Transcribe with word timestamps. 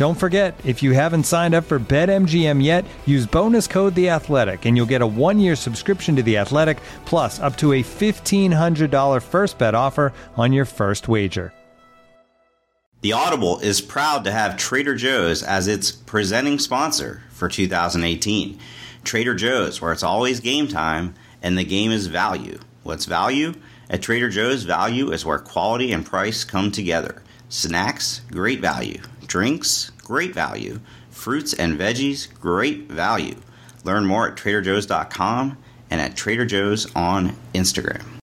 Don't 0.00 0.14
forget, 0.14 0.58
if 0.64 0.82
you 0.82 0.92
haven't 0.92 1.24
signed 1.24 1.54
up 1.54 1.64
for 1.64 1.78
BetMGM 1.78 2.64
yet, 2.64 2.86
use 3.04 3.26
bonus 3.26 3.66
code 3.66 3.94
The 3.94 4.08
Athletic, 4.08 4.64
and 4.64 4.74
you'll 4.74 4.86
get 4.86 5.02
a 5.02 5.06
one-year 5.06 5.54
subscription 5.54 6.16
to 6.16 6.22
The 6.22 6.38
Athletic, 6.38 6.78
plus 7.04 7.38
up 7.38 7.54
to 7.56 7.74
a 7.74 7.82
fifteen 7.82 8.50
hundred 8.50 8.90
dollar 8.90 9.20
first 9.20 9.58
bet 9.58 9.74
offer 9.74 10.14
on 10.38 10.54
your 10.54 10.64
first 10.64 11.06
wager. 11.06 11.52
The 13.02 13.12
Audible 13.12 13.58
is 13.58 13.82
proud 13.82 14.24
to 14.24 14.32
have 14.32 14.56
Trader 14.56 14.94
Joe's 14.94 15.42
as 15.42 15.68
its 15.68 15.92
presenting 15.92 16.58
sponsor 16.58 17.22
for 17.28 17.50
2018. 17.50 18.58
Trader 19.04 19.34
Joe's, 19.34 19.82
where 19.82 19.92
it's 19.92 20.02
always 20.02 20.40
game 20.40 20.66
time 20.66 21.14
and 21.42 21.58
the 21.58 21.64
game 21.64 21.90
is 21.90 22.06
value. 22.06 22.58
What's 22.84 23.04
value? 23.04 23.52
At 23.90 24.00
Trader 24.00 24.30
Joe's, 24.30 24.62
value 24.62 25.12
is 25.12 25.26
where 25.26 25.38
quality 25.38 25.92
and 25.92 26.06
price 26.06 26.42
come 26.42 26.72
together. 26.72 27.22
Snacks, 27.50 28.22
great 28.30 28.60
value. 28.60 29.02
Drinks, 29.30 29.90
great 30.02 30.34
value. 30.34 30.80
Fruits 31.08 31.54
and 31.54 31.78
veggies, 31.78 32.26
great 32.40 32.90
value. 32.90 33.36
Learn 33.84 34.04
more 34.04 34.26
at 34.26 34.34
TraderJoe's.com 34.36 35.56
and 35.88 36.00
at 36.00 36.16
Trader 36.16 36.44
Joe's 36.44 36.92
on 36.96 37.36
Instagram. 37.54 38.19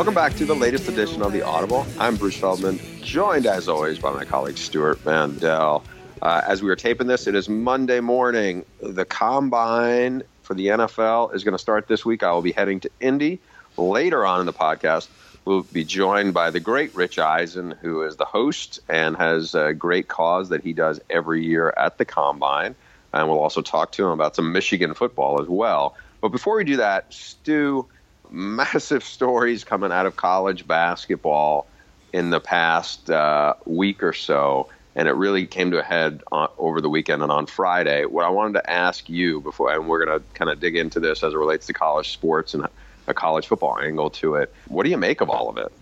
Welcome 0.00 0.14
back 0.14 0.34
to 0.36 0.46
the 0.46 0.56
latest 0.56 0.88
edition 0.88 1.20
of 1.20 1.30
the 1.30 1.42
Audible. 1.42 1.84
I'm 1.98 2.16
Bruce 2.16 2.38
Feldman, 2.38 2.80
joined 3.02 3.44
as 3.44 3.68
always 3.68 3.98
by 3.98 4.10
my 4.10 4.24
colleague 4.24 4.56
Stewart 4.56 5.04
Mandel. 5.04 5.84
Uh, 6.22 6.40
as 6.46 6.62
we 6.62 6.70
are 6.70 6.74
taping 6.74 7.06
this, 7.06 7.26
it 7.26 7.34
is 7.34 7.50
Monday 7.50 8.00
morning. 8.00 8.64
The 8.80 9.04
combine 9.04 10.22
for 10.40 10.54
the 10.54 10.68
NFL 10.68 11.34
is 11.34 11.44
going 11.44 11.52
to 11.52 11.58
start 11.58 11.86
this 11.86 12.02
week. 12.02 12.22
I 12.22 12.32
will 12.32 12.40
be 12.40 12.52
heading 12.52 12.80
to 12.80 12.90
Indy. 12.98 13.40
Later 13.76 14.24
on 14.24 14.40
in 14.40 14.46
the 14.46 14.54
podcast, 14.54 15.08
we'll 15.44 15.64
be 15.64 15.84
joined 15.84 16.32
by 16.32 16.48
the 16.48 16.60
great 16.60 16.94
Rich 16.94 17.18
Eisen, 17.18 17.72
who 17.82 18.02
is 18.02 18.16
the 18.16 18.24
host 18.24 18.80
and 18.88 19.18
has 19.18 19.54
a 19.54 19.74
great 19.74 20.08
cause 20.08 20.48
that 20.48 20.64
he 20.64 20.72
does 20.72 20.98
every 21.10 21.44
year 21.44 21.74
at 21.76 21.98
the 21.98 22.06
combine. 22.06 22.74
And 23.12 23.28
we'll 23.28 23.40
also 23.40 23.60
talk 23.60 23.92
to 23.92 24.06
him 24.06 24.12
about 24.12 24.34
some 24.34 24.50
Michigan 24.50 24.94
football 24.94 25.42
as 25.42 25.48
well. 25.48 25.94
But 26.22 26.28
before 26.28 26.56
we 26.56 26.64
do 26.64 26.78
that, 26.78 27.12
Stew, 27.12 27.86
massive 28.30 29.04
stories 29.04 29.64
coming 29.64 29.92
out 29.92 30.06
of 30.06 30.16
college 30.16 30.66
basketball 30.66 31.66
in 32.12 32.30
the 32.30 32.40
past 32.40 33.10
uh, 33.10 33.54
week 33.64 34.02
or 34.02 34.12
so, 34.12 34.68
and 34.94 35.08
it 35.08 35.12
really 35.12 35.46
came 35.46 35.70
to 35.70 35.78
a 35.78 35.82
head 35.82 36.22
on, 36.32 36.48
over 36.58 36.80
the 36.80 36.88
weekend 36.88 37.22
and 37.22 37.30
on 37.30 37.46
Friday. 37.46 38.04
What 38.04 38.24
I 38.24 38.28
wanted 38.28 38.54
to 38.54 38.70
ask 38.70 39.08
you 39.08 39.40
before, 39.40 39.72
and 39.72 39.88
we're 39.88 40.04
going 40.04 40.18
to 40.18 40.24
kind 40.34 40.50
of 40.50 40.60
dig 40.60 40.76
into 40.76 41.00
this 41.00 41.22
as 41.22 41.32
it 41.32 41.36
relates 41.36 41.66
to 41.66 41.72
college 41.72 42.12
sports 42.12 42.54
and 42.54 42.66
a 43.06 43.14
college 43.14 43.46
football 43.46 43.78
angle 43.78 44.10
to 44.10 44.36
it. 44.36 44.52
What 44.68 44.84
do 44.84 44.90
you 44.90 44.96
make 44.96 45.20
of 45.20 45.30
all 45.30 45.48
of 45.48 45.58
it? 45.58 45.72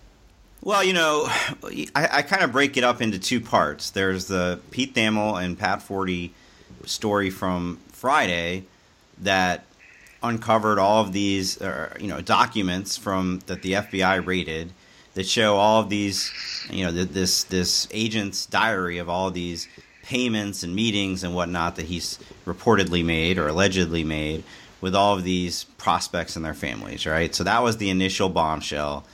Well, 0.62 0.82
you 0.82 0.92
know, 0.92 1.24
I, 1.94 2.08
I 2.12 2.22
kind 2.22 2.42
of 2.42 2.52
break 2.52 2.76
it 2.76 2.84
up 2.84 3.00
into 3.00 3.18
two 3.18 3.40
parts. 3.40 3.90
There's 3.90 4.26
the 4.26 4.60
Pete 4.70 4.94
Thamel 4.94 5.42
and 5.42 5.58
Pat 5.58 5.80
Forde 5.80 6.30
story 6.84 7.30
from 7.30 7.78
Friday 7.92 8.64
that 9.18 9.64
uncovered 10.22 10.78
all 10.78 11.02
of 11.02 11.12
these, 11.12 11.60
uh, 11.60 11.94
you 12.00 12.08
know, 12.08 12.20
documents 12.20 12.96
from 12.96 13.40
that 13.46 13.62
the 13.62 13.72
FBI 13.72 14.24
raided 14.24 14.72
that 15.14 15.26
show 15.26 15.56
all 15.56 15.80
of 15.80 15.88
these, 15.88 16.32
you 16.70 16.84
know, 16.84 16.92
this 16.92 17.44
this 17.44 17.88
agent's 17.90 18.46
diary 18.46 18.98
of 18.98 19.08
all 19.08 19.28
of 19.28 19.34
these 19.34 19.68
payments 20.02 20.62
and 20.62 20.74
meetings 20.74 21.22
and 21.22 21.34
whatnot 21.34 21.76
that 21.76 21.86
he's 21.86 22.18
reportedly 22.46 23.04
made 23.04 23.38
or 23.38 23.48
allegedly 23.48 24.04
made 24.04 24.42
with 24.80 24.94
all 24.94 25.14
of 25.14 25.24
these 25.24 25.64
prospects 25.76 26.36
and 26.36 26.44
their 26.44 26.54
families, 26.54 27.06
right? 27.06 27.34
So 27.34 27.44
that 27.44 27.62
was 27.62 27.76
the 27.76 27.90
initial 27.90 28.28
bombshell, 28.28 29.04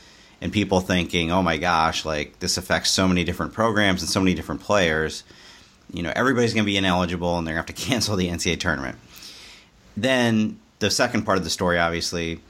and 0.40 0.52
people 0.52 0.80
thinking, 0.80 1.32
oh 1.32 1.42
my 1.42 1.56
gosh, 1.56 2.04
like 2.04 2.38
this 2.38 2.58
affects 2.58 2.90
so 2.90 3.08
many 3.08 3.24
different 3.24 3.52
programs 3.52 4.02
and 4.02 4.10
so 4.10 4.20
many 4.20 4.34
different 4.34 4.60
players. 4.60 5.24
You 5.92 6.02
know, 6.02 6.12
everybody's 6.14 6.52
going 6.52 6.64
to 6.64 6.70
be 6.70 6.76
ineligible 6.76 7.38
and 7.38 7.46
they're 7.46 7.54
going 7.54 7.66
to 7.66 7.72
have 7.72 7.78
to 7.78 7.86
cancel 7.90 8.16
the 8.16 8.28
NCAA 8.28 8.60
tournament. 8.60 8.98
Then 9.96 10.60
the 10.84 10.90
second 10.90 11.22
part 11.22 11.38
of 11.38 11.44
the 11.44 11.50
story, 11.50 11.78
obviously, 11.78 12.40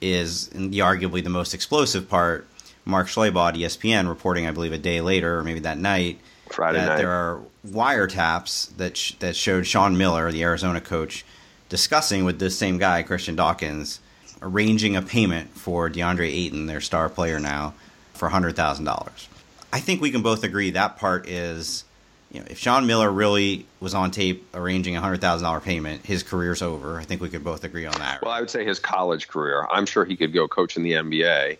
is 0.00 0.48
the 0.48 0.80
arguably 0.80 1.22
the 1.22 1.30
most 1.30 1.54
explosive 1.54 2.08
part. 2.08 2.46
Mark 2.84 3.06
Schlabach, 3.06 3.54
ESPN, 3.54 4.08
reporting, 4.08 4.46
I 4.46 4.50
believe, 4.50 4.72
a 4.72 4.78
day 4.78 5.00
later 5.00 5.38
or 5.38 5.44
maybe 5.44 5.60
that 5.60 5.78
night, 5.78 6.20
Friday 6.50 6.78
that 6.78 6.86
night. 6.88 6.96
there 6.96 7.10
are 7.10 7.40
wiretaps 7.66 8.76
that 8.76 8.96
sh- 8.96 9.12
that 9.20 9.36
showed 9.36 9.66
Sean 9.66 9.96
Miller, 9.96 10.30
the 10.32 10.42
Arizona 10.42 10.80
coach, 10.80 11.24
discussing 11.68 12.24
with 12.24 12.38
this 12.40 12.58
same 12.58 12.78
guy, 12.78 13.02
Christian 13.02 13.36
Dawkins, 13.36 14.00
arranging 14.42 14.96
a 14.96 15.02
payment 15.02 15.50
for 15.56 15.88
DeAndre 15.88 16.28
Ayton, 16.28 16.66
their 16.66 16.80
star 16.80 17.08
player 17.08 17.38
now, 17.38 17.74
for 18.14 18.28
hundred 18.28 18.56
thousand 18.56 18.84
dollars. 18.84 19.28
I 19.72 19.78
think 19.78 20.00
we 20.00 20.10
can 20.10 20.22
both 20.22 20.42
agree 20.42 20.70
that 20.70 20.96
part 20.96 21.28
is 21.28 21.84
you 22.30 22.40
know, 22.40 22.46
if 22.50 22.58
Sean 22.58 22.86
Miller 22.86 23.10
really 23.10 23.66
was 23.80 23.94
on 23.94 24.10
tape 24.10 24.46
arranging 24.54 24.96
a 24.96 25.00
hundred 25.00 25.20
thousand 25.20 25.44
dollar 25.44 25.60
payment, 25.60 26.04
his 26.04 26.22
career's 26.22 26.62
over. 26.62 26.98
I 26.98 27.04
think 27.04 27.20
we 27.20 27.28
could 27.28 27.44
both 27.44 27.64
agree 27.64 27.86
on 27.86 27.98
that. 27.98 28.22
Well, 28.22 28.32
I 28.32 28.40
would 28.40 28.50
say 28.50 28.64
his 28.64 28.78
college 28.78 29.28
career. 29.28 29.66
I'm 29.70 29.86
sure 29.86 30.04
he 30.04 30.16
could 30.16 30.32
go 30.32 30.48
coach 30.48 30.76
in 30.76 30.82
the 30.82 30.92
NBA. 30.92 31.58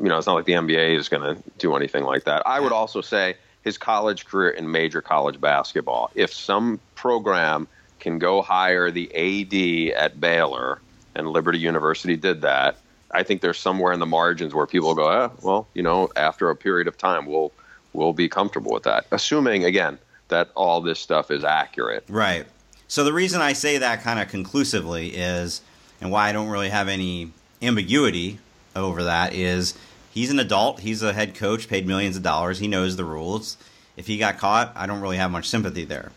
You 0.00 0.08
know, 0.08 0.16
it's 0.16 0.26
not 0.26 0.34
like 0.34 0.44
the 0.44 0.52
NBA 0.52 0.96
is 0.96 1.08
going 1.08 1.22
to 1.22 1.42
do 1.58 1.74
anything 1.74 2.04
like 2.04 2.24
that. 2.24 2.46
I 2.46 2.60
would 2.60 2.72
also 2.72 3.00
say 3.00 3.34
his 3.64 3.76
college 3.76 4.26
career 4.26 4.50
in 4.50 4.70
major 4.70 5.02
college 5.02 5.40
basketball. 5.40 6.10
If 6.14 6.32
some 6.32 6.78
program 6.94 7.66
can 7.98 8.20
go 8.20 8.40
hire 8.40 8.92
the 8.92 9.10
AD 9.12 9.96
at 9.96 10.20
Baylor, 10.20 10.80
and 11.18 11.28
Liberty 11.28 11.58
University 11.58 12.16
did 12.16 12.42
that, 12.42 12.76
I 13.10 13.22
think 13.22 13.40
there's 13.40 13.58
somewhere 13.58 13.92
in 13.92 14.00
the 14.00 14.06
margins 14.06 14.54
where 14.54 14.66
people 14.66 14.94
go, 14.94 15.08
eh, 15.10 15.28
well, 15.42 15.66
you 15.74 15.82
know, 15.82 16.08
after 16.16 16.50
a 16.50 16.56
period 16.56 16.88
of 16.88 16.96
time, 16.96 17.26
we'll 17.26 17.52
we'll 17.92 18.12
be 18.12 18.28
comfortable 18.28 18.72
with 18.72 18.84
that, 18.84 19.06
assuming 19.10 19.64
again 19.64 19.98
that 20.28 20.50
all 20.54 20.80
this 20.80 21.00
stuff 21.00 21.30
is 21.30 21.44
accurate. 21.44 22.04
Right. 22.08 22.46
So 22.86 23.04
the 23.04 23.12
reason 23.12 23.40
I 23.40 23.52
say 23.52 23.78
that 23.78 24.02
kind 24.02 24.18
of 24.18 24.28
conclusively 24.28 25.08
is, 25.08 25.60
and 26.00 26.10
why 26.10 26.28
I 26.28 26.32
don't 26.32 26.48
really 26.48 26.70
have 26.70 26.88
any 26.88 27.32
ambiguity 27.60 28.38
over 28.74 29.04
that 29.04 29.34
is, 29.34 29.74
he's 30.10 30.30
an 30.30 30.38
adult. 30.38 30.80
He's 30.80 31.02
a 31.02 31.12
head 31.12 31.34
coach, 31.34 31.68
paid 31.68 31.86
millions 31.86 32.16
of 32.16 32.22
dollars. 32.22 32.58
He 32.58 32.68
knows 32.68 32.96
the 32.96 33.04
rules. 33.04 33.56
If 33.96 34.06
he 34.06 34.16
got 34.16 34.38
caught, 34.38 34.72
I 34.76 34.86
don't 34.86 35.00
really 35.00 35.16
have 35.16 35.30
much 35.30 35.48
sympathy 35.48 35.84
there. 35.84 36.12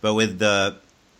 But 0.00 0.14
with 0.14 0.38
the 0.38 0.76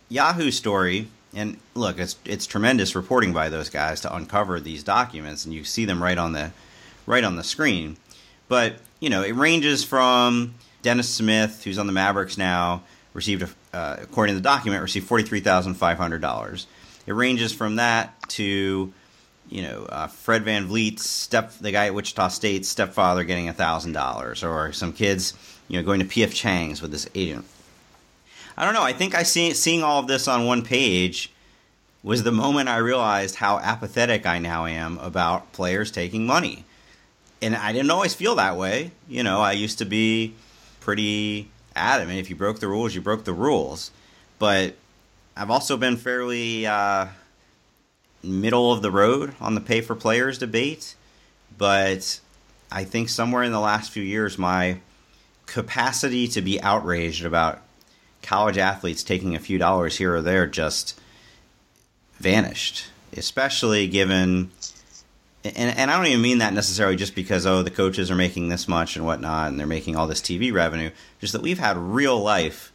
Yahoo 0.09 0.51
story, 0.51 1.09
and 1.33 1.57
look, 1.75 1.99
it's 1.99 2.15
it's 2.25 2.47
tremendous 2.47 2.95
reporting 2.95 3.33
by 3.33 3.49
those 3.49 3.69
guys 3.69 4.01
to 4.01 4.15
uncover 4.15 4.59
these 4.59 4.83
documents, 4.83 5.45
and 5.45 5.53
you 5.53 5.63
see 5.63 5.85
them 5.85 6.01
right 6.01 6.17
on 6.17 6.31
the 6.31 6.51
right 7.05 7.23
on 7.23 7.35
the 7.35 7.43
screen. 7.43 7.97
But 8.47 8.77
you 8.99 9.09
know, 9.09 9.23
it 9.23 9.35
ranges 9.35 9.83
from 9.83 10.55
Dennis 10.81 11.09
Smith, 11.09 11.63
who's 11.63 11.77
on 11.77 11.87
the 11.87 11.93
Mavericks 11.93 12.37
now, 12.37 12.83
received, 13.13 13.43
a, 13.43 13.75
uh, 13.75 13.97
according 14.01 14.35
to 14.35 14.39
the 14.39 14.43
document, 14.43 14.81
received 14.81 15.07
forty 15.07 15.23
three 15.23 15.41
thousand 15.41 15.75
five 15.75 15.97
hundred 15.97 16.21
dollars. 16.21 16.67
It 17.05 17.13
ranges 17.13 17.53
from 17.53 17.77
that 17.77 18.13
to 18.29 18.93
you 19.49 19.61
know, 19.61 19.85
uh, 19.85 20.07
Fred 20.07 20.43
VanVleet's 20.43 21.07
step, 21.07 21.53
the 21.59 21.71
guy 21.71 21.87
at 21.87 21.93
Wichita 21.93 22.27
State's 22.29 22.67
stepfather 22.67 23.23
getting 23.23 23.47
a 23.47 23.53
thousand 23.53 23.93
dollars, 23.93 24.43
or 24.43 24.73
some 24.73 24.91
kids, 24.91 25.33
you 25.67 25.77
know, 25.77 25.85
going 25.85 25.99
to 25.99 26.05
PF 26.05 26.33
Chang's 26.33 26.81
with 26.81 26.91
this 26.91 27.07
agent. 27.15 27.45
I 28.57 28.65
don't 28.65 28.73
know. 28.73 28.83
I 28.83 28.93
think 28.93 29.15
I 29.15 29.23
see 29.23 29.53
seeing 29.53 29.83
all 29.83 29.99
of 29.99 30.07
this 30.07 30.27
on 30.27 30.45
one 30.45 30.63
page 30.63 31.31
was 32.03 32.23
the 32.23 32.31
moment 32.31 32.69
I 32.69 32.77
realized 32.77 33.35
how 33.35 33.59
apathetic 33.59 34.25
I 34.25 34.39
now 34.39 34.65
am 34.65 34.97
about 34.99 35.51
players 35.53 35.91
taking 35.91 36.25
money. 36.25 36.65
And 37.41 37.55
I 37.55 37.71
didn't 37.71 37.91
always 37.91 38.13
feel 38.13 38.35
that 38.35 38.57
way. 38.57 38.91
You 39.07 39.23
know, 39.23 39.41
I 39.41 39.51
used 39.51 39.77
to 39.79 39.85
be 39.85 40.33
pretty 40.79 41.49
adamant. 41.75 42.19
If 42.19 42.29
you 42.29 42.35
broke 42.35 42.59
the 42.59 42.67
rules, 42.67 42.95
you 42.95 43.01
broke 43.01 43.25
the 43.25 43.33
rules. 43.33 43.91
But 44.39 44.75
I've 45.35 45.51
also 45.51 45.77
been 45.77 45.97
fairly 45.97 46.65
uh, 46.65 47.07
middle 48.23 48.71
of 48.73 48.81
the 48.81 48.91
road 48.91 49.35
on 49.39 49.55
the 49.55 49.61
pay 49.61 49.81
for 49.81 49.95
players 49.95 50.37
debate. 50.37 50.95
But 51.57 52.19
I 52.71 52.83
think 52.83 53.09
somewhere 53.09 53.43
in 53.43 53.51
the 53.51 53.59
last 53.59 53.91
few 53.91 54.03
years, 54.03 54.37
my 54.37 54.79
capacity 55.45 56.27
to 56.29 56.41
be 56.41 56.61
outraged 56.61 57.23
about 57.23 57.61
college 58.21 58.57
athletes 58.57 59.03
taking 59.03 59.35
a 59.35 59.39
few 59.39 59.57
dollars 59.57 59.97
here 59.97 60.15
or 60.15 60.21
there 60.21 60.47
just 60.47 60.99
vanished, 62.19 62.87
especially 63.15 63.87
given. 63.87 64.51
And, 65.55 65.77
and 65.77 65.91
I 65.91 65.97
don't 65.97 66.07
even 66.07 66.21
mean 66.21 66.39
that 66.39 66.53
necessarily 66.53 66.95
just 66.95 67.15
because 67.15 67.45
oh 67.45 67.63
the 67.63 67.71
coaches 67.71 68.09
are 68.11 68.15
making 68.15 68.49
this 68.49 68.67
much 68.67 68.95
and 68.95 69.05
whatnot 69.05 69.49
and 69.49 69.59
they're 69.59 69.67
making 69.67 69.95
all 69.95 70.07
this 70.07 70.21
TV 70.21 70.51
revenue. 70.53 70.91
Just 71.19 71.33
that 71.33 71.41
we've 71.41 71.59
had 71.59 71.77
real 71.77 72.19
life 72.19 72.71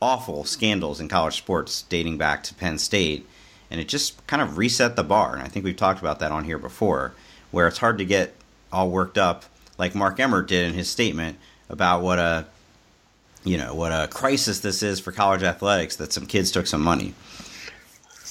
awful 0.00 0.44
scandals 0.44 1.00
in 1.00 1.08
college 1.08 1.36
sports 1.36 1.82
dating 1.82 2.18
back 2.18 2.42
to 2.44 2.54
Penn 2.54 2.78
State, 2.78 3.26
and 3.70 3.80
it 3.80 3.88
just 3.88 4.24
kind 4.26 4.42
of 4.42 4.58
reset 4.58 4.96
the 4.96 5.02
bar. 5.02 5.34
And 5.34 5.42
I 5.42 5.48
think 5.48 5.64
we've 5.64 5.76
talked 5.76 6.00
about 6.00 6.18
that 6.20 6.32
on 6.32 6.44
here 6.44 6.58
before, 6.58 7.14
where 7.50 7.66
it's 7.66 7.78
hard 7.78 7.98
to 7.98 8.04
get 8.04 8.34
all 8.72 8.90
worked 8.90 9.18
up 9.18 9.44
like 9.78 9.94
Mark 9.94 10.18
Emmert 10.20 10.48
did 10.48 10.66
in 10.66 10.74
his 10.74 10.88
statement 10.88 11.38
about 11.68 12.02
what 12.02 12.18
a 12.18 12.46
you 13.44 13.56
know 13.56 13.74
what 13.74 13.92
a 13.92 14.08
crisis 14.08 14.60
this 14.60 14.82
is 14.82 14.98
for 14.98 15.12
college 15.12 15.42
athletics 15.42 15.96
that 15.96 16.12
some 16.12 16.26
kids 16.26 16.50
took 16.50 16.66
some 16.66 16.82
money. 16.82 17.14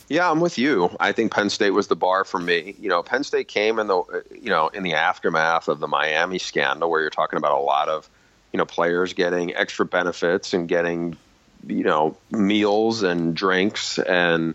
Yeah, 0.08 0.30
I'm 0.30 0.40
with 0.40 0.58
you. 0.58 0.96
I 1.00 1.12
think 1.12 1.32
Penn 1.32 1.50
State 1.50 1.72
was 1.72 1.88
the 1.88 1.96
bar 1.96 2.26
for 2.26 2.40
me. 2.40 2.76
You 2.80 2.90
know, 2.90 3.02
Penn 3.02 3.24
State 3.24 3.48
came 3.48 3.80
in 3.80 3.88
the 3.88 3.98
uh, 3.98 4.22
you 4.32 4.50
know 4.50 4.68
in 4.68 4.84
the 4.84 4.94
aftermath 4.94 5.68
of 5.68 5.80
the 5.80 5.88
Miami 5.88 6.38
scandal, 6.38 6.90
where 6.90 7.02
you're 7.02 7.10
talking 7.10 7.38
about 7.38 7.54
a 7.54 7.62
lot 7.62 7.90
of 7.90 8.10
you 8.54 8.58
know 8.58 8.66
players 8.66 9.14
getting 9.14 9.56
extra 9.56 9.86
benefits 9.86 10.54
and 10.54 10.68
getting 10.68 11.18
you 11.66 11.84
know 11.84 12.16
meals 12.30 13.02
and 13.02 13.36
drinks, 13.36 13.98
and 13.98 14.54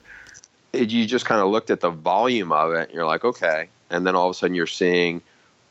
it, 0.72 0.90
you 0.90 1.04
just 1.06 1.24
kind 1.24 1.40
of 1.40 1.48
looked 1.48 1.70
at 1.70 1.80
the 1.80 1.90
volume 1.90 2.52
of 2.52 2.72
it. 2.72 2.88
And 2.88 2.94
you're 2.94 3.06
like, 3.06 3.24
okay, 3.24 3.68
and 3.90 4.06
then 4.06 4.14
all 4.14 4.28
of 4.28 4.36
a 4.36 4.38
sudden 4.38 4.54
you're 4.54 4.68
seeing 4.68 5.20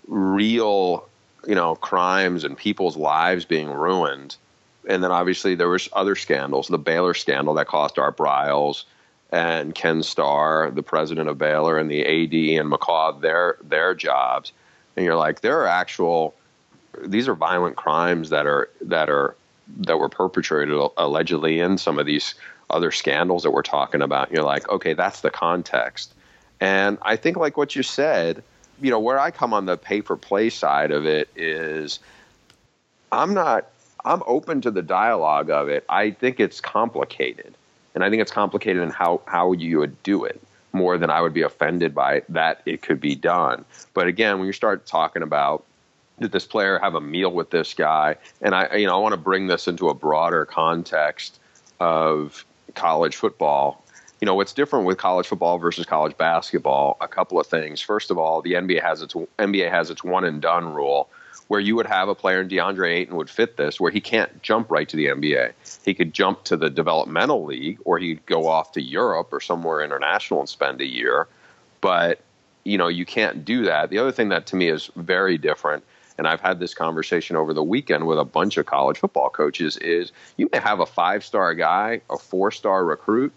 real 0.07 1.07
you 1.47 1.55
know 1.55 1.75
crimes 1.75 2.43
and 2.43 2.57
people's 2.57 2.97
lives 2.97 3.45
being 3.45 3.69
ruined. 3.69 4.35
And 4.87 5.03
then 5.03 5.11
obviously 5.11 5.55
there 5.55 5.69
was 5.69 5.87
other 5.93 6.15
scandals, 6.15 6.67
the 6.67 6.79
Baylor 6.79 7.13
scandal 7.13 7.53
that 7.55 7.67
cost 7.67 7.99
Art 7.99 8.17
Briles 8.17 8.85
and 9.31 9.75
Ken 9.75 10.01
Starr, 10.01 10.71
the 10.71 10.83
president 10.83 11.29
of 11.29 11.37
Baylor, 11.37 11.77
and 11.77 11.89
the 11.89 12.01
AD 12.01 12.59
and 12.59 12.71
McCaw 12.71 13.19
their 13.21 13.57
their 13.61 13.93
jobs, 13.93 14.51
and 14.95 15.05
you're 15.05 15.15
like, 15.15 15.41
there 15.41 15.59
are 15.61 15.67
actual, 15.67 16.33
these 17.03 17.27
are 17.27 17.35
violent 17.35 17.75
crimes 17.75 18.29
that 18.29 18.45
are 18.45 18.69
that 18.81 19.09
are 19.09 19.35
that 19.77 19.97
were 19.97 20.09
perpetrated 20.09 20.75
allegedly 20.97 21.59
in 21.59 21.77
some 21.77 21.99
of 21.99 22.05
these 22.05 22.33
other 22.71 22.91
scandals 22.91 23.43
that 23.43 23.51
we're 23.51 23.61
talking 23.61 24.01
about. 24.01 24.31
You're 24.31 24.43
like, 24.43 24.67
okay, 24.69 24.93
that's 24.93 25.21
the 25.21 25.31
context, 25.31 26.13
and 26.59 26.97
I 27.01 27.15
think 27.15 27.37
like 27.37 27.55
what 27.55 27.75
you 27.75 27.83
said, 27.83 28.43
you 28.81 28.89
know, 28.89 28.99
where 28.99 29.19
I 29.19 29.29
come 29.29 29.53
on 29.53 29.65
the 29.65 29.77
pay 29.77 30.01
for 30.01 30.17
play 30.17 30.49
side 30.49 30.91
of 30.91 31.05
it 31.05 31.29
is, 31.35 31.99
I'm 33.11 33.33
not. 33.33 33.67
I'm 34.05 34.23
open 34.25 34.61
to 34.61 34.71
the 34.71 34.81
dialogue 34.81 35.49
of 35.49 35.67
it. 35.67 35.83
I 35.89 36.11
think 36.11 36.39
it's 36.39 36.61
complicated 36.61 37.53
and 37.95 38.03
I 38.03 38.09
think 38.09 38.21
it's 38.21 38.31
complicated 38.31 38.81
in 38.81 38.89
how 38.89 39.21
how 39.25 39.51
you 39.53 39.79
would 39.79 40.01
do 40.03 40.23
it 40.25 40.41
more 40.71 40.97
than 40.97 41.09
I 41.09 41.21
would 41.21 41.33
be 41.33 41.41
offended 41.41 41.95
by 41.95 42.21
that 42.29 42.61
it 42.65 42.81
could 42.81 43.01
be 43.01 43.15
done. 43.15 43.65
But 43.93 44.07
again, 44.07 44.37
when 44.37 44.47
you 44.47 44.53
start 44.53 44.85
talking 44.85 45.23
about 45.23 45.65
did 46.19 46.31
this 46.31 46.45
player 46.45 46.79
have 46.79 46.95
a 46.95 47.01
meal 47.01 47.31
with 47.31 47.49
this 47.49 47.73
guy, 47.73 48.17
and 48.41 48.53
I 48.53 48.75
you 48.75 48.85
know 48.85 48.95
I 48.95 48.99
want 48.99 49.13
to 49.13 49.17
bring 49.17 49.47
this 49.47 49.67
into 49.67 49.89
a 49.89 49.93
broader 49.93 50.45
context 50.45 51.39
of 51.79 52.45
college 52.75 53.15
football. 53.15 53.83
You 54.21 54.25
know 54.25 54.35
what's 54.35 54.53
different 54.53 54.85
with 54.85 54.97
college 54.97 55.27
football 55.27 55.57
versus 55.57 55.85
college 55.85 56.17
basketball? 56.17 56.97
A 56.99 57.07
couple 57.07 57.39
of 57.39 57.47
things. 57.47 57.81
First 57.81 58.11
of 58.11 58.17
all, 58.17 58.41
the 58.41 58.53
NBA 58.53 58.81
has 58.81 59.01
its 59.01 59.13
NBA 59.13 59.71
has 59.71 59.89
its 59.89 60.03
one 60.03 60.25
and 60.25 60.41
done 60.41 60.73
rule, 60.73 61.09
where 61.49 61.59
you 61.59 61.75
would 61.75 61.87
have 61.87 62.07
a 62.09 62.15
player, 62.15 62.41
in 62.41 62.47
DeAndre 62.47 62.93
Ayton 62.93 63.15
would 63.15 63.29
fit 63.29 63.57
this, 63.57 63.79
where 63.79 63.91
he 63.91 63.99
can't 63.99 64.41
jump 64.43 64.69
right 64.69 64.87
to 64.87 64.95
the 64.95 65.07
NBA. 65.07 65.53
He 65.83 65.95
could 65.95 66.13
jump 66.13 66.43
to 66.45 66.55
the 66.55 66.69
developmental 66.69 67.43
league, 67.43 67.79
or 67.85 67.97
he'd 67.97 68.23
go 68.27 68.47
off 68.47 68.73
to 68.73 68.81
Europe 68.81 69.33
or 69.33 69.41
somewhere 69.41 69.81
international 69.81 70.41
and 70.41 70.47
spend 70.47 70.79
a 70.79 70.85
year. 70.85 71.27
But 71.81 72.21
you 72.63 72.77
know, 72.77 72.87
you 72.87 73.03
can't 73.03 73.43
do 73.43 73.63
that. 73.63 73.89
The 73.89 73.97
other 73.97 74.11
thing 74.11 74.29
that 74.29 74.45
to 74.47 74.55
me 74.55 74.69
is 74.69 74.91
very 74.95 75.39
different, 75.39 75.83
and 76.19 76.27
I've 76.27 76.39
had 76.39 76.59
this 76.59 76.75
conversation 76.75 77.35
over 77.35 77.51
the 77.51 77.63
weekend 77.63 78.05
with 78.05 78.19
a 78.19 78.25
bunch 78.25 78.57
of 78.57 78.67
college 78.67 78.99
football 78.99 79.29
coaches, 79.29 79.75
is 79.77 80.11
you 80.37 80.49
may 80.53 80.59
have 80.59 80.79
a 80.79 80.85
five 80.85 81.25
star 81.25 81.55
guy, 81.55 82.01
a 82.11 82.17
four 82.17 82.51
star 82.51 82.85
recruit. 82.85 83.33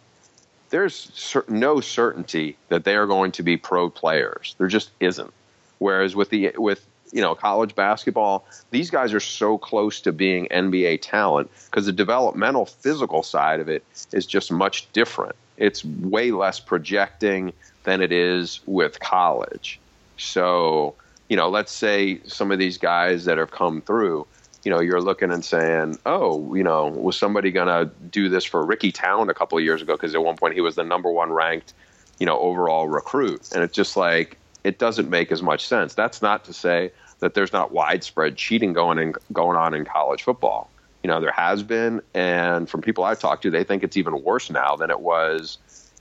There's 0.68 1.34
no 1.48 1.80
certainty 1.80 2.58
that 2.68 2.84
they 2.84 2.94
are 2.94 3.06
going 3.06 3.32
to 3.32 3.42
be 3.42 3.56
pro 3.56 3.88
players. 3.88 4.54
There 4.58 4.68
just 4.68 4.90
isn't. 5.00 5.32
Whereas 5.78 6.14
with 6.14 6.28
the 6.28 6.52
with 6.58 6.86
you 7.12 7.20
know, 7.20 7.34
college 7.34 7.74
basketball, 7.74 8.46
these 8.70 8.90
guys 8.90 9.12
are 9.12 9.20
so 9.20 9.58
close 9.58 10.00
to 10.00 10.12
being 10.12 10.48
NBA 10.48 11.00
talent 11.02 11.50
because 11.66 11.86
the 11.86 11.92
developmental 11.92 12.66
physical 12.66 13.22
side 13.22 13.60
of 13.60 13.68
it 13.68 13.84
is 14.12 14.26
just 14.26 14.50
much 14.50 14.90
different. 14.92 15.36
It's 15.58 15.84
way 15.84 16.30
less 16.30 16.58
projecting 16.58 17.52
than 17.84 18.00
it 18.00 18.12
is 18.12 18.60
with 18.66 18.98
college. 19.00 19.78
So, 20.16 20.94
you 21.28 21.36
know, 21.36 21.48
let's 21.48 21.72
say 21.72 22.20
some 22.26 22.50
of 22.50 22.58
these 22.58 22.78
guys 22.78 23.26
that 23.26 23.38
have 23.38 23.50
come 23.50 23.82
through, 23.82 24.26
you 24.64 24.70
know, 24.70 24.80
you're 24.80 25.00
looking 25.00 25.30
and 25.30 25.44
saying, 25.44 25.98
oh, 26.06 26.54
you 26.54 26.62
know, 26.62 26.86
was 26.86 27.18
somebody 27.18 27.50
going 27.50 27.66
to 27.66 27.90
do 28.06 28.28
this 28.28 28.44
for 28.44 28.64
Ricky 28.64 28.92
Town 28.92 29.28
a 29.28 29.34
couple 29.34 29.58
of 29.58 29.64
years 29.64 29.82
ago? 29.82 29.94
Because 29.94 30.14
at 30.14 30.22
one 30.22 30.36
point 30.36 30.54
he 30.54 30.60
was 30.60 30.76
the 30.76 30.84
number 30.84 31.10
one 31.10 31.32
ranked, 31.32 31.74
you 32.18 32.26
know, 32.26 32.38
overall 32.38 32.88
recruit. 32.88 33.50
And 33.52 33.62
it's 33.62 33.74
just 33.74 33.96
like, 33.96 34.38
it 34.64 34.78
doesn't 34.78 35.10
make 35.10 35.32
as 35.32 35.42
much 35.42 35.66
sense. 35.66 35.94
That's 35.94 36.22
not 36.22 36.44
to 36.44 36.52
say 36.52 36.92
that 37.20 37.34
there's 37.34 37.52
not 37.52 37.72
widespread 37.72 38.36
cheating 38.36 38.72
going 38.72 38.98
in, 38.98 39.14
going 39.32 39.56
on 39.56 39.74
in 39.74 39.84
college 39.84 40.22
football. 40.22 40.70
You 41.02 41.08
know, 41.08 41.20
there 41.20 41.32
has 41.32 41.62
been, 41.62 42.00
and 42.14 42.68
from 42.68 42.80
people 42.80 43.04
I've 43.04 43.18
talked 43.18 43.42
to, 43.42 43.50
they 43.50 43.64
think 43.64 43.82
it's 43.82 43.96
even 43.96 44.22
worse 44.22 44.50
now 44.50 44.76
than 44.76 44.90
it 44.90 45.00
was, 45.00 45.58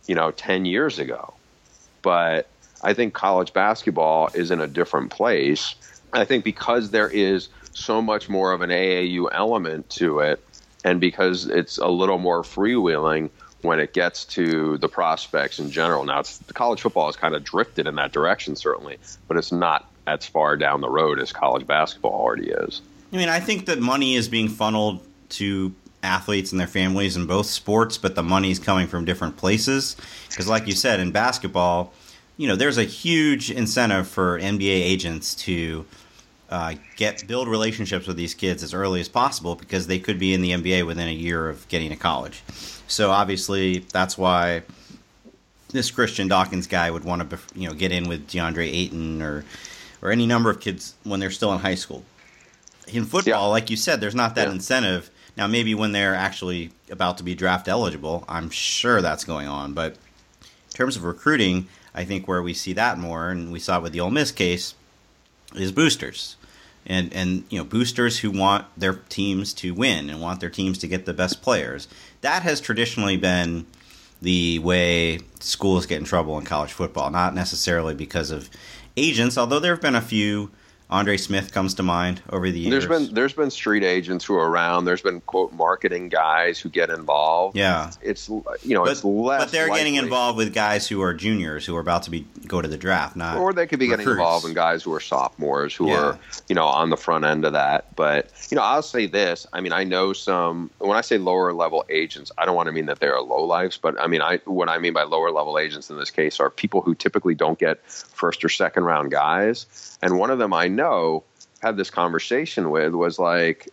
you 0.07 0.15
know, 0.15 0.31
10 0.31 0.65
years 0.65 0.99
ago. 0.99 1.33
But 2.01 2.47
I 2.83 2.93
think 2.93 3.13
college 3.13 3.53
basketball 3.53 4.29
is 4.33 4.51
in 4.51 4.61
a 4.61 4.67
different 4.67 5.11
place. 5.11 5.75
I 6.13 6.25
think 6.25 6.43
because 6.43 6.91
there 6.91 7.09
is 7.09 7.49
so 7.73 8.01
much 8.01 8.29
more 8.29 8.51
of 8.51 8.61
an 8.61 8.69
AAU 8.69 9.27
element 9.31 9.89
to 9.91 10.19
it, 10.19 10.43
and 10.83 10.99
because 10.99 11.45
it's 11.47 11.77
a 11.77 11.87
little 11.87 12.17
more 12.17 12.41
freewheeling 12.41 13.29
when 13.63 13.79
it 13.79 13.93
gets 13.93 14.25
to 14.25 14.77
the 14.77 14.89
prospects 14.89 15.59
in 15.59 15.71
general. 15.71 16.03
Now, 16.03 16.19
it's, 16.19 16.41
college 16.53 16.81
football 16.81 17.07
has 17.07 17.15
kind 17.15 17.35
of 17.35 17.43
drifted 17.43 17.87
in 17.87 17.95
that 17.95 18.11
direction, 18.11 18.55
certainly, 18.55 18.97
but 19.27 19.37
it's 19.37 19.51
not 19.51 19.89
as 20.07 20.25
far 20.25 20.57
down 20.57 20.81
the 20.81 20.89
road 20.89 21.19
as 21.19 21.31
college 21.31 21.67
basketball 21.67 22.13
already 22.13 22.49
is. 22.49 22.81
I 23.13 23.17
mean, 23.17 23.29
I 23.29 23.39
think 23.39 23.65
that 23.65 23.79
money 23.79 24.15
is 24.15 24.27
being 24.27 24.47
funneled 24.47 25.01
to 25.29 25.73
athletes 26.03 26.51
and 26.51 26.59
their 26.59 26.67
families 26.67 27.15
in 27.15 27.27
both 27.27 27.45
sports, 27.45 27.97
but 27.97 28.15
the 28.15 28.23
money's 28.23 28.59
coming 28.59 28.87
from 28.87 29.05
different 29.05 29.37
places. 29.37 29.95
Because, 30.29 30.47
like 30.47 30.67
you 30.67 30.73
said, 30.73 30.99
in 30.99 31.11
basketball, 31.11 31.93
you 32.37 32.47
know, 32.47 32.55
there's 32.55 32.77
a 32.77 32.83
huge 32.83 33.51
incentive 33.51 34.07
for 34.07 34.39
NBA 34.39 34.69
agents 34.69 35.35
to 35.35 35.85
uh, 36.49 36.75
get 36.95 37.25
build 37.27 37.47
relationships 37.47 38.07
with 38.07 38.17
these 38.17 38.33
kids 38.33 38.63
as 38.63 38.73
early 38.73 38.99
as 38.99 39.07
possible 39.07 39.55
because 39.55 39.87
they 39.87 39.99
could 39.99 40.19
be 40.19 40.33
in 40.33 40.41
the 40.41 40.51
NBA 40.51 40.85
within 40.85 41.07
a 41.07 41.13
year 41.13 41.49
of 41.49 41.67
getting 41.67 41.89
to 41.89 41.95
college. 41.95 42.43
So 42.91 43.09
obviously, 43.09 43.79
that's 43.79 44.17
why 44.17 44.63
this 45.69 45.89
Christian 45.89 46.27
Dawkins 46.27 46.67
guy 46.67 46.91
would 46.91 47.05
want 47.05 47.29
to, 47.29 47.39
you 47.55 47.69
know, 47.69 47.73
get 47.73 47.93
in 47.93 48.09
with 48.09 48.27
DeAndre 48.27 48.67
Ayton 48.67 49.21
or 49.21 49.45
or 50.01 50.11
any 50.11 50.25
number 50.25 50.49
of 50.49 50.59
kids 50.59 50.95
when 51.03 51.19
they're 51.19 51.31
still 51.31 51.53
in 51.53 51.59
high 51.59 51.75
school. 51.75 52.03
In 52.87 53.05
football, 53.05 53.47
yeah. 53.47 53.51
like 53.51 53.69
you 53.69 53.77
said, 53.77 54.01
there's 54.01 54.15
not 54.15 54.35
that 54.35 54.47
yeah. 54.47 54.53
incentive. 54.53 55.09
Now, 55.37 55.47
maybe 55.47 55.73
when 55.73 55.93
they're 55.93 56.15
actually 56.15 56.71
about 56.89 57.17
to 57.19 57.23
be 57.23 57.33
draft 57.33 57.69
eligible, 57.69 58.25
I'm 58.27 58.49
sure 58.49 59.01
that's 59.01 59.23
going 59.23 59.47
on. 59.47 59.73
But 59.73 59.93
in 59.93 60.73
terms 60.73 60.97
of 60.97 61.05
recruiting, 61.05 61.67
I 61.95 62.03
think 62.03 62.27
where 62.27 62.41
we 62.41 62.53
see 62.53 62.73
that 62.73 62.97
more, 62.97 63.29
and 63.29 63.51
we 63.53 63.59
saw 63.59 63.77
it 63.77 63.83
with 63.83 63.93
the 63.93 64.01
Ole 64.01 64.11
Miss 64.11 64.31
case, 64.31 64.75
is 65.55 65.71
boosters. 65.71 66.35
And, 66.85 67.13
and 67.13 67.43
you 67.49 67.59
know 67.59 67.63
boosters 67.63 68.19
who 68.19 68.31
want 68.31 68.65
their 68.75 68.95
teams 69.07 69.53
to 69.53 69.73
win 69.73 70.09
and 70.09 70.19
want 70.19 70.39
their 70.39 70.49
teams 70.49 70.79
to 70.79 70.87
get 70.87 71.05
the 71.05 71.13
best 71.13 71.43
players. 71.43 71.87
That 72.21 72.43
has 72.43 72.61
traditionally 72.61 73.17
been 73.17 73.65
the 74.21 74.59
way 74.59 75.19
schools 75.39 75.85
get 75.85 75.97
in 75.97 76.05
trouble 76.05 76.37
in 76.37 76.45
college 76.45 76.71
football, 76.71 77.09
not 77.09 77.33
necessarily 77.33 77.95
because 77.95 78.31
of 78.31 78.49
agents, 78.95 79.37
although 79.37 79.59
there 79.59 79.73
have 79.73 79.81
been 79.81 79.95
a 79.95 80.01
few 80.01 80.51
Andre 80.91 81.15
Smith 81.15 81.53
comes 81.53 81.73
to 81.75 81.83
mind 81.83 82.21
over 82.29 82.51
the 82.51 82.59
years. 82.59 82.71
There's 82.71 82.85
been 82.85 83.13
there's 83.13 83.31
been 83.31 83.49
street 83.49 83.83
agents 83.83 84.25
who 84.25 84.35
are 84.35 84.49
around. 84.49 84.83
There's 84.83 85.01
been 85.01 85.21
quote 85.21 85.53
marketing 85.53 86.09
guys 86.09 86.59
who 86.59 86.67
get 86.67 86.89
involved. 86.89 87.55
Yeah, 87.55 87.91
it's 88.01 88.27
you 88.27 88.43
know 88.65 88.83
but, 88.83 88.91
it's 88.91 89.03
less. 89.05 89.45
But 89.45 89.51
they're 89.53 89.69
likely. 89.69 89.79
getting 89.79 89.95
involved 89.95 90.37
with 90.37 90.53
guys 90.53 90.89
who 90.89 91.01
are 91.01 91.13
juniors 91.13 91.65
who 91.65 91.77
are 91.77 91.79
about 91.79 92.03
to 92.03 92.11
be 92.11 92.27
go 92.45 92.61
to 92.61 92.67
the 92.67 92.77
draft, 92.77 93.15
not 93.15 93.37
or 93.37 93.53
they 93.53 93.67
could 93.67 93.79
be 93.79 93.85
recruits. 93.85 94.05
getting 94.05 94.11
involved 94.11 94.45
in 94.45 94.53
guys 94.53 94.83
who 94.83 94.93
are 94.93 94.99
sophomores 94.99 95.73
who 95.73 95.87
yeah. 95.87 95.97
are 95.97 96.19
you 96.49 96.55
know 96.55 96.65
on 96.65 96.89
the 96.89 96.97
front 96.97 97.23
end 97.23 97.45
of 97.45 97.53
that. 97.53 97.95
But 97.95 98.29
you 98.49 98.57
know 98.57 98.63
I'll 98.63 98.81
say 98.81 99.05
this. 99.05 99.47
I 99.53 99.61
mean 99.61 99.71
I 99.71 99.85
know 99.85 100.11
some 100.11 100.71
when 100.79 100.97
I 100.97 101.01
say 101.01 101.17
lower 101.17 101.53
level 101.53 101.85
agents, 101.89 102.33
I 102.37 102.45
don't 102.45 102.55
want 102.55 102.67
to 102.67 102.73
mean 102.73 102.87
that 102.87 102.99
they 102.99 103.07
are 103.07 103.21
low 103.21 103.45
lives, 103.45 103.77
but 103.77 103.97
I 103.97 104.07
mean 104.07 104.21
I 104.21 104.39
what 104.43 104.67
I 104.67 104.77
mean 104.77 104.91
by 104.91 105.03
lower 105.03 105.31
level 105.31 105.57
agents 105.57 105.89
in 105.89 105.97
this 105.97 106.11
case 106.11 106.41
are 106.41 106.49
people 106.49 106.81
who 106.81 106.95
typically 106.95 107.33
don't 107.33 107.57
get 107.57 107.81
first 107.89 108.43
or 108.43 108.49
second 108.49 108.83
round 108.83 109.09
guys. 109.09 109.90
And 110.01 110.17
one 110.17 110.31
of 110.31 110.39
them 110.39 110.53
I 110.53 110.67
know 110.67 111.23
had 111.61 111.77
this 111.77 111.89
conversation 111.89 112.69
with 112.69 112.93
was 112.93 113.19
like, 113.19 113.69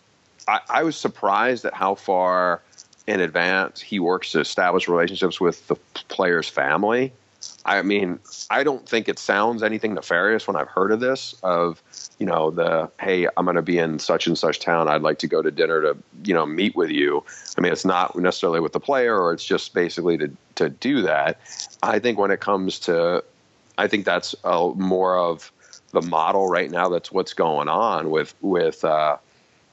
I, 0.47 0.59
I 0.69 0.83
was 0.83 0.95
surprised 0.95 1.65
at 1.65 1.73
how 1.73 1.95
far 1.95 2.61
in 3.07 3.19
advance 3.19 3.81
he 3.81 3.99
works 3.99 4.31
to 4.33 4.39
establish 4.39 4.87
relationships 4.87 5.41
with 5.41 5.67
the 5.67 5.75
player's 6.09 6.47
family. 6.47 7.11
I 7.65 7.81
mean, 7.81 8.19
I 8.49 8.63
don't 8.63 8.87
think 8.87 9.07
it 9.07 9.17
sounds 9.17 9.63
anything 9.63 9.93
nefarious 9.93 10.47
when 10.47 10.55
I've 10.55 10.67
heard 10.67 10.91
of 10.91 10.99
this. 10.99 11.35
Of 11.43 11.81
you 12.19 12.25
know 12.25 12.51
the 12.51 12.89
hey, 12.99 13.27
I'm 13.37 13.45
going 13.45 13.55
to 13.55 13.61
be 13.61 13.77
in 13.77 13.99
such 13.99 14.27
and 14.27 14.37
such 14.37 14.59
town. 14.59 14.87
I'd 14.87 15.01
like 15.01 15.19
to 15.19 15.27
go 15.27 15.41
to 15.41 15.49
dinner 15.49 15.81
to 15.81 15.97
you 16.25 16.33
know 16.33 16.45
meet 16.45 16.75
with 16.75 16.89
you. 16.89 17.23
I 17.57 17.61
mean, 17.61 17.71
it's 17.71 17.85
not 17.85 18.17
necessarily 18.17 18.59
with 18.59 18.73
the 18.73 18.79
player, 18.79 19.17
or 19.17 19.33
it's 19.33 19.45
just 19.45 19.73
basically 19.73 20.17
to 20.17 20.31
to 20.55 20.69
do 20.69 21.01
that. 21.03 21.39
I 21.81 21.99
think 21.99 22.19
when 22.19 22.31
it 22.31 22.41
comes 22.41 22.79
to, 22.79 23.23
I 23.77 23.87
think 23.87 24.05
that's 24.05 24.35
a, 24.43 24.71
more 24.75 25.17
of 25.17 25.51
the 25.91 26.01
model 26.01 26.47
right 26.47 26.69
now. 26.69 26.89
That's 26.89 27.11
what's 27.11 27.33
going 27.33 27.67
on 27.67 28.09
with 28.09 28.33
with 28.41 28.83
uh, 28.83 29.17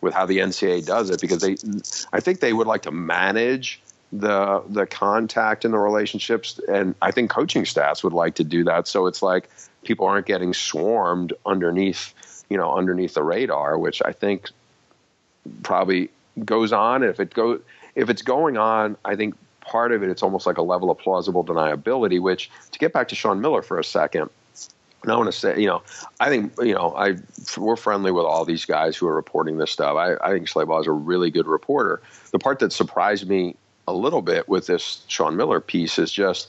with 0.00 0.14
how 0.14 0.26
the 0.26 0.38
NCAA 0.38 0.84
does 0.84 1.10
it 1.10 1.20
because 1.20 1.42
they, 1.42 1.56
I 2.12 2.20
think 2.20 2.40
they 2.40 2.52
would 2.52 2.66
like 2.66 2.82
to 2.82 2.90
manage 2.90 3.80
the 4.12 4.62
the 4.68 4.86
contact 4.86 5.64
and 5.64 5.74
the 5.74 5.78
relationships, 5.78 6.60
and 6.68 6.94
I 7.02 7.10
think 7.10 7.30
coaching 7.30 7.64
staffs 7.64 8.04
would 8.04 8.12
like 8.12 8.36
to 8.36 8.44
do 8.44 8.64
that. 8.64 8.88
So 8.88 9.06
it's 9.06 9.22
like 9.22 9.48
people 9.84 10.06
aren't 10.06 10.26
getting 10.26 10.54
swarmed 10.54 11.32
underneath 11.44 12.14
you 12.48 12.56
know 12.56 12.74
underneath 12.76 13.14
the 13.14 13.22
radar, 13.22 13.78
which 13.78 14.00
I 14.04 14.12
think 14.12 14.50
probably 15.62 16.10
goes 16.44 16.72
on. 16.72 17.02
And 17.02 17.10
if 17.10 17.20
it 17.20 17.34
goes 17.34 17.60
if 17.94 18.08
it's 18.10 18.22
going 18.22 18.56
on, 18.56 18.96
I 19.04 19.16
think 19.16 19.34
part 19.60 19.92
of 19.92 20.02
it 20.02 20.08
it's 20.08 20.22
almost 20.22 20.46
like 20.46 20.58
a 20.58 20.62
level 20.62 20.90
of 20.90 20.98
plausible 20.98 21.44
deniability. 21.44 22.20
Which 22.20 22.50
to 22.70 22.78
get 22.78 22.92
back 22.92 23.08
to 23.08 23.14
Sean 23.14 23.40
Miller 23.40 23.62
for 23.62 23.78
a 23.78 23.84
second 23.84 24.30
and 25.06 25.12
I 25.12 25.16
want 25.16 25.32
to 25.32 25.38
say, 25.38 25.60
you 25.60 25.68
know, 25.68 25.82
I 26.18 26.28
think, 26.28 26.52
you 26.60 26.74
know, 26.74 26.92
I 26.96 27.14
we're 27.56 27.76
friendly 27.76 28.10
with 28.10 28.24
all 28.24 28.44
these 28.44 28.64
guys 28.64 28.96
who 28.96 29.06
are 29.06 29.14
reporting 29.14 29.56
this 29.56 29.70
stuff. 29.70 29.96
I, 29.96 30.16
I 30.16 30.32
think 30.32 30.48
Schlabach 30.48 30.80
is 30.80 30.86
a 30.88 30.92
really 30.92 31.30
good 31.30 31.46
reporter. 31.46 32.02
The 32.32 32.40
part 32.40 32.58
that 32.58 32.72
surprised 32.72 33.28
me 33.28 33.54
a 33.86 33.94
little 33.94 34.20
bit 34.20 34.48
with 34.48 34.66
this 34.66 35.04
Sean 35.06 35.36
Miller 35.36 35.60
piece 35.60 35.96
is 35.96 36.10
just, 36.10 36.48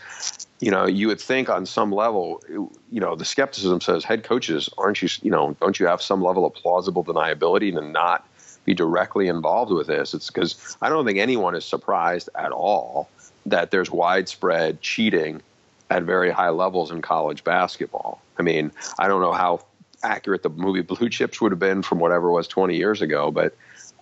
you 0.59 0.71
know, 0.71 0.87
you 0.87 1.07
would 1.07 1.21
think 1.21 1.49
on 1.49 1.67
some 1.67 1.91
level, 1.91 2.41
you 2.49 2.99
know, 2.99 3.15
the 3.15 3.25
skepticism 3.25 3.79
says 3.79 4.03
head 4.03 4.23
coaches 4.23 4.71
aren't 4.79 5.03
you, 5.03 5.09
you 5.21 5.29
know, 5.29 5.55
don't 5.61 5.79
you 5.79 5.85
have 5.85 6.01
some 6.01 6.23
level 6.23 6.43
of 6.43 6.55
plausible 6.55 7.05
deniability 7.05 7.71
to 7.75 7.81
not 7.81 8.27
be 8.65 8.73
directly 8.73 9.27
involved 9.27 9.71
with 9.71 9.85
this? 9.85 10.15
It's 10.15 10.31
because 10.31 10.75
I 10.81 10.89
don't 10.89 11.05
think 11.05 11.19
anyone 11.19 11.53
is 11.53 11.63
surprised 11.63 12.27
at 12.33 12.51
all 12.51 13.07
that 13.45 13.69
there's 13.69 13.91
widespread 13.91 14.81
cheating 14.81 15.43
at 15.89 16.03
very 16.03 16.31
high 16.31 16.49
levels 16.49 16.91
in 16.91 17.01
college 17.01 17.43
basketball. 17.43 18.21
I 18.37 18.43
mean, 18.43 18.71
I 18.99 19.07
don't 19.07 19.21
know 19.21 19.33
how 19.33 19.61
accurate 20.03 20.43
the 20.43 20.49
movie 20.49 20.81
Blue 20.81 21.09
Chips 21.09 21.41
would 21.41 21.51
have 21.51 21.59
been 21.59 21.81
from 21.81 21.99
whatever 21.99 22.31
was 22.31 22.47
20 22.47 22.75
years 22.75 23.01
ago, 23.01 23.31
but 23.31 23.55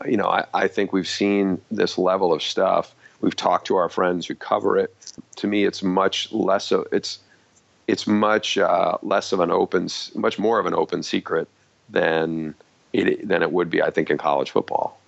you 0.05 0.17
know, 0.17 0.27
I, 0.27 0.45
I 0.53 0.67
think 0.67 0.91
we've 0.91 1.07
seen 1.07 1.61
this 1.71 1.97
level 1.97 2.33
of 2.33 2.43
stuff. 2.43 2.93
We've 3.21 3.35
talked 3.35 3.67
to 3.67 3.75
our 3.77 3.89
friends 3.89 4.27
who 4.27 4.35
cover 4.35 4.77
it. 4.77 4.93
To 5.37 5.47
me, 5.47 5.63
it's 5.63 5.81
much 5.81 6.31
less 6.33 6.71
of 6.71 6.85
it's 6.91 7.19
it's 7.87 8.07
much 8.07 8.57
uh, 8.57 8.97
less 9.03 9.31
of 9.31 9.39
an 9.39 9.51
open, 9.51 9.87
much 10.15 10.37
more 10.39 10.59
of 10.59 10.65
an 10.65 10.73
open 10.73 11.03
secret 11.03 11.47
than 11.89 12.55
it 12.93 13.27
than 13.27 13.41
it 13.41 13.51
would 13.51 13.69
be, 13.69 13.81
I 13.81 13.89
think, 13.89 14.09
in 14.09 14.17
college 14.17 14.51
football. 14.51 14.99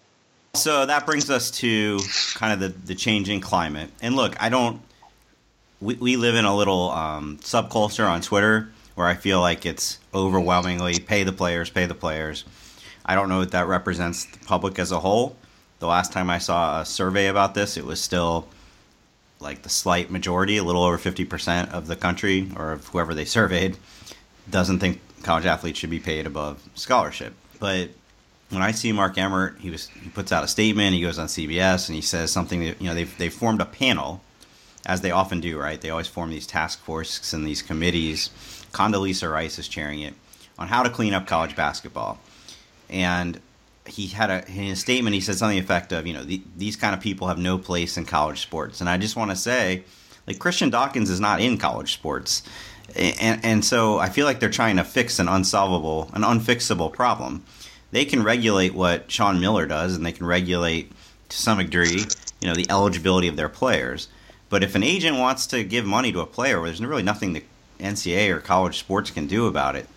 So 0.54 0.86
that 0.86 1.06
brings 1.06 1.30
us 1.30 1.52
to 1.52 2.00
kind 2.34 2.54
of 2.54 2.60
the, 2.60 2.70
the 2.88 2.96
changing 2.96 3.42
climate. 3.42 3.92
And 4.02 4.16
look, 4.16 4.42
I 4.42 4.50
don't 4.50 4.82
we, 5.80 5.96
we 5.96 6.18
live 6.18 6.36
in 6.36 6.46
a 6.46 6.56
little 6.56 6.90
um, 6.92 7.38
subculture 7.40 8.08
on 8.08 8.22
Twitter 8.22 8.70
where 8.96 9.08
I 9.08 9.14
feel 9.14 9.40
like 9.40 9.66
it's 9.66 10.00
overwhelmingly 10.14 11.00
pay 11.00 11.24
the 11.24 11.32
players, 11.32 11.70
pay 11.70 11.86
the 11.86 11.94
players. 11.94 12.46
I 13.06 13.16
don't 13.16 13.30
know 13.30 13.42
if 13.42 13.52
that 13.52 13.68
represents 13.68 14.26
the 14.26 14.40
public 14.46 14.80
as 14.80 14.92
a 14.92 15.00
whole. 15.00 15.38
The 15.80 15.88
last 15.88 16.12
time 16.12 16.30
I 16.30 16.40
saw 16.40 16.82
a 16.82 16.86
survey 16.86 17.28
about 17.28 17.54
this, 17.54 17.78
it 17.78 17.86
was 17.86 18.02
still 18.02 18.48
like 19.40 19.62
the 19.62 19.70
slight 19.70 20.10
majority, 20.10 20.58
a 20.58 20.64
little 20.64 20.84
over 20.84 20.98
50% 20.98 21.72
of 21.72 21.86
the 21.86 21.96
country 21.96 22.50
or 22.56 22.72
of 22.72 22.88
whoever 22.88 23.14
they 23.14 23.26
surveyed, 23.26 23.78
doesn't 24.50 24.80
think 24.80 25.00
college 25.22 25.46
athletes 25.46 25.78
should 25.78 25.92
be 25.92 26.00
paid 26.00 26.26
above 26.26 26.64
scholarship. 26.74 27.34
But 27.60 27.92
when 28.50 28.64
I 28.64 28.72
see 28.72 28.92
Mark 28.92 29.18
Emmert, 29.18 29.60
he 29.60 29.70
was 29.70 29.88
he 29.88 30.10
puts 30.10 30.32
out 30.32 30.44
a 30.44 30.48
statement, 30.48 30.96
he 30.96 31.02
goes 31.02 31.20
on 31.20 31.28
CBS 31.28 31.88
and 31.88 31.96
he 31.96 32.02
says 32.02 32.32
something 32.32 32.62
that 32.62 32.82
you 32.82 32.88
know 32.88 32.96
they've 32.96 33.18
they 33.18 33.30
formed 33.30 33.62
a 33.62 33.66
panel 33.66 34.22
as 34.88 35.02
they 35.02 35.12
often 35.12 35.42
do, 35.42 35.60
right? 35.60 35.80
They 35.80 35.90
always 35.90 36.08
form 36.08 36.32
these 36.32 36.48
task 36.48 36.80
forces 36.80 37.34
and 37.34 37.46
these 37.46 37.62
committees. 37.62 38.30
Condoleezza 38.72 39.32
Rice 39.32 39.60
is 39.60 39.68
chairing 39.68 40.00
it 40.00 40.14
on 40.58 40.70
how 40.70 40.82
to 40.82 40.90
clean 40.90 41.14
up 41.14 41.28
college 41.28 41.56
basketball. 41.56 42.18
And 42.90 43.40
he 43.86 44.08
had 44.08 44.30
a 44.30 44.48
in 44.48 44.54
his 44.54 44.80
statement 44.80 45.14
he 45.14 45.22
said 45.22 45.36
something 45.36 45.58
effective, 45.58 46.08
you 46.08 46.14
know, 46.14 46.24
the, 46.24 46.42
these 46.56 46.76
kind 46.76 46.96
of 46.96 47.02
people 47.02 47.28
have 47.28 47.38
no 47.38 47.58
place 47.58 47.98
in 47.98 48.06
college 48.06 48.42
sports. 48.42 48.80
And 48.80 48.90
I 48.90 48.98
just 48.98 49.16
want 49.16 49.30
to 49.32 49.36
say, 49.36 49.84
like 50.26 50.40
Christian 50.40 50.70
Dawkins 50.70 51.10
is 51.10 51.20
not 51.20 51.42
in 51.42 51.58
college 51.58 51.94
sports. 51.94 52.44
And, 52.96 53.44
and 53.44 53.66
so 53.66 54.00
I 54.00 54.08
feel 54.10 54.26
like 54.26 54.40
they're 54.40 54.50
trying 54.50 54.78
to 54.78 54.86
fix 54.86 55.20
an 55.20 55.28
unsolvable, 55.28 56.10
an 56.14 56.22
unfixable 56.22 56.94
problem. 56.94 57.44
They 57.92 58.06
can 58.06 58.24
regulate 58.24 58.74
what 58.74 59.12
Sean 59.12 59.40
Miller 59.40 59.66
does, 59.66 59.96
and 59.96 60.06
they 60.06 60.12
can 60.12 60.26
regulate 60.26 60.92
to 61.30 61.38
some 61.38 61.58
degree, 61.58 62.06
you 62.42 62.48
know, 62.48 62.54
the 62.54 62.70
eligibility 62.70 63.28
of 63.28 63.36
their 63.36 63.50
players. 63.50 64.08
But 64.50 64.64
if 64.64 64.76
an 64.76 64.84
agent 64.84 65.18
wants 65.18 65.48
to 65.48 65.64
give 65.64 65.86
money 65.86 66.12
to 66.12 66.22
a 66.22 66.26
player, 66.26 66.64
there's 66.64 66.82
really 66.82 67.04
nothing 67.04 67.34
the 67.34 67.44
NCAA 67.80 68.30
or 68.30 68.40
college 68.40 68.80
sports 68.80 69.12
can 69.12 69.28
do 69.28 69.48
about 69.48 69.76
it. 69.76 69.88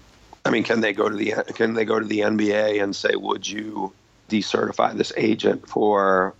I 0.44 0.50
mean, 0.50 0.64
can 0.64 0.80
they 0.80 0.92
go 0.92 1.08
to 1.08 1.14
the 1.14 1.34
can 1.54 1.74
they 1.74 1.84
go 1.84 2.00
to 2.00 2.06
the 2.06 2.20
NBA 2.20 2.82
and 2.82 2.96
say, 2.96 3.14
"Would 3.14 3.48
you 3.48 3.92
decertify 4.28 4.96
this 4.96 5.12
agent 5.16 5.68
for 5.68 6.34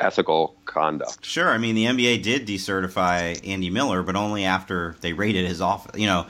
ethical 0.00 0.56
conduct?" 0.64 1.24
Sure. 1.24 1.50
I 1.50 1.58
mean, 1.58 1.74
the 1.74 1.84
NBA 1.84 2.22
did 2.22 2.46
decertify 2.46 3.46
Andy 3.46 3.70
Miller, 3.70 4.02
but 4.02 4.16
only 4.16 4.44
after 4.44 4.96
they 5.02 5.12
raided 5.12 5.46
his 5.46 5.60
office. 5.60 6.00
You 6.00 6.06
know, 6.06 6.26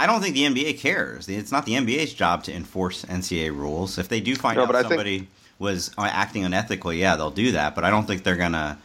I 0.00 0.06
don't 0.06 0.20
think 0.20 0.34
the 0.34 0.44
NBA 0.44 0.78
cares. 0.78 1.28
It's 1.28 1.52
not 1.52 1.64
the 1.64 1.74
NBA's 1.74 2.12
job 2.12 2.42
to 2.44 2.52
enforce 2.54 3.04
NCAA 3.04 3.56
rules. 3.56 3.98
If 3.98 4.08
they 4.08 4.20
do 4.20 4.34
find 4.34 4.56
no, 4.56 4.64
out 4.64 4.74
somebody 4.82 5.20
think... 5.20 5.30
was 5.60 5.92
uh, 5.96 6.08
acting 6.10 6.42
unethically, 6.42 6.98
yeah, 6.98 7.14
they'll 7.14 7.30
do 7.30 7.52
that. 7.52 7.76
But 7.76 7.84
I 7.84 7.90
don't 7.90 8.06
think 8.06 8.24
they're 8.24 8.36
gonna 8.36 8.78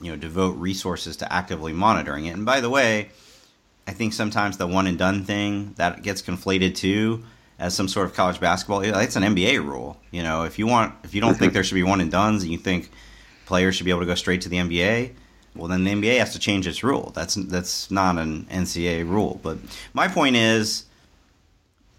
you 0.00 0.10
know 0.10 0.16
devote 0.16 0.56
resources 0.56 1.16
to 1.18 1.32
actively 1.32 1.72
monitoring 1.72 2.26
it. 2.26 2.34
And 2.34 2.44
by 2.44 2.60
the 2.60 2.70
way, 2.70 3.10
I 3.86 3.92
think 3.92 4.12
sometimes 4.12 4.56
the 4.56 4.66
one 4.66 4.86
and 4.86 4.98
done 4.98 5.24
thing 5.24 5.74
that 5.76 6.02
gets 6.02 6.22
conflated 6.22 6.74
too 6.74 7.24
as 7.58 7.74
some 7.74 7.88
sort 7.88 8.06
of 8.06 8.14
college 8.14 8.40
basketball. 8.40 8.80
It's 8.80 9.16
an 9.16 9.22
NBA 9.22 9.64
rule. 9.64 9.98
You 10.10 10.22
know, 10.22 10.44
if 10.44 10.58
you 10.58 10.66
want, 10.66 10.94
if 11.04 11.14
you 11.14 11.20
don't 11.20 11.34
think 11.34 11.50
mm-hmm. 11.50 11.54
there 11.54 11.64
should 11.64 11.74
be 11.74 11.82
one 11.82 12.00
and 12.00 12.10
duns, 12.10 12.42
and 12.42 12.52
you 12.52 12.58
think 12.58 12.90
players 13.46 13.76
should 13.76 13.84
be 13.84 13.90
able 13.90 14.00
to 14.00 14.06
go 14.06 14.14
straight 14.14 14.42
to 14.42 14.48
the 14.48 14.56
NBA, 14.56 15.12
well, 15.54 15.68
then 15.68 15.84
the 15.84 15.92
NBA 15.92 16.18
has 16.18 16.32
to 16.34 16.38
change 16.38 16.66
its 16.66 16.82
rule. 16.82 17.12
That's 17.14 17.34
that's 17.34 17.90
not 17.90 18.18
an 18.18 18.44
NCAA 18.50 19.08
rule. 19.08 19.40
But 19.42 19.58
my 19.94 20.08
point 20.08 20.36
is, 20.36 20.84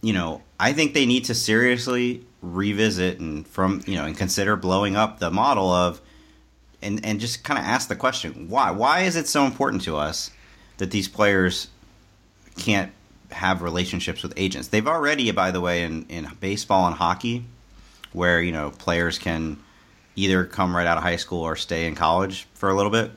you 0.02 0.14
know, 0.14 0.42
I 0.60 0.74
think 0.74 0.94
they 0.94 1.06
need 1.06 1.26
to 1.26 1.36
seriously 1.36 2.24
revisit 2.42 3.20
and 3.20 3.48
from 3.48 3.82
you 3.88 3.96
know 3.96 4.06
and 4.06 4.16
consider 4.16 4.56
blowing 4.56 4.96
up 4.96 5.20
the 5.20 5.32
model 5.32 5.72
of 5.72 6.00
and 6.82 7.04
and 7.06 7.20
just 7.20 7.44
kind 7.44 7.60
of 7.60 7.66
ask 7.66 7.88
the 7.88 7.96
question 7.96 8.50
why? 8.50 8.72
Why 8.72 9.02
is 9.02 9.16
it 9.16 9.28
so 9.28 9.46
important 9.46 9.84
to 9.84 9.98
us 9.98 10.32
that 10.78 10.92
these 10.92 11.08
players 11.08 11.70
can't 12.58 12.92
have 13.32 13.62
relationships 13.62 14.24
with 14.24 14.34
agents? 14.38 14.68
They've 14.70 14.88
already 14.88 15.32
by 15.32 15.52
the 15.52 15.62
way 15.62 15.84
in 15.84 16.06
in 16.10 16.30
baseball 16.40 16.88
and 16.88 16.96
hockey 16.96 17.46
where 18.14 18.42
you 18.42 18.52
know 18.52 18.72
players 18.72 19.18
can 19.18 19.58
either 20.16 20.46
come 20.46 20.76
right 20.76 20.88
out 20.88 20.98
of 20.98 21.04
high 21.04 21.16
school 21.16 21.44
or 21.44 21.56
stay 21.56 21.88
in 21.88 21.96
college 21.96 22.48
for 22.54 22.70
a 22.70 22.76
little 22.76 22.92
bit. 22.92 23.12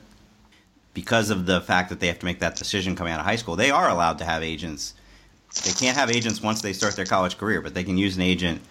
Because 0.93 1.29
of 1.29 1.45
the 1.45 1.61
fact 1.61 1.87
that 1.89 2.01
they 2.01 2.07
have 2.07 2.19
to 2.19 2.25
make 2.25 2.39
that 2.39 2.57
decision 2.57 2.97
coming 2.97 3.13
out 3.13 3.19
of 3.19 3.25
high 3.25 3.37
school 3.37 3.55
they 3.55 3.71
are 3.71 3.89
allowed 3.89 4.17
to 4.17 4.25
have 4.25 4.43
agents. 4.43 4.95
They 5.65 5.71
can't 5.71 5.97
have 5.97 6.09
agents 6.09 6.41
once 6.41 6.61
they 6.61 6.73
start 6.73 6.95
their 6.95 7.05
college 7.05 7.37
career 7.37 7.61
but 7.61 7.73
they 7.73 7.83
can 7.83 7.97
use 7.97 8.15
an 8.15 8.21
agent 8.23 8.61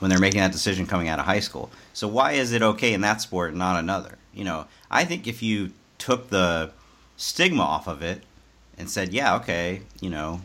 when 0.00 0.10
they're 0.10 0.18
making 0.18 0.40
that 0.40 0.52
decision 0.52 0.86
coming 0.86 1.08
out 1.08 1.18
of 1.18 1.24
high 1.24 1.40
school 1.40 1.70
so 1.94 2.06
why 2.06 2.32
is 2.32 2.52
it 2.52 2.60
okay 2.60 2.92
in 2.92 3.00
that 3.00 3.22
sport 3.22 3.50
and 3.50 3.58
not 3.58 3.78
another 3.78 4.18
you 4.34 4.44
know, 4.44 4.66
I 4.90 5.04
think 5.04 5.26
if 5.26 5.42
you 5.42 5.70
took 5.98 6.28
the 6.28 6.72
stigma 7.16 7.62
off 7.62 7.86
of 7.86 8.02
it 8.02 8.22
and 8.76 8.90
said, 8.90 9.12
yeah, 9.12 9.36
okay, 9.36 9.82
you 10.00 10.10
know, 10.10 10.40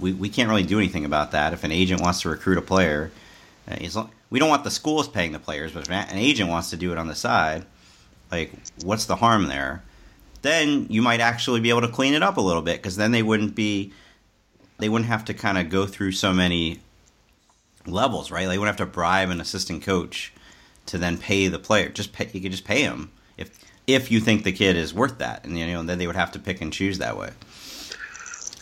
we, 0.00 0.12
we 0.12 0.28
can't 0.28 0.48
really 0.48 0.62
do 0.62 0.78
anything 0.78 1.04
about 1.04 1.32
that. 1.32 1.52
If 1.52 1.64
an 1.64 1.72
agent 1.72 2.00
wants 2.00 2.22
to 2.22 2.28
recruit 2.28 2.58
a 2.58 2.62
player, 2.62 3.10
uh, 3.68 4.06
we 4.30 4.38
don't 4.38 4.48
want 4.48 4.64
the 4.64 4.70
schools 4.70 5.08
paying 5.08 5.32
the 5.32 5.38
players, 5.38 5.72
but 5.72 5.82
if 5.82 5.90
an 5.90 6.18
agent 6.18 6.48
wants 6.48 6.70
to 6.70 6.76
do 6.76 6.92
it 6.92 6.98
on 6.98 7.08
the 7.08 7.14
side, 7.14 7.64
like, 8.30 8.52
what's 8.84 9.06
the 9.06 9.16
harm 9.16 9.48
there? 9.48 9.82
Then 10.42 10.86
you 10.88 11.02
might 11.02 11.20
actually 11.20 11.60
be 11.60 11.70
able 11.70 11.82
to 11.82 11.88
clean 11.88 12.14
it 12.14 12.22
up 12.22 12.36
a 12.36 12.40
little 12.40 12.62
bit 12.62 12.78
because 12.78 12.96
then 12.96 13.12
they 13.12 13.22
wouldn't 13.22 13.54
be, 13.54 13.92
they 14.78 14.88
wouldn't 14.88 15.08
have 15.08 15.24
to 15.26 15.34
kind 15.34 15.58
of 15.58 15.68
go 15.68 15.86
through 15.86 16.12
so 16.12 16.32
many 16.32 16.80
levels, 17.86 18.30
right? 18.30 18.46
They 18.46 18.58
wouldn't 18.58 18.78
have 18.78 18.88
to 18.88 18.92
bribe 18.92 19.30
an 19.30 19.40
assistant 19.40 19.82
coach 19.82 20.32
to 20.86 20.98
then 20.98 21.18
pay 21.18 21.48
the 21.48 21.58
player. 21.58 21.88
Just 21.88 22.12
pay, 22.12 22.28
you 22.32 22.40
could 22.40 22.52
just 22.52 22.64
pay 22.64 22.82
him 22.82 23.10
if 23.36 23.50
if 23.86 24.10
you 24.10 24.20
think 24.20 24.44
the 24.44 24.52
kid 24.52 24.76
is 24.76 24.94
worth 24.94 25.18
that, 25.18 25.44
and 25.44 25.58
you 25.58 25.66
know, 25.66 25.82
then 25.82 25.98
they 25.98 26.06
would 26.06 26.16
have 26.16 26.32
to 26.32 26.38
pick 26.38 26.60
and 26.60 26.72
choose 26.72 26.98
that 26.98 27.16
way. 27.16 27.30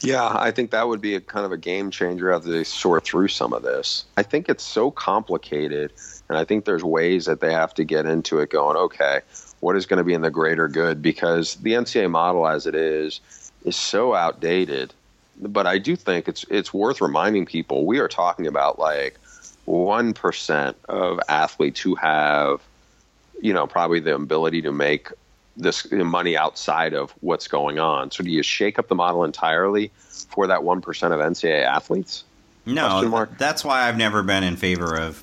Yeah, 0.03 0.35
I 0.35 0.51
think 0.51 0.71
that 0.71 0.89
would 0.89 1.03
be 1.03 1.15
a 1.15 1.21
kind 1.21 1.45
of 1.45 1.53
a 1.53 1.59
game 1.59 1.91
changer 1.91 2.33
as 2.33 2.45
they 2.45 2.65
sort 2.65 3.05
through 3.05 3.29
some 3.29 3.53
of 3.53 3.63
this. 3.63 4.07
I 4.17 4.23
think 4.23 4.49
it's 4.49 4.65
so 4.65 4.91
complicated, 4.91 5.93
and 6.29 6.39
I 6.39 6.45
think 6.45 6.65
there's 6.65 6.83
ways 6.83 7.27
that 7.27 7.41
they 7.41 7.53
have 7.53 7.75
to 7.75 7.85
get 7.85 8.07
into 8.07 8.39
it 8.39 8.49
going, 8.49 8.79
okay, 8.79 9.21
what 9.61 9.77
is 9.77 9.85
going 9.85 9.99
to 9.99 10.05
be 10.05 10.15
in 10.15 10.23
the 10.23 10.31
greater 10.31 10.69
good? 10.69 11.03
Because 11.03 11.57
the 11.57 11.73
NCAA 11.73 12.11
model 12.11 12.47
as 12.47 12.67
it 12.67 12.75
is 12.75 13.21
is 13.65 13.77
so 13.77 14.15
outdated. 14.15 14.95
But 15.39 15.67
I 15.67 15.79
do 15.79 15.97
think 15.97 16.29
it's 16.29 16.45
it's 16.51 16.73
worth 16.73 17.01
reminding 17.01 17.47
people 17.47 17.85
we 17.85 17.99
are 17.99 18.09
talking 18.09 18.47
about 18.47 18.79
like 18.79 19.19
one 19.65 20.15
percent 20.15 20.77
of 20.89 21.21
athletes 21.29 21.81
who 21.81 21.95
have, 21.95 22.61
you 23.41 23.53
know, 23.53 23.67
probably 23.67 24.01
the 24.01 24.15
ability 24.15 24.63
to 24.63 24.73
make 24.73 25.09
this 25.57 25.91
money 25.93 26.37
outside 26.37 26.95
of 26.95 27.11
what's 27.21 27.49
going 27.49 27.79
on. 27.79 28.11
So 28.11 28.25
do 28.25 28.31
you 28.31 28.43
shake 28.43 28.79
up 28.79 28.89
the 28.89 28.95
model 28.95 29.25
entirely 29.25 29.91
for 30.29 30.47
that 30.47 30.65
one 30.65 30.81
percent 30.81 31.13
of 31.15 31.21
NCAA 31.21 31.65
athletes? 31.65 32.25
No, 32.67 33.27
that's 33.39 33.65
why 33.65 33.89
I've 33.89 33.97
never 33.97 34.23
been 34.23 34.45
in 34.45 34.57
favor 34.57 34.95
of, 34.95 35.23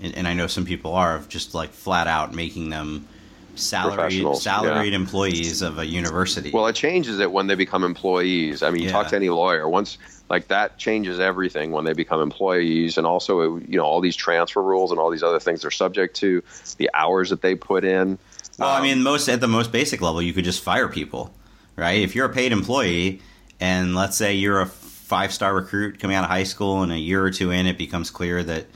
and 0.00 0.26
I 0.26 0.34
know 0.34 0.46
some 0.46 0.64
people 0.64 0.94
are, 0.94 1.16
of 1.16 1.28
just 1.28 1.54
like 1.54 1.70
flat 1.70 2.06
out 2.06 2.34
making 2.34 2.70
them 2.70 3.08
salaried 3.56 4.36
salaried 4.36 4.92
yeah. 4.92 4.98
employees 4.98 5.62
of 5.62 5.78
a 5.78 5.86
university. 5.86 6.50
Well, 6.50 6.66
it 6.66 6.74
changes 6.74 7.20
it 7.20 7.30
when 7.30 7.46
they 7.46 7.54
become 7.54 7.84
employees. 7.84 8.62
I 8.62 8.70
mean, 8.70 8.82
you 8.82 8.86
yeah. 8.86 8.92
talk 8.92 9.08
to 9.08 9.16
any 9.16 9.28
lawyer 9.28 9.68
once 9.68 9.98
like 10.30 10.48
that 10.48 10.78
changes 10.78 11.20
everything 11.20 11.70
when 11.70 11.84
they 11.84 11.92
become 11.92 12.20
employees. 12.20 12.98
And 12.98 13.06
also 13.06 13.56
you 13.58 13.76
know 13.76 13.84
all 13.84 14.00
these 14.00 14.16
transfer 14.16 14.62
rules 14.62 14.90
and 14.90 15.00
all 15.00 15.10
these 15.10 15.22
other 15.22 15.40
things 15.40 15.62
they're 15.62 15.70
subject 15.70 16.16
to 16.16 16.42
the 16.78 16.90
hours 16.94 17.30
that 17.30 17.42
they 17.42 17.54
put 17.54 17.84
in. 17.84 18.18
Well 18.58 18.68
um, 18.68 18.80
i 18.80 18.82
mean 18.82 19.02
most 19.02 19.28
at 19.28 19.40
the 19.40 19.48
most 19.48 19.72
basic 19.72 20.00
level 20.00 20.22
you 20.22 20.32
could 20.32 20.44
just 20.44 20.62
fire 20.62 20.88
people 20.88 21.34
right? 21.76 22.00
If 22.00 22.14
you're 22.14 22.26
a 22.26 22.32
paid 22.32 22.52
employee 22.52 23.20
and 23.60 23.94
let's 23.94 24.16
say 24.16 24.34
you're 24.34 24.60
a 24.60 24.66
five 24.66 25.32
star 25.32 25.54
recruit 25.54 25.98
coming 26.00 26.16
out 26.16 26.24
of 26.24 26.30
high 26.30 26.44
school 26.44 26.82
and 26.82 26.92
a 26.92 26.98
year 26.98 27.22
or 27.22 27.30
two 27.30 27.50
in 27.50 27.66
it 27.66 27.78
becomes 27.78 28.10
clear 28.10 28.42
that 28.42 28.66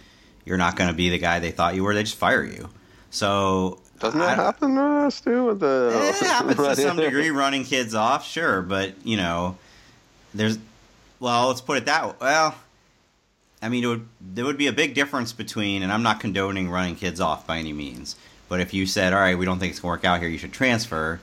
you're 0.45 0.59
not 0.59 0.77
going 0.77 0.89
to 0.89 0.97
be 0.97 1.11
the 1.11 1.19
guy 1.19 1.39
they 1.41 1.51
thought 1.51 1.75
you 1.75 1.85
were 1.85 1.95
they 1.95 2.03
just 2.03 2.17
fire 2.17 2.45
you. 2.45 2.69
So 3.11 3.81
doesn't 4.01 4.21
that 4.21 4.39
I, 4.39 4.43
happen 4.43 4.75
to 4.75 4.81
us 4.81 5.21
too 5.21 5.47
with 5.47 5.61
the 5.61 5.91
it 6.21 6.27
happens 6.27 6.57
to 6.57 6.77
some 6.83 6.97
degree 6.97 7.31
running 7.31 7.65
kids 7.65 7.95
off 7.95 8.27
sure. 8.27 8.63
But 8.63 8.95
you 9.05 9.17
know 9.17 9.57
there's 10.35 10.59
well, 11.21 11.49
let's 11.49 11.61
put 11.61 11.79
it 11.79 11.87
that 11.87 12.07
way. 12.07 12.15
Well, 12.21 12.55
I 13.61 13.69
mean, 13.69 13.85
it 13.85 13.87
would, 13.89 14.09
there 14.21 14.45
would 14.45 14.59
be 14.59 14.69
a 14.69 14.73
big 14.73 14.95
difference 14.95 15.33
between, 15.33 15.83
and 15.83 15.93
I'm 15.93 16.03
not 16.03 16.21
condoning 16.21 16.71
running 16.71 16.95
kids 16.95 17.21
off 17.21 17.47
by 17.47 17.59
any 17.59 17.73
means, 17.73 18.17
but 18.49 18.61
if 18.61 18.73
you 18.73 18.87
said, 18.87 19.13
all 19.13 19.19
right, 19.21 19.37
we 19.37 19.45
don't 19.45 19.59
think 19.59 19.73
it's 19.73 19.81
going 19.81 19.99
to 19.99 20.01
work 20.01 20.05
out 20.05 20.21
here, 20.21 20.29
you 20.29 20.39
should 20.39 20.53
transfer, 20.53 21.21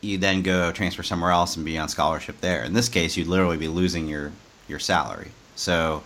you 0.00 0.18
then 0.18 0.42
go 0.42 0.70
transfer 0.70 1.02
somewhere 1.02 1.30
else 1.30 1.56
and 1.56 1.64
be 1.64 1.78
on 1.78 1.88
scholarship 1.88 2.40
there. 2.40 2.62
In 2.62 2.74
this 2.74 2.88
case, 2.90 3.16
you'd 3.16 3.26
literally 3.26 3.56
be 3.56 3.68
losing 3.68 4.06
your, 4.06 4.32
your 4.68 4.78
salary. 4.78 5.30
So, 5.56 6.02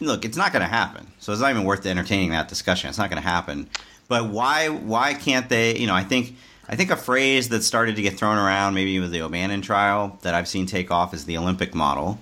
look, 0.00 0.24
it's 0.24 0.36
not 0.36 0.52
going 0.52 0.62
to 0.62 0.68
happen. 0.68 1.06
So 1.20 1.32
it's 1.32 1.40
not 1.40 1.50
even 1.50 1.64
worth 1.64 1.86
entertaining 1.86 2.30
that 2.30 2.48
discussion. 2.48 2.88
It's 2.88 2.98
not 2.98 3.10
going 3.10 3.22
to 3.22 3.28
happen. 3.28 3.68
But 4.08 4.28
why 4.28 4.68
why 4.68 5.14
can't 5.14 5.48
they? 5.48 5.78
You 5.78 5.86
know, 5.86 5.94
I 5.94 6.04
think 6.04 6.36
I 6.72 6.74
think 6.74 6.90
a 6.90 6.96
phrase 6.96 7.50
that 7.50 7.62
started 7.62 7.96
to 7.96 8.02
get 8.02 8.16
thrown 8.16 8.38
around, 8.38 8.72
maybe 8.72 8.98
with 8.98 9.12
the 9.12 9.20
O'Bannon 9.20 9.60
trial, 9.60 10.18
that 10.22 10.34
I've 10.34 10.48
seen 10.48 10.64
take 10.64 10.90
off 10.90 11.12
is 11.12 11.26
the 11.26 11.36
Olympic 11.36 11.74
model. 11.74 12.18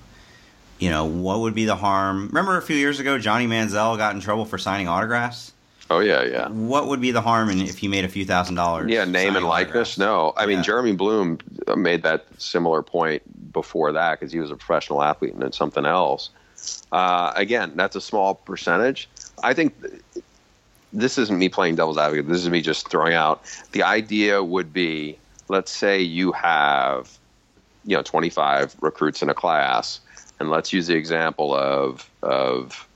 You 0.80 0.90
know, 0.90 1.04
what 1.04 1.38
would 1.38 1.54
be 1.54 1.66
the 1.66 1.76
harm? 1.76 2.26
Remember 2.26 2.56
a 2.56 2.62
few 2.62 2.74
years 2.74 2.98
ago, 2.98 3.16
Johnny 3.16 3.46
Manziel 3.46 3.96
got 3.96 4.12
in 4.16 4.20
trouble 4.20 4.44
for 4.44 4.58
signing 4.58 4.88
autographs. 4.88 5.52
Oh 5.88 6.00
yeah, 6.00 6.24
yeah. 6.24 6.48
What 6.48 6.88
would 6.88 7.00
be 7.00 7.12
the 7.12 7.20
harm 7.20 7.48
in 7.48 7.60
if 7.60 7.78
he 7.78 7.86
made 7.86 8.04
a 8.04 8.08
few 8.08 8.24
thousand 8.24 8.56
dollars? 8.56 8.90
Yeah, 8.90 9.04
name 9.04 9.36
and 9.36 9.46
likeness. 9.46 9.96
No, 9.96 10.32
I 10.36 10.46
mean 10.46 10.64
Jeremy 10.64 10.94
Bloom 10.94 11.38
made 11.76 12.02
that 12.02 12.26
similar 12.38 12.82
point 12.82 13.22
before 13.52 13.92
that 13.92 14.18
because 14.18 14.32
he 14.32 14.40
was 14.40 14.50
a 14.50 14.56
professional 14.56 15.00
athlete 15.00 15.32
and 15.32 15.42
then 15.42 15.52
something 15.52 15.86
else. 15.86 16.30
Uh, 16.90 17.32
again, 17.36 17.72
that's 17.76 17.94
a 17.94 18.00
small 18.00 18.34
percentage. 18.34 19.08
I 19.44 19.54
think 19.54 19.74
this 20.92 21.18
isn't 21.18 21.38
me 21.38 21.48
playing 21.48 21.76
devil's 21.76 21.98
advocate. 21.98 22.28
This 22.28 22.42
is 22.42 22.50
me 22.50 22.60
just 22.60 22.88
throwing 22.88 23.14
out 23.14 23.42
the 23.72 23.82
idea 23.82 24.42
would 24.42 24.72
be 24.72 25.18
let's 25.48 25.70
say 25.70 26.00
you 26.00 26.32
have 26.32 27.18
you 27.84 27.96
know 27.96 28.02
25 28.02 28.76
recruits 28.80 29.22
in 29.22 29.28
a 29.30 29.34
class 29.34 30.00
and 30.38 30.50
let's 30.50 30.72
use 30.72 30.86
the 30.86 30.96
example 30.96 31.54
of 31.54 32.08
of 32.22 32.86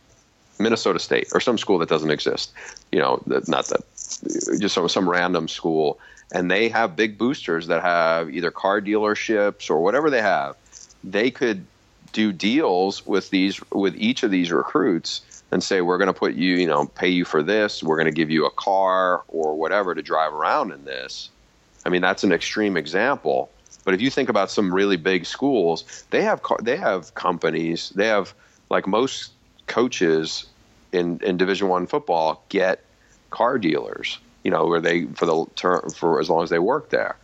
Minnesota 0.59 0.99
State 0.99 1.29
or 1.35 1.41
some 1.41 1.59
school 1.59 1.79
that 1.79 1.89
doesn't 1.89 2.11
exist. 2.11 2.53
You 2.93 3.01
know, 3.01 3.23
not 3.49 3.67
that 3.69 3.81
just 4.61 4.75
some 4.75 4.89
some 4.89 5.09
random 5.09 5.49
school 5.49 5.99
and 6.33 6.51
they 6.51 6.69
have 6.69 6.97
big 6.97 7.19
boosters 7.19 7.67
that 7.67 7.83
have 7.83 8.31
either 8.31 8.51
car 8.51 8.81
dealerships 8.81 9.69
or 9.71 9.81
whatever 9.81 10.11
they 10.11 10.23
have. 10.23 10.57
They 11.03 11.31
could 11.31 11.67
do 12.13 12.33
deals 12.33 13.05
with 13.07 13.31
these 13.31 13.61
with 13.71 13.95
each 13.97 14.23
of 14.23 14.31
these 14.31 14.53
recruits 14.53 15.21
and 15.55 15.63
say 15.63 15.81
we're 15.81 15.99
going 15.99 16.13
to 16.13 16.13
put 16.13 16.35
you, 16.35 16.57
you 16.57 16.67
know, 16.67 16.87
pay 16.87 17.09
you 17.09 17.25
for 17.25 17.41
this, 17.41 17.81
we're 17.81 17.95
going 17.95 18.09
to 18.09 18.13
give 18.13 18.29
you 18.29 18.45
a 18.45 18.51
car 18.51 19.23
or 19.29 19.55
whatever 19.55 19.95
to 19.95 20.03
drive 20.03 20.35
around 20.35 20.73
in 20.73 20.85
this. 20.85 21.31
I 21.87 21.91
mean, 21.91 22.03
that's 22.03 22.25
an 22.25 22.33
extreme 22.33 22.77
example. 22.77 23.49
But 23.85 23.95
if 23.95 24.01
you 24.01 24.11
think 24.11 24.29
about 24.29 24.51
some 24.51 24.75
really 24.75 24.97
big 24.97 25.25
schools, 25.25 26.05
they 26.11 26.23
have 26.23 26.43
car, 26.43 26.59
they 26.61 26.77
have 26.77 27.15
companies, 27.15 27.91
they 27.91 28.09
have 28.09 28.35
like 28.69 28.89
most 28.89 29.31
coaches 29.69 30.47
in 30.91 31.21
in 31.23 31.37
Division 31.37 31.69
One 31.69 31.87
football 31.87 32.43
get 32.49 32.83
car 33.31 33.57
dealers, 33.57 34.19
you 34.43 34.51
know, 34.51 34.67
where 34.67 34.81
they 34.81 35.05
for 35.15 35.25
the 35.25 35.47
term 35.55 35.89
for 35.91 36.19
as 36.19 36.29
long 36.29 36.43
as 36.43 36.51
they 36.51 36.59
work 36.59 36.91
there. 36.91 37.17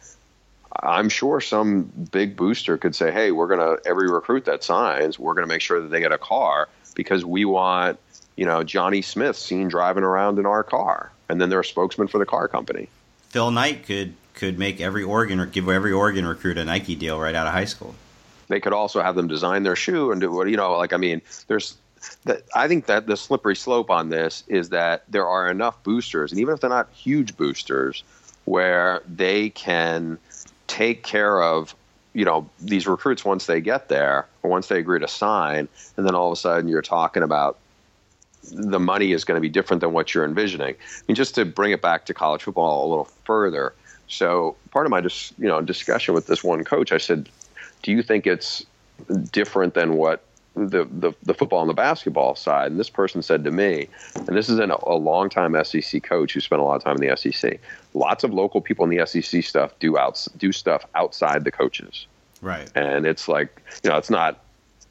I'm 0.84 1.08
sure 1.08 1.40
some 1.40 1.90
big 2.12 2.36
booster 2.36 2.78
could 2.78 2.94
say, 2.94 3.10
"Hey, 3.10 3.32
we're 3.32 3.48
gonna 3.48 3.78
every 3.84 4.08
recruit 4.08 4.44
that 4.44 4.62
signs, 4.62 5.18
we're 5.18 5.34
gonna 5.34 5.48
make 5.48 5.62
sure 5.62 5.80
that 5.80 5.88
they 5.88 5.98
get 5.98 6.12
a 6.12 6.18
car 6.18 6.68
because 6.94 7.24
we 7.24 7.44
want 7.44 7.98
you 8.36 8.46
know, 8.46 8.62
Johnny 8.62 9.02
Smith 9.02 9.36
seen 9.36 9.68
driving 9.68 10.04
around 10.04 10.38
in 10.38 10.46
our 10.46 10.62
car, 10.62 11.10
and 11.28 11.40
then 11.40 11.50
they're 11.50 11.60
a 11.60 11.64
spokesman 11.64 12.08
for 12.08 12.18
the 12.18 12.26
car 12.26 12.48
company. 12.48 12.88
Phil 13.30 13.50
Knight 13.50 13.86
could 13.86 14.14
could 14.34 14.58
make 14.58 14.80
every 14.80 15.02
Oregon 15.02 15.40
or 15.40 15.46
give 15.46 15.68
every 15.68 15.92
Oregon 15.92 16.26
recruit 16.26 16.56
a 16.58 16.64
Nike 16.64 16.94
deal 16.94 17.18
right 17.18 17.34
out 17.34 17.46
of 17.46 17.52
high 17.52 17.64
school. 17.64 17.94
They 18.48 18.60
could 18.60 18.72
also 18.72 19.02
have 19.02 19.14
them 19.14 19.28
design 19.28 19.62
their 19.62 19.76
shoe 19.76 20.10
and 20.10 20.20
do 20.20 20.30
what 20.30 20.48
you 20.48 20.56
know. 20.56 20.76
Like 20.76 20.92
I 20.92 20.96
mean, 20.96 21.22
there's 21.46 21.76
that. 22.24 22.42
I 22.54 22.66
think 22.68 22.86
that 22.86 23.06
the 23.06 23.16
slippery 23.16 23.56
slope 23.56 23.90
on 23.90 24.08
this 24.08 24.44
is 24.48 24.70
that 24.70 25.04
there 25.08 25.28
are 25.28 25.50
enough 25.50 25.82
boosters, 25.82 26.32
and 26.32 26.40
even 26.40 26.54
if 26.54 26.60
they're 26.60 26.70
not 26.70 26.88
huge 26.92 27.36
boosters, 27.36 28.02
where 28.44 29.02
they 29.06 29.50
can 29.50 30.18
take 30.66 31.02
care 31.02 31.42
of 31.42 31.74
you 32.12 32.24
know 32.24 32.48
these 32.60 32.86
recruits 32.86 33.24
once 33.24 33.46
they 33.46 33.60
get 33.60 33.88
there 33.88 34.26
or 34.42 34.50
once 34.50 34.68
they 34.68 34.78
agree 34.78 34.98
to 34.98 35.08
sign 35.08 35.68
and 35.96 36.06
then 36.06 36.14
all 36.14 36.28
of 36.28 36.32
a 36.32 36.40
sudden 36.40 36.68
you're 36.68 36.82
talking 36.82 37.22
about 37.22 37.58
the 38.52 38.80
money 38.80 39.12
is 39.12 39.24
going 39.24 39.36
to 39.36 39.40
be 39.40 39.48
different 39.48 39.80
than 39.80 39.92
what 39.92 40.14
you're 40.14 40.24
envisioning. 40.24 40.74
I 40.74 41.02
mean, 41.06 41.14
just 41.14 41.34
to 41.36 41.44
bring 41.44 41.72
it 41.72 41.82
back 41.82 42.06
to 42.06 42.14
college 42.14 42.42
football 42.42 42.86
a 42.86 42.88
little 42.88 43.08
further. 43.24 43.74
So 44.08 44.56
part 44.70 44.86
of 44.86 44.90
my 44.90 45.00
just 45.00 45.38
you 45.38 45.46
know 45.46 45.60
discussion 45.60 46.14
with 46.14 46.26
this 46.26 46.42
one 46.42 46.64
coach, 46.64 46.92
I 46.92 46.98
said, 46.98 47.28
"Do 47.82 47.92
you 47.92 48.02
think 48.02 48.26
it's 48.26 48.64
different 49.30 49.74
than 49.74 49.94
what 49.94 50.24
the, 50.54 50.84
the, 50.84 51.12
the 51.22 51.34
football 51.34 51.60
and 51.60 51.70
the 51.70 51.74
basketball 51.74 52.34
side. 52.34 52.70
And 52.70 52.80
this 52.80 52.90
person 52.90 53.22
said 53.22 53.44
to 53.44 53.50
me, 53.50 53.88
and 54.14 54.36
this 54.36 54.48
is 54.48 54.58
an, 54.58 54.70
a 54.70 54.94
longtime 54.94 55.56
SEC 55.64 56.02
coach 56.02 56.34
who 56.34 56.40
spent 56.40 56.60
a 56.60 56.64
lot 56.64 56.74
of 56.74 56.84
time 56.84 56.96
in 57.00 57.08
the 57.08 57.16
SEC. 57.16 57.60
Lots 57.94 58.24
of 58.24 58.32
local 58.32 58.60
people 58.60 58.84
in 58.84 58.94
the 58.94 59.06
SEC 59.06 59.44
stuff 59.44 59.72
do 59.78 59.96
out 59.96 60.26
do 60.36 60.52
stuff 60.52 60.84
outside 60.94 61.44
the 61.44 61.52
coaches, 61.52 62.06
right? 62.42 62.70
And 62.74 63.06
it's 63.06 63.28
like 63.28 63.62
you 63.82 63.90
know, 63.90 63.96
it's 63.96 64.10
not 64.10 64.42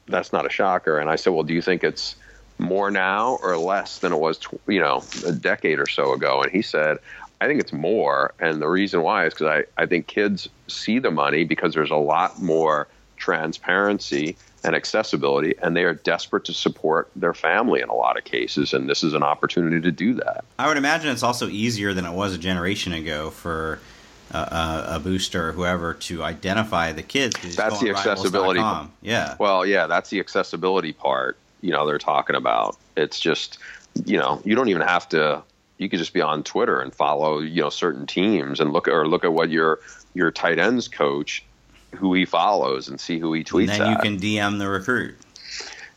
that's 0.06 0.32
not 0.32 0.46
a 0.46 0.50
shocker. 0.50 0.98
And 0.98 1.08
I 1.08 1.16
said, 1.16 1.32
well, 1.32 1.44
do 1.44 1.54
you 1.54 1.62
think 1.62 1.84
it's 1.84 2.16
more 2.60 2.90
now 2.90 3.38
or 3.42 3.56
less 3.56 3.98
than 3.98 4.12
it 4.12 4.18
was, 4.18 4.38
you 4.66 4.80
know, 4.80 5.02
a 5.26 5.32
decade 5.32 5.78
or 5.78 5.86
so 5.86 6.12
ago? 6.12 6.42
And 6.42 6.52
he 6.52 6.62
said, 6.62 6.98
I 7.40 7.46
think 7.46 7.60
it's 7.60 7.72
more. 7.72 8.34
And 8.38 8.60
the 8.60 8.68
reason 8.68 9.02
why 9.02 9.26
is 9.26 9.34
because 9.34 9.64
I, 9.78 9.82
I 9.82 9.86
think 9.86 10.06
kids 10.06 10.48
see 10.68 10.98
the 10.98 11.10
money 11.10 11.44
because 11.44 11.74
there's 11.74 11.90
a 11.90 11.96
lot 11.96 12.40
more 12.40 12.86
transparency 13.16 14.36
and 14.62 14.76
accessibility, 14.76 15.54
and 15.62 15.74
they 15.74 15.84
are 15.84 15.94
desperate 15.94 16.44
to 16.44 16.52
support 16.52 17.10
their 17.16 17.32
family 17.32 17.80
in 17.80 17.88
a 17.88 17.94
lot 17.94 18.18
of 18.18 18.24
cases. 18.24 18.74
And 18.74 18.90
this 18.90 19.02
is 19.02 19.14
an 19.14 19.22
opportunity 19.22 19.80
to 19.80 19.90
do 19.90 20.12
that. 20.14 20.44
I 20.58 20.68
would 20.68 20.76
imagine 20.76 21.10
it's 21.10 21.22
also 21.22 21.48
easier 21.48 21.94
than 21.94 22.04
it 22.04 22.12
was 22.12 22.34
a 22.34 22.38
generation 22.38 22.92
ago 22.92 23.30
for 23.30 23.80
a, 24.30 24.84
a 24.96 25.00
booster 25.02 25.48
or 25.48 25.52
whoever 25.52 25.94
to 25.94 26.22
identify 26.22 26.92
the 26.92 27.02
kids. 27.02 27.56
That's 27.56 27.80
the 27.80 27.88
accessibility. 27.88 28.60
Yeah. 29.00 29.36
Well, 29.38 29.64
yeah, 29.64 29.86
that's 29.86 30.10
the 30.10 30.20
accessibility 30.20 30.92
part. 30.92 31.38
You 31.60 31.72
know, 31.72 31.86
they're 31.86 31.98
talking 31.98 32.36
about. 32.36 32.76
It's 32.96 33.20
just, 33.20 33.58
you 34.04 34.18
know, 34.18 34.40
you 34.44 34.54
don't 34.54 34.68
even 34.68 34.82
have 34.82 35.08
to. 35.10 35.42
You 35.78 35.88
could 35.88 35.98
just 35.98 36.12
be 36.12 36.20
on 36.20 36.42
Twitter 36.42 36.80
and 36.80 36.94
follow, 36.94 37.38
you 37.40 37.62
know, 37.62 37.70
certain 37.70 38.06
teams 38.06 38.60
and 38.60 38.72
look 38.72 38.86
or 38.86 39.08
look 39.08 39.24
at 39.24 39.32
what 39.32 39.50
your 39.50 39.80
your 40.14 40.30
tight 40.30 40.58
ends 40.58 40.88
coach, 40.88 41.44
who 41.94 42.14
he 42.14 42.24
follows, 42.24 42.88
and 42.88 43.00
see 43.00 43.18
who 43.18 43.32
he 43.32 43.44
tweets. 43.44 43.60
and 43.60 43.68
then 43.68 43.82
at. 43.82 43.90
you 43.90 43.96
can 43.98 44.18
DM 44.18 44.58
the 44.58 44.68
recruit. 44.68 45.16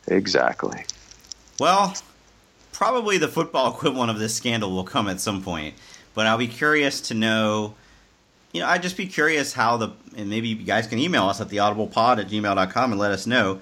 exactly. 0.07 0.85
Well, 1.59 1.93
probably 2.71 3.17
the 3.17 3.27
football 3.27 3.73
equivalent 3.73 4.09
of 4.09 4.19
this 4.19 4.35
scandal 4.35 4.71
will 4.71 4.83
come 4.83 5.07
at 5.07 5.19
some 5.19 5.43
point, 5.43 5.75
but 6.13 6.27
I'll 6.27 6.37
be 6.37 6.47
curious 6.47 7.01
to 7.01 7.13
know. 7.13 7.75
You 8.51 8.61
know, 8.61 8.67
I'd 8.67 8.83
just 8.83 8.97
be 8.97 9.07
curious 9.07 9.53
how 9.53 9.77
the, 9.77 9.89
and 10.15 10.29
maybe 10.29 10.49
you 10.49 10.55
guys 10.57 10.85
can 10.85 10.99
email 10.99 11.23
us 11.23 11.41
at 11.41 11.47
theaudiblepod 11.47 12.19
at 12.19 12.27
gmail.com 12.27 12.91
and 12.91 12.99
let 12.99 13.11
us 13.11 13.25
know. 13.25 13.61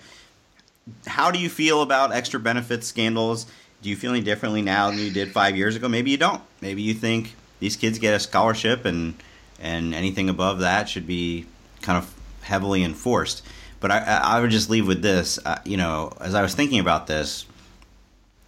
How 1.05 1.31
do 1.31 1.39
you 1.39 1.49
feel 1.49 1.81
about 1.81 2.11
extra 2.11 2.39
benefits 2.39 2.87
scandals? 2.87 3.45
Do 3.81 3.89
you 3.89 3.95
feel 3.95 4.11
any 4.11 4.21
differently 4.21 4.61
now 4.61 4.89
than 4.89 4.99
you 4.99 5.11
did 5.11 5.31
five 5.31 5.55
years 5.55 5.75
ago? 5.75 5.87
Maybe 5.87 6.11
you 6.11 6.17
don't. 6.17 6.41
Maybe 6.61 6.81
you 6.81 6.93
think 6.93 7.35
these 7.59 7.75
kids 7.75 7.99
get 7.99 8.13
a 8.13 8.19
scholarship 8.19 8.85
and 8.85 9.15
and 9.59 9.93
anything 9.93 10.27
above 10.27 10.59
that 10.59 10.89
should 10.89 11.05
be 11.05 11.45
kind 11.81 11.97
of 11.97 12.13
heavily 12.41 12.83
enforced. 12.83 13.43
But 13.79 13.91
I, 13.91 13.99
I 13.99 14.41
would 14.41 14.51
just 14.51 14.69
leave 14.69 14.87
with 14.87 15.01
this. 15.01 15.39
Uh, 15.43 15.59
you 15.65 15.77
know, 15.77 16.13
as 16.19 16.35
I 16.35 16.41
was 16.41 16.55
thinking 16.55 16.79
about 16.79 17.07
this, 17.07 17.45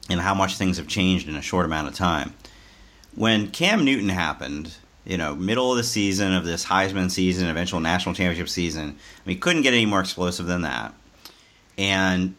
and 0.09 0.19
how 0.19 0.33
much 0.33 0.57
things 0.57 0.77
have 0.77 0.87
changed 0.87 1.27
in 1.27 1.35
a 1.35 1.41
short 1.41 1.65
amount 1.65 1.87
of 1.87 1.93
time. 1.93 2.33
When 3.15 3.49
Cam 3.51 3.85
Newton 3.85 4.09
happened, 4.09 4.75
you 5.05 5.17
know, 5.17 5.35
middle 5.35 5.71
of 5.71 5.77
the 5.77 5.83
season 5.83 6.33
of 6.33 6.45
this 6.45 6.65
Heisman 6.65 7.11
season, 7.11 7.47
eventual 7.47 7.79
national 7.79 8.15
championship 8.15 8.49
season, 8.49 8.97
I 9.25 9.29
mean, 9.29 9.39
couldn't 9.39 9.61
get 9.61 9.73
any 9.73 9.85
more 9.85 10.01
explosive 10.01 10.45
than 10.45 10.61
that. 10.63 10.93
And 11.77 12.35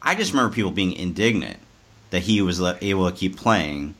I 0.00 0.14
just 0.14 0.32
remember 0.32 0.54
people 0.54 0.70
being 0.70 0.92
indignant 0.92 1.58
that 2.10 2.22
he 2.22 2.40
was 2.40 2.60
able 2.60 3.10
to 3.10 3.16
keep 3.16 3.36
playing. 3.36 3.94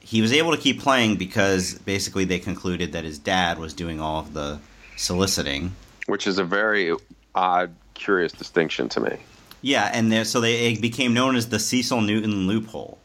He 0.00 0.20
was 0.20 0.32
able 0.32 0.50
to 0.52 0.58
keep 0.58 0.80
playing 0.80 1.16
because 1.16 1.78
basically 1.80 2.24
they 2.24 2.38
concluded 2.38 2.92
that 2.92 3.04
his 3.04 3.18
dad 3.18 3.58
was 3.58 3.72
doing 3.72 4.00
all 4.00 4.20
of 4.20 4.34
the 4.34 4.58
soliciting. 4.96 5.74
Which 6.06 6.26
is 6.26 6.38
a 6.38 6.44
very 6.44 6.94
odd, 7.34 7.74
curious 7.94 8.32
distinction 8.32 8.88
to 8.90 9.00
me. 9.00 9.18
Yeah, 9.60 9.88
and 9.92 10.10
there, 10.10 10.24
so 10.24 10.40
they 10.40 10.72
it 10.72 10.80
became 10.80 11.14
known 11.14 11.36
as 11.36 11.48
the 11.48 11.60
Cecil 11.60 12.00
Newton 12.00 12.48
loophole, 12.48 12.98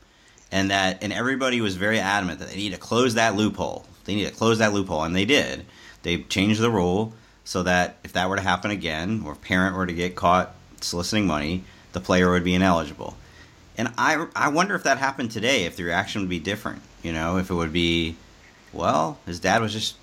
and 0.52 0.72
that 0.72 1.04
and 1.04 1.14
everybody 1.14 1.62
was 1.62 1.76
very 1.76 2.00
adamant 2.00 2.40
that 2.40 2.50
they 2.50 2.56
need 2.56 2.74
to 2.74 2.80
close 2.80 3.14
that 3.14 3.36
loophole. 3.36 3.86
They 4.06 4.16
need 4.16 4.26
to 4.26 4.34
close 4.34 4.58
that 4.58 4.74
loophole, 4.74 5.04
and 5.04 5.16
they 5.16 5.26
did. 5.26 5.66
They 6.02 6.24
changed 6.24 6.60
the 6.60 6.72
rule 6.72 7.14
so 7.44 7.62
that 7.64 7.98
if 8.04 8.14
that 8.14 8.28
were 8.28 8.38
to 8.38 8.42
happen 8.42 8.72
again, 8.72 9.22
or 9.24 9.34
if 9.34 9.42
parent 9.42 9.76
were 9.76 9.86
to 9.86 9.94
get 9.94 10.16
caught 10.16 10.56
soliciting 10.82 11.26
money, 11.28 11.64
the 11.94 12.00
player 12.00 12.32
would 12.32 12.44
be 12.44 12.54
ineligible. 12.54 13.16
And 13.78 13.90
I 13.98 14.28
I 14.36 14.50
wonder 14.50 14.76
if 14.76 14.84
that 14.84 14.98
happened 14.98 15.32
today, 15.32 15.66
if 15.66 15.76
the 15.76 15.84
reaction 15.84 16.22
would 16.22 16.30
be 16.30 16.40
different. 16.40 16.82
You 17.04 17.14
know, 17.14 17.38
if 17.38 17.50
it 17.50 17.54
would 17.54 17.72
be, 17.74 18.16
well, 18.74 19.20
his 19.26 19.40
dad 19.40 19.62
was 19.62 19.72
just 19.72 19.96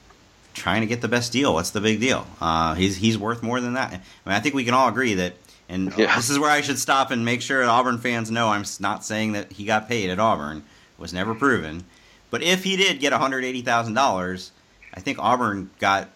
trying 0.54 0.80
to 0.82 0.86
get 0.86 1.00
the 1.00 1.08
best 1.08 1.32
deal. 1.32 1.52
What's 1.54 1.70
the 1.70 1.80
big 1.80 2.00
deal? 2.00 2.26
Uh, 2.40 2.74
he's 2.74 2.96
he's 2.96 3.18
worth 3.18 3.42
more 3.42 3.60
than 3.60 3.74
that. 3.74 3.88
I 3.92 3.92
mean, 4.28 4.36
I 4.36 4.40
think 4.40 4.54
we 4.54 4.64
can 4.64 4.74
all 4.74 4.88
agree 4.88 5.14
that. 5.14 5.34
And 5.68 5.92
Yeah. 5.98 6.14
this 6.16 6.30
is 6.30 6.38
where 6.38 6.50
I 6.50 6.60
should 6.60 6.78
stop 6.78 7.10
and 7.10 7.24
make 7.24 7.42
sure 7.42 7.64
Auburn 7.64 7.98
fans 7.98 8.30
know 8.30 8.48
I'm 8.48 8.64
not 8.80 9.04
saying 9.04 9.32
that 9.32 9.52
he 9.52 9.64
got 9.64 9.88
paid 9.88 10.10
at 10.10 10.20
Auburn. 10.20 10.58
It 10.58 11.00
was 11.00 11.12
never 11.12 11.34
proven. 11.34 11.84
But 12.30 12.42
if 12.42 12.64
he 12.64 12.76
did 12.76 13.00
get 13.00 13.12
$180,000, 13.12 14.50
I 14.92 15.00
think 15.00 15.18
Auburn 15.18 15.70
got 15.78 16.08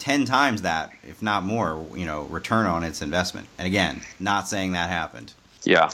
10 0.00 0.24
times 0.24 0.62
that, 0.62 0.92
if 1.06 1.22
not 1.22 1.44
more, 1.44 1.86
you 1.94 2.06
know, 2.06 2.22
return 2.24 2.66
on 2.66 2.82
its 2.82 3.02
investment. 3.02 3.46
And 3.58 3.66
again, 3.66 4.00
not 4.18 4.48
saying 4.48 4.72
that 4.72 4.88
happened. 4.88 5.32
Yeah, 5.62 5.90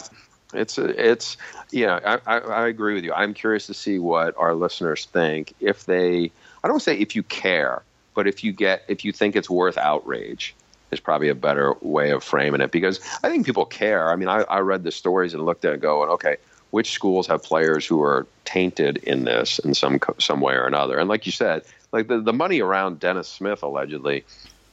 it's 0.54 0.78
it's 0.78 1.36
yeah. 1.70 2.18
I, 2.26 2.36
I, 2.36 2.38
I 2.38 2.68
agree 2.68 2.94
with 2.94 3.04
you. 3.04 3.12
I'm 3.12 3.34
curious 3.34 3.66
to 3.66 3.74
see 3.74 3.98
what 3.98 4.34
our 4.38 4.54
listeners 4.54 5.06
think. 5.06 5.54
If 5.60 5.84
they, 5.84 6.30
I 6.62 6.68
don't 6.68 6.80
say 6.80 6.96
if 6.96 7.16
you 7.16 7.24
care, 7.24 7.82
but 8.14 8.28
if 8.28 8.44
you 8.44 8.52
get 8.52 8.84
if 8.88 9.04
you 9.04 9.12
think 9.12 9.34
it's 9.34 9.50
worth 9.50 9.76
outrage 9.76 10.54
is 10.92 11.00
probably 11.00 11.28
a 11.28 11.34
better 11.34 11.74
way 11.80 12.10
of 12.10 12.22
framing 12.22 12.60
it 12.60 12.70
because 12.70 13.00
I 13.24 13.28
think 13.28 13.44
people 13.44 13.66
care. 13.66 14.08
I 14.08 14.14
mean, 14.14 14.28
I, 14.28 14.42
I 14.42 14.60
read 14.60 14.84
the 14.84 14.92
stories 14.92 15.34
and 15.34 15.44
looked 15.44 15.64
at 15.64 15.74
it 15.74 15.80
going, 15.80 16.10
okay, 16.10 16.36
which 16.70 16.92
schools 16.92 17.26
have 17.26 17.42
players 17.42 17.84
who 17.84 18.00
are 18.02 18.26
tainted 18.44 18.98
in 18.98 19.24
this 19.24 19.58
in 19.58 19.74
some 19.74 19.98
some 20.18 20.40
way 20.40 20.54
or 20.54 20.66
another? 20.66 20.98
And 20.98 21.08
like 21.08 21.26
you 21.26 21.32
said, 21.32 21.62
like 21.96 22.08
the, 22.08 22.20
the 22.20 22.32
money 22.32 22.60
around 22.60 23.00
Dennis 23.00 23.26
Smith 23.26 23.62
allegedly 23.62 24.24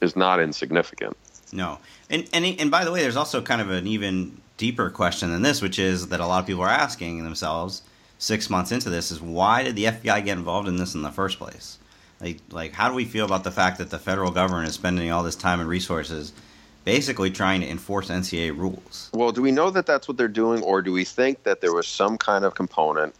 is 0.02 0.14
not 0.14 0.40
insignificant. 0.40 1.16
No, 1.52 1.78
and 2.10 2.28
and 2.32 2.44
and 2.44 2.70
by 2.70 2.84
the 2.84 2.92
way, 2.92 3.00
there's 3.00 3.16
also 3.16 3.40
kind 3.40 3.60
of 3.60 3.70
an 3.70 3.86
even 3.86 4.40
deeper 4.58 4.90
question 4.90 5.30
than 5.30 5.42
this, 5.42 5.62
which 5.62 5.78
is 5.78 6.08
that 6.08 6.20
a 6.20 6.26
lot 6.26 6.40
of 6.40 6.46
people 6.46 6.62
are 6.62 6.68
asking 6.68 7.24
themselves 7.24 7.82
six 8.18 8.50
months 8.50 8.72
into 8.72 8.90
this: 8.90 9.10
is 9.10 9.20
why 9.22 9.62
did 9.62 9.74
the 9.74 9.84
FBI 9.84 10.24
get 10.24 10.36
involved 10.36 10.68
in 10.68 10.76
this 10.76 10.94
in 10.94 11.02
the 11.02 11.10
first 11.10 11.38
place? 11.38 11.78
Like, 12.20 12.40
like 12.50 12.72
how 12.72 12.88
do 12.88 12.94
we 12.94 13.06
feel 13.06 13.24
about 13.24 13.42
the 13.42 13.50
fact 13.50 13.78
that 13.78 13.90
the 13.90 13.98
federal 13.98 14.30
government 14.30 14.68
is 14.68 14.74
spending 14.74 15.10
all 15.10 15.22
this 15.22 15.36
time 15.36 15.60
and 15.60 15.68
resources, 15.68 16.32
basically 16.84 17.30
trying 17.30 17.62
to 17.62 17.68
enforce 17.68 18.10
NCAA 18.10 18.56
rules? 18.56 19.10
Well, 19.14 19.32
do 19.32 19.40
we 19.40 19.50
know 19.50 19.70
that 19.70 19.86
that's 19.86 20.08
what 20.08 20.18
they're 20.18 20.28
doing, 20.28 20.62
or 20.62 20.82
do 20.82 20.92
we 20.92 21.04
think 21.04 21.44
that 21.44 21.62
there 21.62 21.72
was 21.72 21.88
some 21.88 22.18
kind 22.18 22.44
of 22.44 22.54
component 22.54 23.14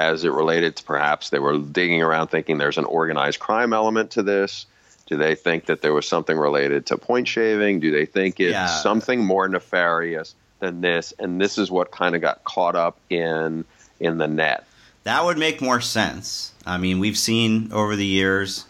as 0.00 0.24
it 0.24 0.32
related 0.32 0.76
to 0.76 0.82
perhaps 0.84 1.30
they 1.30 1.38
were 1.38 1.58
digging 1.58 2.02
around 2.02 2.28
thinking 2.28 2.56
there's 2.58 2.78
an 2.78 2.84
organized 2.86 3.38
crime 3.38 3.72
element 3.72 4.10
to 4.12 4.22
this? 4.22 4.66
Do 5.06 5.16
they 5.16 5.34
think 5.34 5.66
that 5.66 5.82
there 5.82 5.92
was 5.92 6.08
something 6.08 6.36
related 6.36 6.86
to 6.86 6.96
point 6.96 7.28
shaving? 7.28 7.80
Do 7.80 7.90
they 7.90 8.06
think 8.06 8.40
it's 8.40 8.52
Yeah. 8.52 8.66
something 8.66 9.24
more 9.24 9.46
nefarious 9.48 10.34
than 10.60 10.80
this? 10.80 11.12
And 11.18 11.40
this 11.40 11.58
is 11.58 11.70
what 11.70 11.90
kind 11.90 12.14
of 12.14 12.20
got 12.20 12.44
caught 12.44 12.76
up 12.76 12.98
in 13.10 13.64
in 13.98 14.16
the 14.16 14.28
net. 14.28 14.64
That 15.04 15.24
would 15.24 15.36
make 15.36 15.60
more 15.60 15.80
sense. 15.82 16.52
I 16.64 16.78
mean, 16.78 16.98
we've 17.00 17.18
seen 17.18 17.70
over 17.72 17.96
the 17.96 18.06
years, 18.06 18.64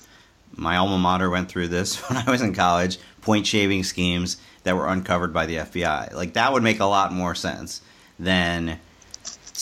my 0.56 0.76
alma 0.76 0.98
mater 0.98 1.30
went 1.30 1.48
through 1.48 1.68
this 1.68 1.96
when 2.08 2.16
I 2.18 2.28
was 2.28 2.40
in 2.42 2.54
college, 2.54 2.98
point 3.22 3.46
shaving 3.46 3.84
schemes 3.84 4.36
that 4.64 4.74
were 4.76 4.88
uncovered 4.88 5.32
by 5.32 5.46
the 5.46 5.56
FBI. 5.56 6.12
Like, 6.14 6.32
that 6.34 6.52
would 6.52 6.62
make 6.64 6.80
a 6.80 6.84
lot 6.86 7.12
more 7.12 7.34
sense 7.36 7.80
than 8.18 8.78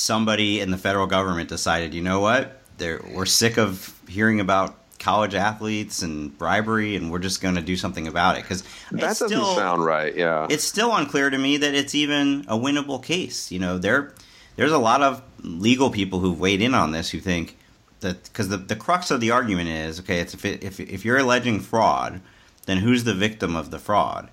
somebody 0.09 0.61
in 0.61 0.71
the 0.71 0.79
federal 0.79 1.07
government 1.07 1.51
decided, 1.51 1.93
you 1.93 2.01
know 2.01 2.19
what? 2.21 2.63
They're, 2.79 3.01
we're 3.13 3.27
sick 3.27 3.59
of 3.59 3.95
hearing 4.09 4.41
about 4.41 4.75
college 4.99 5.35
athletes 5.35 6.01
and 6.01 6.37
bribery, 6.39 6.97
and 6.97 7.13
we're 7.13 7.19
just 7.19 7.43
going 7.43 7.57
to 7.57 7.61
do 7.61 7.77
something 7.77 8.09
about 8.09 8.37
it. 8.39 8.43
Because 8.43 8.65
That 8.91 9.19
doesn't 9.19 9.31
sound 9.31 9.85
right. 9.85 10.17
Yeah. 10.17 10.47
it's 10.49 10.65
still 10.65 10.97
unclear 10.97 11.29
to 11.29 11.37
me 11.37 11.59
that 11.59 11.75
it's 11.75 11.95
even 11.95 12.47
a 12.49 12.57
winnable 12.57 13.03
case. 13.03 13.53
You 13.53 13.59
know, 13.59 13.77
there 13.77 14.15
there's 14.57 14.73
a 14.73 14.79
lot 14.79 15.03
of 15.03 15.23
legal 15.43 15.91
people 15.91 16.21
who've 16.21 16.41
weighed 16.41 16.63
in 16.63 16.75
on 16.75 16.91
this 16.93 17.11
who 17.11 17.21
think 17.21 17.57
that 18.01 18.25
because 18.25 18.49
the, 18.49 18.57
the 18.57 18.77
crux 18.77 19.11
of 19.11 19.21
the 19.21 19.31
argument 19.31 19.69
is 19.69 20.01
okay, 20.01 20.21
it's 20.21 20.35
if, 20.35 20.45
it, 20.45 20.65
if 20.65 20.81
if 20.81 21.05
you're 21.05 21.19
alleging 21.19 21.61
fraud, 21.61 22.23
then 22.67 22.79
who's 22.79 23.05
the 23.05 23.15
victim 23.15 23.55
of 23.55 23.71
the 23.71 23.79
fraud? 23.79 24.31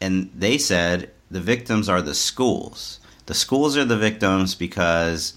And 0.00 0.30
they 0.34 0.58
said 0.58 1.10
the 1.28 1.40
victims 1.40 1.88
are 1.88 2.00
the 2.00 2.14
schools. 2.14 3.00
The 3.28 3.34
schools 3.34 3.76
are 3.76 3.84
the 3.84 3.98
victims 3.98 4.54
because 4.54 5.34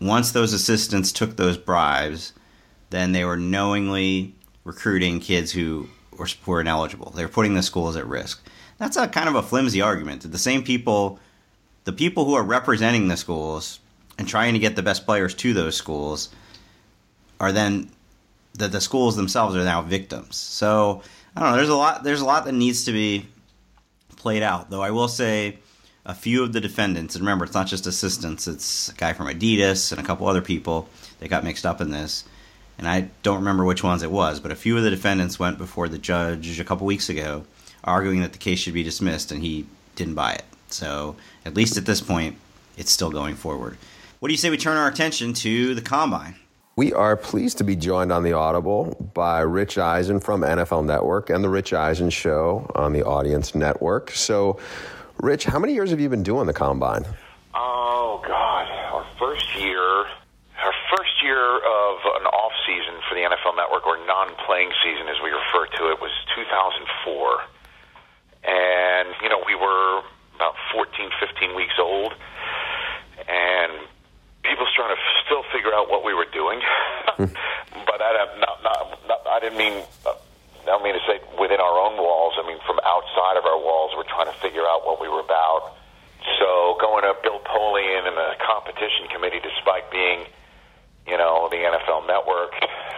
once 0.00 0.30
those 0.30 0.52
assistants 0.52 1.10
took 1.10 1.36
those 1.36 1.58
bribes, 1.58 2.32
then 2.90 3.10
they 3.10 3.24
were 3.24 3.36
knowingly 3.36 4.36
recruiting 4.62 5.18
kids 5.18 5.50
who 5.50 5.88
were, 6.16 6.28
were 6.46 6.60
ineligible. 6.60 7.10
They 7.16 7.24
were 7.24 7.32
putting 7.32 7.54
the 7.54 7.64
schools 7.64 7.96
at 7.96 8.06
risk. 8.06 8.46
That's 8.78 8.96
a 8.96 9.08
kind 9.08 9.28
of 9.28 9.34
a 9.34 9.42
flimsy 9.42 9.80
argument. 9.80 10.30
The 10.30 10.38
same 10.38 10.62
people, 10.62 11.18
the 11.82 11.92
people 11.92 12.24
who 12.24 12.34
are 12.34 12.44
representing 12.44 13.08
the 13.08 13.16
schools 13.16 13.80
and 14.16 14.28
trying 14.28 14.52
to 14.52 14.60
get 14.60 14.76
the 14.76 14.82
best 14.84 15.04
players 15.04 15.34
to 15.34 15.52
those 15.52 15.74
schools, 15.74 16.28
are 17.40 17.50
then 17.50 17.90
that 18.54 18.70
the 18.70 18.80
schools 18.80 19.16
themselves 19.16 19.56
are 19.56 19.64
now 19.64 19.82
victims. 19.82 20.36
So 20.36 21.02
I 21.34 21.40
don't 21.40 21.50
know. 21.50 21.56
There's 21.56 21.70
a 21.70 21.74
lot. 21.74 22.04
There's 22.04 22.20
a 22.20 22.24
lot 22.24 22.44
that 22.44 22.52
needs 22.52 22.84
to 22.84 22.92
be 22.92 23.26
played 24.14 24.44
out. 24.44 24.70
Though 24.70 24.82
I 24.82 24.92
will 24.92 25.08
say, 25.08 25.58
a 26.06 26.14
few 26.14 26.42
of 26.42 26.52
the 26.52 26.60
defendants, 26.60 27.14
and 27.14 27.22
remember, 27.22 27.44
it's 27.44 27.54
not 27.54 27.66
just 27.66 27.86
assistants. 27.86 28.48
It's 28.48 28.88
a 28.88 28.94
guy 28.94 29.12
from 29.12 29.26
Adidas 29.26 29.92
and 29.92 30.00
a 30.00 30.04
couple 30.04 30.26
other 30.26 30.40
people 30.40 30.88
that 31.20 31.28
got 31.28 31.44
mixed 31.44 31.66
up 31.66 31.80
in 31.80 31.90
this. 31.90 32.24
And 32.78 32.88
I 32.88 33.10
don't 33.22 33.38
remember 33.38 33.64
which 33.64 33.82
ones 33.82 34.02
it 34.02 34.10
was, 34.10 34.40
but 34.40 34.52
a 34.52 34.56
few 34.56 34.76
of 34.76 34.84
the 34.84 34.90
defendants 34.90 35.38
went 35.38 35.58
before 35.58 35.88
the 35.88 35.98
judge 35.98 36.60
a 36.60 36.64
couple 36.64 36.86
weeks 36.86 37.08
ago, 37.08 37.44
arguing 37.82 38.20
that 38.22 38.32
the 38.32 38.38
case 38.38 38.60
should 38.60 38.74
be 38.74 38.84
dismissed, 38.84 39.32
and 39.32 39.42
he 39.42 39.66
didn't 39.96 40.14
buy 40.14 40.34
it. 40.34 40.44
So 40.68 41.16
at 41.44 41.54
least 41.54 41.76
at 41.76 41.86
this 41.86 42.00
point, 42.00 42.36
it's 42.76 42.92
still 42.92 43.10
going 43.10 43.34
forward. 43.34 43.76
What 44.20 44.28
do 44.28 44.32
you 44.32 44.38
say 44.38 44.50
we 44.50 44.56
turn 44.56 44.76
our 44.76 44.88
attention 44.88 45.32
to 45.34 45.74
the 45.74 45.82
combine? 45.82 46.36
We 46.76 46.92
are 46.92 47.16
pleased 47.16 47.58
to 47.58 47.64
be 47.64 47.74
joined 47.74 48.12
on 48.12 48.22
the 48.22 48.34
Audible 48.34 49.10
by 49.12 49.40
Rich 49.40 49.78
Eisen 49.78 50.20
from 50.20 50.42
NFL 50.42 50.84
Network 50.84 51.28
and 51.28 51.42
the 51.42 51.48
Rich 51.48 51.72
Eisen 51.72 52.08
Show 52.08 52.70
on 52.76 52.92
the 52.92 53.04
Audience 53.04 53.56
Network. 53.56 54.12
So, 54.12 54.60
Rich, 55.20 55.46
how 55.46 55.58
many 55.58 55.74
years 55.74 55.90
have 55.90 55.98
you 55.98 56.08
been 56.08 56.22
doing 56.22 56.46
the 56.46 56.52
combine? 56.52 57.04
Oh 57.52 58.22
God, 58.24 58.70
our 58.94 59.04
first 59.18 59.50
year, 59.58 59.82
our 59.82 60.74
first 60.94 61.10
year 61.22 61.56
of 61.58 61.98
an 62.22 62.26
off 62.30 62.52
season 62.64 62.94
for 63.08 63.16
the 63.16 63.22
NFL 63.26 63.56
Network 63.56 63.84
or 63.84 63.98
non-playing 64.06 64.70
season, 64.84 65.08
as 65.08 65.16
we 65.22 65.30
refer 65.30 65.66
to 65.74 65.90
it, 65.90 65.98
was 66.00 66.12
2004, 66.36 67.42
and 68.46 69.08
you 69.20 69.28
know 69.28 69.42
we 69.44 69.56
were 69.56 70.02
about 70.36 70.54
14, 70.72 71.10
15 71.18 71.56
weeks 71.56 71.74
old, 71.80 72.14
and 73.26 73.72
people 74.44 74.66
trying 74.76 74.94
to 74.94 75.02
still 75.26 75.42
figure 75.52 75.74
out 75.74 75.90
what 75.90 76.04
we 76.04 76.14
were 76.14 76.28
doing. 76.32 76.60
Hmm. 77.18 77.24
but 77.84 78.00
I, 78.00 78.14
not, 78.38 78.62
not, 78.62 79.08
not, 79.08 79.26
I 79.26 79.40
didn't 79.40 79.58
mean 79.58 79.82
I 80.68 80.76
don't 80.76 80.84
mean 80.84 80.94
to 80.94 81.04
say 81.08 81.16
within 81.40 81.60
our 81.60 81.76
own 81.80 81.96
walls. 81.96 82.36
I 82.36 82.46
mean 82.46 82.60
from 82.68 82.78
outside 82.84 83.40
of 83.40 83.48
our 83.48 83.56
walls, 83.56 83.96
we're 83.96 84.08
trying 84.08 84.28
to 84.28 84.38
figure 84.38 84.68
out 84.68 84.84
what 84.84 85.00
we 85.00 85.08
were 85.08 85.24
about. 85.24 85.72
So 86.38 86.76
going 86.80 87.08
to 87.08 87.16
Bill 87.22 87.40
Polian 87.40 88.06
and 88.06 88.16
the 88.16 88.36
competition 88.44 89.08
committee, 89.08 89.40
despite 89.40 89.90
being, 89.90 90.28
you 91.06 91.16
know, 91.16 91.48
the 91.48 91.56
NFL 91.56 92.06
Network, 92.06 92.52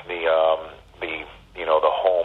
the 0.09 0.27
um, 0.27 0.61
the 1.01 1.23
you 1.55 1.65
know 1.65 1.79
the 1.79 1.95
home. 1.95 2.20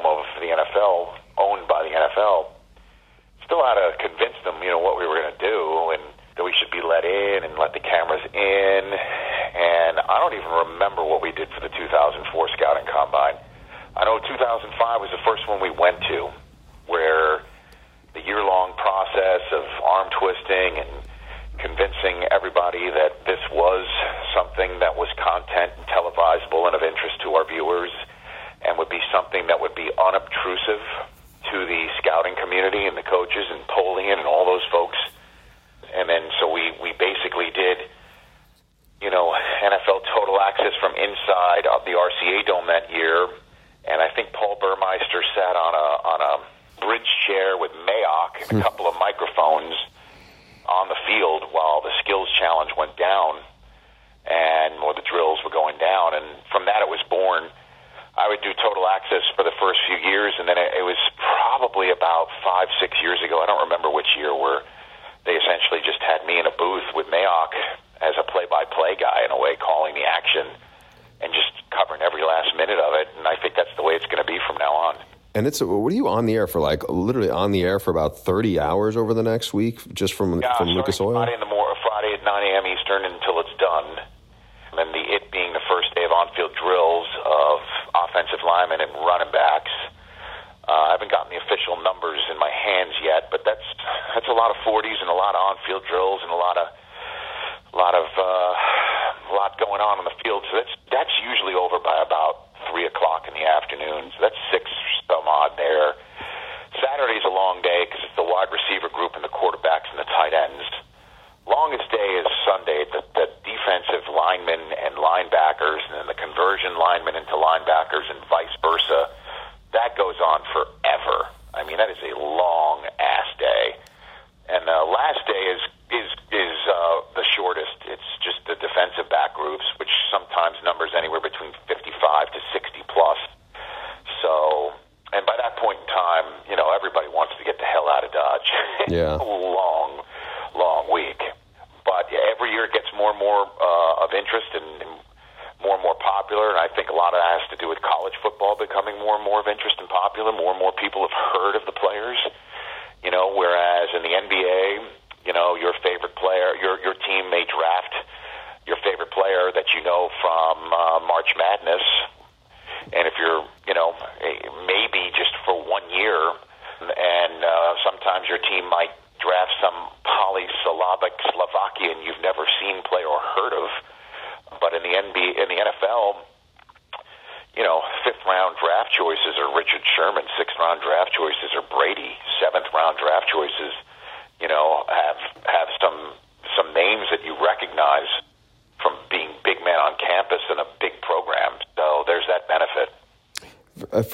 so 75.55 75.65
what 75.77 75.91
are 75.91 75.95
you 75.95 76.07
on 76.07 76.25
the 76.25 76.33
air 76.35 76.47
for? 76.47 76.59
Like 76.61 76.87
literally 76.89 77.29
on 77.29 77.51
the 77.51 77.63
air 77.63 77.79
for 77.79 77.91
about 77.91 78.19
thirty 78.19 78.59
hours 78.59 78.97
over 78.97 79.13
the 79.13 79.23
next 79.23 79.53
week, 79.53 79.79
just 79.93 80.13
from 80.13 80.41
from 80.57 80.67
Lucas 80.69 80.99
Oil. 81.01 81.17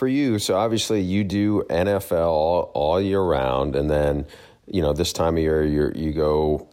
for 0.02 0.08
you. 0.08 0.40
So 0.40 0.58
obviously, 0.58 1.00
you 1.00 1.24
do 1.24 1.62
NFL 1.70 2.26
all, 2.26 2.72
all 2.74 3.00
year 3.00 3.22
round, 3.22 3.76
and 3.76 3.88
then 3.88 4.26
you 4.66 4.82
know 4.82 4.94
this 4.94 5.14
time 5.14 5.38
of 5.38 5.44
year 5.44 5.64
you 5.64 5.92
you 5.94 6.12
go 6.12 6.68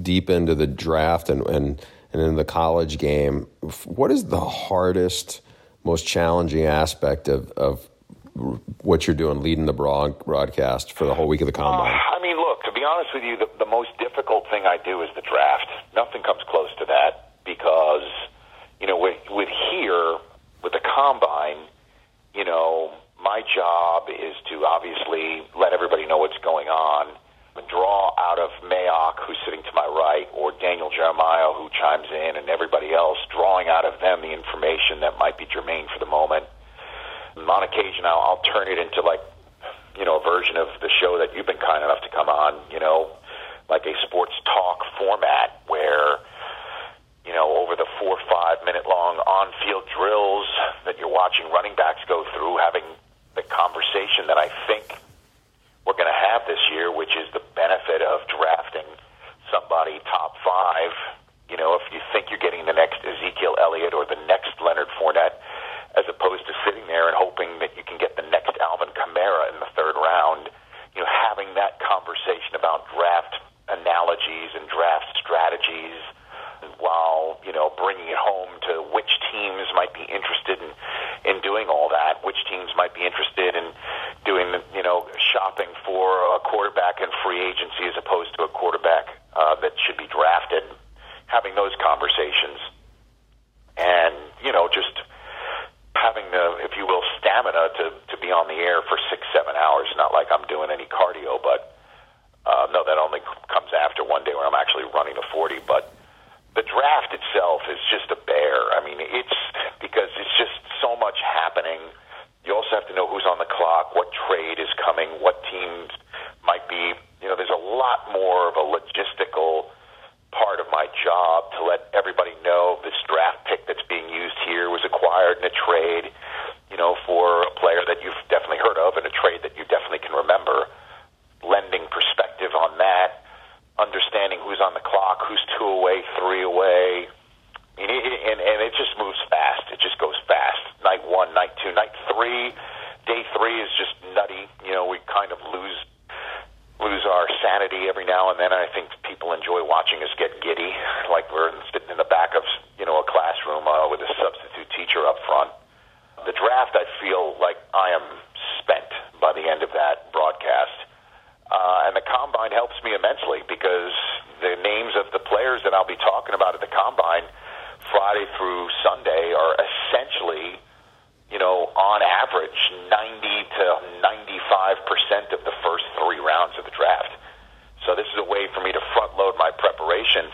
deep 0.00 0.30
into 0.30 0.54
the 0.54 0.66
draft 0.66 1.28
and 1.28 1.46
and 1.48 1.84
and 2.14 2.22
in 2.22 2.36
the 2.36 2.46
college 2.46 2.96
game. 2.96 3.46
What 3.84 4.10
is 4.10 4.24
the 4.24 4.40
hardest, 4.40 5.42
most 5.84 6.06
challenging 6.06 6.64
aspect 6.64 7.28
of 7.28 7.50
of 7.58 7.90
what 8.80 9.06
you're 9.06 9.16
doing 9.16 9.42
leading 9.42 9.66
the 9.66 9.74
broadcast 9.74 10.94
for 10.94 11.04
the 11.04 11.12
whole 11.12 11.28
week 11.28 11.42
of 11.42 11.46
the 11.46 11.52
combine? 11.52 11.92
Uh, 11.92 12.16
I 12.16 12.22
mean, 12.22 12.38
look, 12.38 12.62
to 12.62 12.72
be 12.72 12.80
honest 12.82 13.10
with 13.12 13.22
you, 13.22 13.36
running 51.52 51.76
backs 51.76 52.00
go 52.08 52.24
through, 52.34 52.56
having 52.58 52.84
the 53.36 53.44
conversation 53.44 54.26
that 54.26 54.36
I 54.36 54.48
think 54.66 54.96
we're 55.86 55.98
going 55.98 56.10
to 56.10 56.22
have 56.32 56.42
this 56.48 56.60
year, 56.72 56.90
which 56.90 57.14
is 57.16 57.28
the 57.32 57.42
benefit 57.54 58.02
of 58.02 58.24
drafting 58.28 58.88
somebody 59.52 60.00
top 60.08 60.34
five. 60.40 60.92
You 61.48 61.56
know, 61.60 61.76
if 61.76 61.84
you 61.92 62.00
think 62.12 62.32
you're 62.32 62.40
getting 62.40 62.64
the 62.64 62.72
next 62.72 63.04
Ezekiel 63.04 63.56
Elliott 63.60 63.92
or 63.92 64.08
the 64.08 64.20
next 64.24 64.56
Leonard 64.64 64.88
Fournette, 64.96 65.36
as 65.92 66.08
opposed 66.08 66.48
to 66.48 66.56
sitting 66.64 66.86
there 66.88 67.08
and 67.08 67.16
hoping 67.16 67.60
that 67.60 67.76
you 67.76 67.84
can 67.84 68.00
get 68.00 68.16
the 68.16 68.24
next 68.32 68.56
Alvin 68.56 68.88
Kamara 68.96 69.52
in 69.52 69.60
the 69.60 69.68
third 69.76 69.92
round, 69.96 70.48
you 70.96 71.04
know, 71.04 71.10
having 71.28 71.52
that 71.54 71.76
conversation 71.84 72.56
about 72.56 72.88
draft 72.96 73.36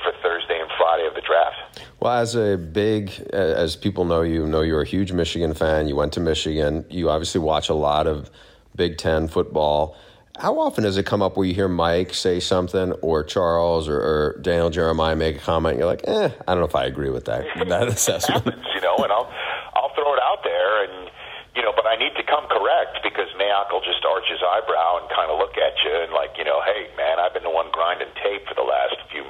for 0.02 0.12
Thursday 0.22 0.58
and 0.60 0.70
Friday 0.78 1.06
of 1.06 1.14
the 1.14 1.22
draft? 1.22 1.80
Well, 2.00 2.12
as 2.12 2.34
a 2.34 2.56
big, 2.56 3.10
as 3.32 3.76
people 3.76 4.04
know 4.04 4.22
you, 4.22 4.46
know 4.46 4.60
you're 4.60 4.82
a 4.82 4.86
huge 4.86 5.12
Michigan 5.12 5.54
fan. 5.54 5.88
You 5.88 5.96
went 5.96 6.12
to 6.14 6.20
Michigan. 6.20 6.84
You 6.88 7.10
obviously 7.10 7.40
watch 7.40 7.68
a 7.68 7.74
lot 7.74 8.06
of 8.06 8.30
Big 8.76 8.98
Ten 8.98 9.28
football. 9.28 9.96
How 10.38 10.60
often 10.60 10.84
does 10.84 10.96
it 10.96 11.02
come 11.04 11.20
up 11.20 11.36
where 11.36 11.46
you 11.46 11.54
hear 11.54 11.66
Mike 11.66 12.14
say 12.14 12.38
something 12.38 12.92
or 13.02 13.24
Charles 13.24 13.88
or, 13.88 13.98
or 13.98 14.38
Daniel 14.40 14.70
Jeremiah 14.70 15.16
make 15.16 15.36
a 15.36 15.40
comment? 15.40 15.72
And 15.72 15.78
you're 15.80 15.90
like, 15.90 16.06
eh, 16.06 16.30
I 16.46 16.54
don't 16.54 16.62
know 16.62 16.70
if 16.70 16.76
I 16.76 16.86
agree 16.86 17.10
with 17.10 17.24
that, 17.26 17.42
that 17.68 17.88
assessment. 17.88 18.44
happens, 18.46 18.64
you 18.72 18.80
know, 18.80 18.94
and 19.02 19.10
I'll, 19.10 19.26
I'll 19.74 19.90
throw 19.98 20.14
it 20.14 20.22
out 20.22 20.46
there 20.46 20.84
and, 20.86 21.10
you 21.56 21.62
know, 21.66 21.74
but 21.74 21.90
I 21.90 21.98
need 21.98 22.14
to 22.14 22.22
come 22.22 22.46
correct 22.46 23.02
because 23.02 23.26
Mayock 23.34 23.74
will 23.74 23.82
just 23.82 24.06
arch 24.06 24.30
his 24.30 24.38
eyebrow 24.38 25.02
and 25.02 25.10
kind 25.10 25.26
of 25.26 25.42
look 25.42 25.58
at 25.58 25.74
you 25.82 25.90
and 26.06 26.14
like, 26.14 26.38
you 26.38 26.44
know, 26.46 26.62
hey 26.62 26.86
man, 26.94 27.18
I've 27.18 27.34
been 27.34 27.42
the 27.42 27.50
one 27.50 27.66
grinding 27.74 28.14
tape 28.22 28.46
for 28.46 28.54
the 28.54 28.62
last 28.62 28.94
few 29.10 29.26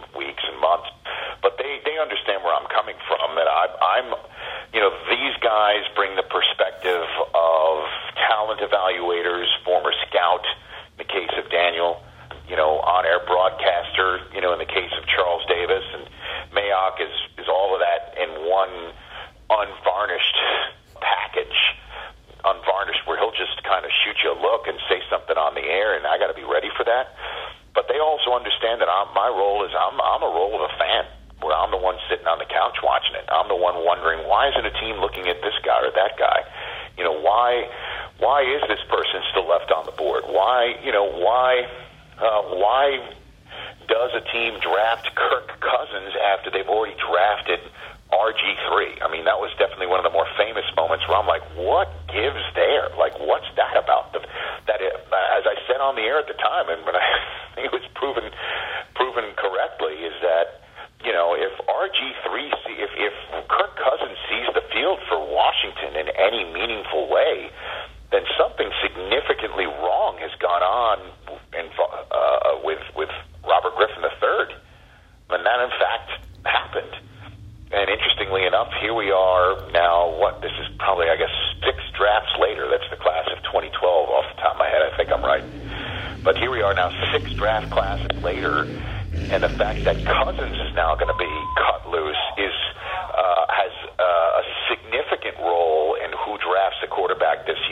eyes 5.58 5.84
bring 5.96 6.14
the 6.14 6.22
perspective 6.22 6.57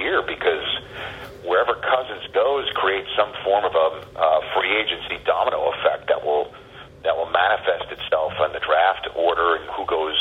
year 0.07 0.23
because 0.23 0.67
wherever 1.43 1.75
Cousins 1.83 2.31
goes 2.33 2.71
creates 2.75 3.11
some 3.19 3.33
form 3.43 3.67
of 3.67 3.75
a 3.75 3.89
uh, 4.15 4.41
free 4.55 4.71
agency 4.71 5.19
domino 5.27 5.75
effect 5.75 6.07
that 6.07 6.23
will 6.25 6.55
that 7.03 7.17
will 7.17 7.31
manifest 7.31 7.91
itself 7.91 8.33
in 8.47 8.53
the 8.53 8.63
draft 8.63 9.09
order 9.15 9.57
and 9.57 9.67
who 9.71 9.85
goes 9.87 10.17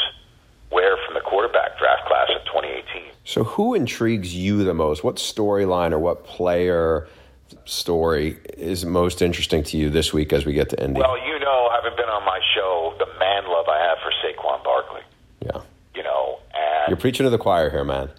where 0.70 0.98
from 1.06 1.14
the 1.14 1.22
quarterback 1.22 1.78
draft 1.78 2.06
class 2.06 2.30
of 2.36 2.46
2018. 2.46 3.12
So, 3.24 3.44
who 3.44 3.74
intrigues 3.74 4.36
you 4.36 4.64
the 4.64 4.74
most? 4.74 5.04
What 5.04 5.16
storyline 5.16 5.92
or 5.92 6.00
what 6.00 6.26
player 6.26 7.08
story 7.66 8.38
is 8.58 8.86
most 8.86 9.22
interesting 9.22 9.64
to 9.64 9.78
you 9.78 9.90
this 9.90 10.14
week 10.14 10.34
as 10.34 10.46
we 10.46 10.54
get 10.54 10.70
to 10.70 10.84
Indy? 10.84 11.00
Well, 11.00 11.18
you 11.26 11.40
know, 11.40 11.70
having 11.72 11.96
been 11.96 12.10
on 12.10 12.24
my 12.26 12.40
show, 12.54 12.94
the 13.00 13.08
man 13.20 13.46
love 13.48 13.66
I 13.68 13.80
have 13.80 13.98
for 14.00 14.12
Saquon 14.22 14.64
Barkley. 14.64 15.02
Yeah. 15.42 15.62
You 15.96 16.04
know, 16.04 16.40
and 16.54 16.90
you're 16.90 16.98
preaching 16.98 17.24
to 17.24 17.30
the 17.30 17.38
choir 17.38 17.70
here, 17.70 17.84
man. 17.84 18.10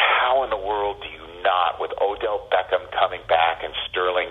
How 0.00 0.44
in 0.44 0.50
the 0.50 0.56
world 0.56 1.02
do 1.02 1.08
you 1.08 1.42
not, 1.42 1.80
with 1.80 1.92
Odell 2.00 2.48
Beckham 2.52 2.90
coming 2.92 3.20
back 3.28 3.62
and 3.62 3.72
Sterling 3.88 4.28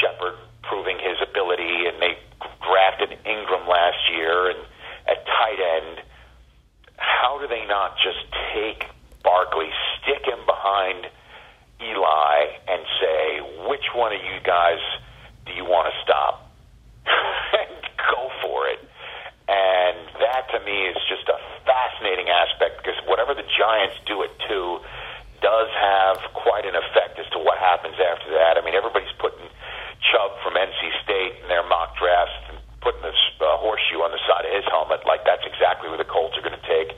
Shepard 0.00 0.34
proving 0.62 0.98
his 0.98 1.16
ability, 1.22 1.86
and 1.86 2.00
they 2.00 2.18
drafted 2.62 3.18
Ingram 3.24 3.66
last 3.68 3.98
year, 4.12 4.50
and 4.50 4.58
at 5.06 5.24
tight 5.26 5.60
end, 5.60 6.02
how 6.96 7.38
do 7.40 7.46
they 7.48 7.64
not 7.66 7.96
just 8.02 8.20
take 8.54 8.84
Barkley, 9.22 9.70
stick 10.00 10.24
him 10.26 10.44
behind 10.46 11.06
Eli, 11.80 12.36
and 12.66 12.82
say, 13.00 13.40
which 13.68 13.86
one 13.94 14.12
of 14.12 14.20
you 14.20 14.40
guys 14.44 14.80
do 15.46 15.52
you 15.52 15.64
want 15.64 15.92
to 15.92 15.94
stop? 16.02 16.50
and 17.06 17.82
go 17.96 18.30
for 18.42 18.68
it. 18.68 18.80
And 19.48 19.96
that 20.20 20.50
to 20.52 20.64
me 20.64 20.88
is 20.88 20.96
just 21.08 21.27
fascinating 21.98 22.28
aspect 22.30 22.78
because 22.78 22.94
whatever 23.06 23.34
the 23.34 23.44
Giants 23.58 23.96
do 24.06 24.22
it 24.22 24.30
to 24.48 24.78
does 25.42 25.68
have 25.74 26.18
quite 26.34 26.66
an 26.66 26.74
effect 26.74 27.18
as 27.18 27.26
to 27.30 27.38
what 27.38 27.58
happens 27.58 27.94
after 27.98 28.30
that. 28.34 28.58
I 28.58 28.64
mean, 28.64 28.74
everybody's 28.74 29.12
putting 29.18 29.46
Chubb 30.02 30.34
from 30.42 30.54
NC 30.54 31.02
State 31.02 31.42
in 31.42 31.48
their 31.48 31.66
mock 31.66 31.98
drafts 31.98 32.38
and 32.50 32.58
putting 32.80 33.02
this 33.02 33.18
uh, 33.40 33.58
horseshoe 33.58 34.02
on 34.02 34.10
the 34.10 34.22
side 34.26 34.46
of 34.46 34.52
his 34.54 34.66
helmet 34.70 35.02
like 35.06 35.22
that's 35.26 35.46
exactly 35.46 35.90
where 35.90 35.98
the 35.98 36.06
Colts 36.06 36.38
are 36.38 36.42
going 36.42 36.58
to 36.58 36.66
take. 36.66 36.94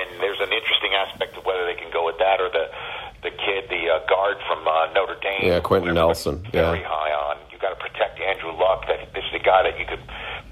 And 0.00 0.08
there's 0.20 0.40
an 0.40 0.52
interesting 0.52 0.94
aspect 0.94 1.36
of 1.36 1.44
whether 1.44 1.64
they 1.64 1.76
can 1.76 1.92
go 1.92 2.06
with 2.06 2.18
that 2.18 2.40
or 2.40 2.48
the 2.48 2.72
the 3.18 3.34
kid, 3.34 3.66
the 3.66 3.90
uh, 3.90 4.06
guard 4.06 4.38
from 4.46 4.62
uh, 4.62 4.86
Notre 4.94 5.18
Dame. 5.18 5.42
Yeah, 5.42 5.58
Quenton 5.58 5.94
Nelson. 5.94 6.38
Very 6.52 6.80
yeah. 6.80 6.86
high 6.86 7.10
on. 7.10 7.36
You 7.50 7.58
got 7.58 7.74
to 7.74 7.80
protect 7.82 8.20
Andrew 8.20 8.54
Luck. 8.54 8.86
That 8.86 9.10
this 9.12 9.24
is 9.26 9.32
the 9.32 9.42
guy 9.42 9.64
that 9.66 9.74
you 9.74 9.86
could 9.86 10.02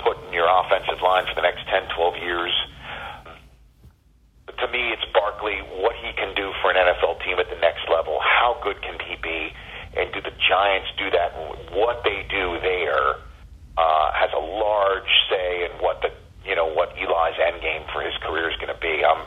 put 0.06 0.22
in 0.26 0.32
your 0.32 0.46
offensive 0.46 1.02
line 1.02 1.26
for 1.26 1.34
the 1.34 1.42
next 1.42 1.66
10, 1.66 1.90
12 1.94 2.16
years. 2.22 2.54
But 4.46 4.56
to 4.58 4.66
me, 4.70 4.94
it's 4.94 5.04
Barkley. 5.12 5.58
What 5.82 5.96
he 5.96 6.12
can 6.14 6.34
do 6.34 6.52
for 6.62 6.65
an 6.76 6.94
NFL 6.94 7.24
team 7.24 7.38
at 7.38 7.48
the 7.48 7.58
next 7.60 7.88
level. 7.88 8.20
How 8.20 8.60
good 8.62 8.80
can 8.82 8.98
he 9.00 9.16
be? 9.22 9.52
And 9.96 10.12
do 10.12 10.20
the 10.20 10.32
Giants 10.36 10.88
do 10.98 11.10
that? 11.10 11.32
What 11.72 12.04
they 12.04 12.26
do 12.28 12.60
there 12.60 13.16
uh, 13.78 14.12
has 14.12 14.30
a 14.36 14.40
large 14.40 15.08
say 15.30 15.64
in 15.64 15.72
what 15.82 16.02
the 16.02 16.12
you 16.44 16.54
know 16.54 16.66
what 16.66 16.92
Eli's 16.96 17.36
end 17.40 17.60
game 17.62 17.82
for 17.92 18.02
his 18.02 18.14
career 18.22 18.50
is 18.50 18.56
going 18.56 18.72
to 18.72 18.80
be. 18.80 19.02
I'm 19.04 19.26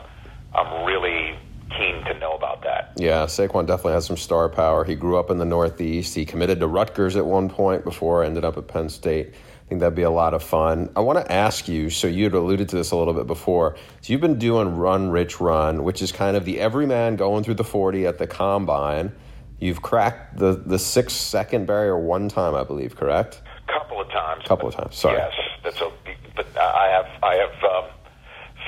I'm 0.54 0.84
really 0.86 1.36
keen 1.76 2.04
to 2.04 2.18
know 2.18 2.32
about 2.32 2.62
that. 2.62 2.92
Yeah, 2.96 3.26
Saquon 3.26 3.66
definitely 3.66 3.92
has 3.92 4.06
some 4.06 4.16
star 4.16 4.48
power. 4.48 4.84
He 4.84 4.94
grew 4.94 5.18
up 5.18 5.30
in 5.30 5.38
the 5.38 5.44
Northeast. 5.44 6.14
He 6.14 6.24
committed 6.24 6.60
to 6.60 6.66
Rutgers 6.66 7.16
at 7.16 7.24
one 7.24 7.48
point 7.48 7.84
before 7.84 8.24
ended 8.24 8.44
up 8.44 8.56
at 8.56 8.68
Penn 8.68 8.88
State. 8.88 9.34
I 9.70 9.72
think 9.72 9.82
that'd 9.82 9.94
be 9.94 10.02
a 10.02 10.10
lot 10.10 10.34
of 10.34 10.42
fun. 10.42 10.90
I 10.96 11.00
want 11.00 11.24
to 11.24 11.32
ask 11.32 11.68
you. 11.68 11.90
So 11.90 12.08
you'd 12.08 12.34
alluded 12.34 12.68
to 12.70 12.76
this 12.76 12.90
a 12.90 12.96
little 12.96 13.14
bit 13.14 13.28
before. 13.28 13.76
So 14.00 14.12
you've 14.12 14.20
been 14.20 14.36
doing 14.36 14.74
Run 14.76 15.10
Rich 15.10 15.40
Run, 15.40 15.84
which 15.84 16.02
is 16.02 16.10
kind 16.10 16.36
of 16.36 16.44
the 16.44 16.58
everyman 16.58 17.14
going 17.14 17.44
through 17.44 17.54
the 17.54 17.62
forty 17.62 18.04
at 18.04 18.18
the 18.18 18.26
combine. 18.26 19.12
You've 19.60 19.80
cracked 19.80 20.38
the 20.38 20.54
the 20.66 20.76
six 20.76 21.12
second 21.12 21.68
barrier 21.68 21.96
one 21.96 22.28
time, 22.28 22.56
I 22.56 22.64
believe. 22.64 22.96
Correct? 22.96 23.42
Couple 23.68 24.00
of 24.00 24.08
times. 24.10 24.42
Couple 24.44 24.66
of 24.66 24.74
times. 24.74 24.96
Sorry. 24.96 25.18
Yes, 25.18 25.34
that's 25.62 25.80
a. 25.80 25.92
But 26.34 26.48
I 26.58 26.88
have 26.88 27.22
I 27.22 27.34
have. 27.34 27.62
Um, 27.62 27.90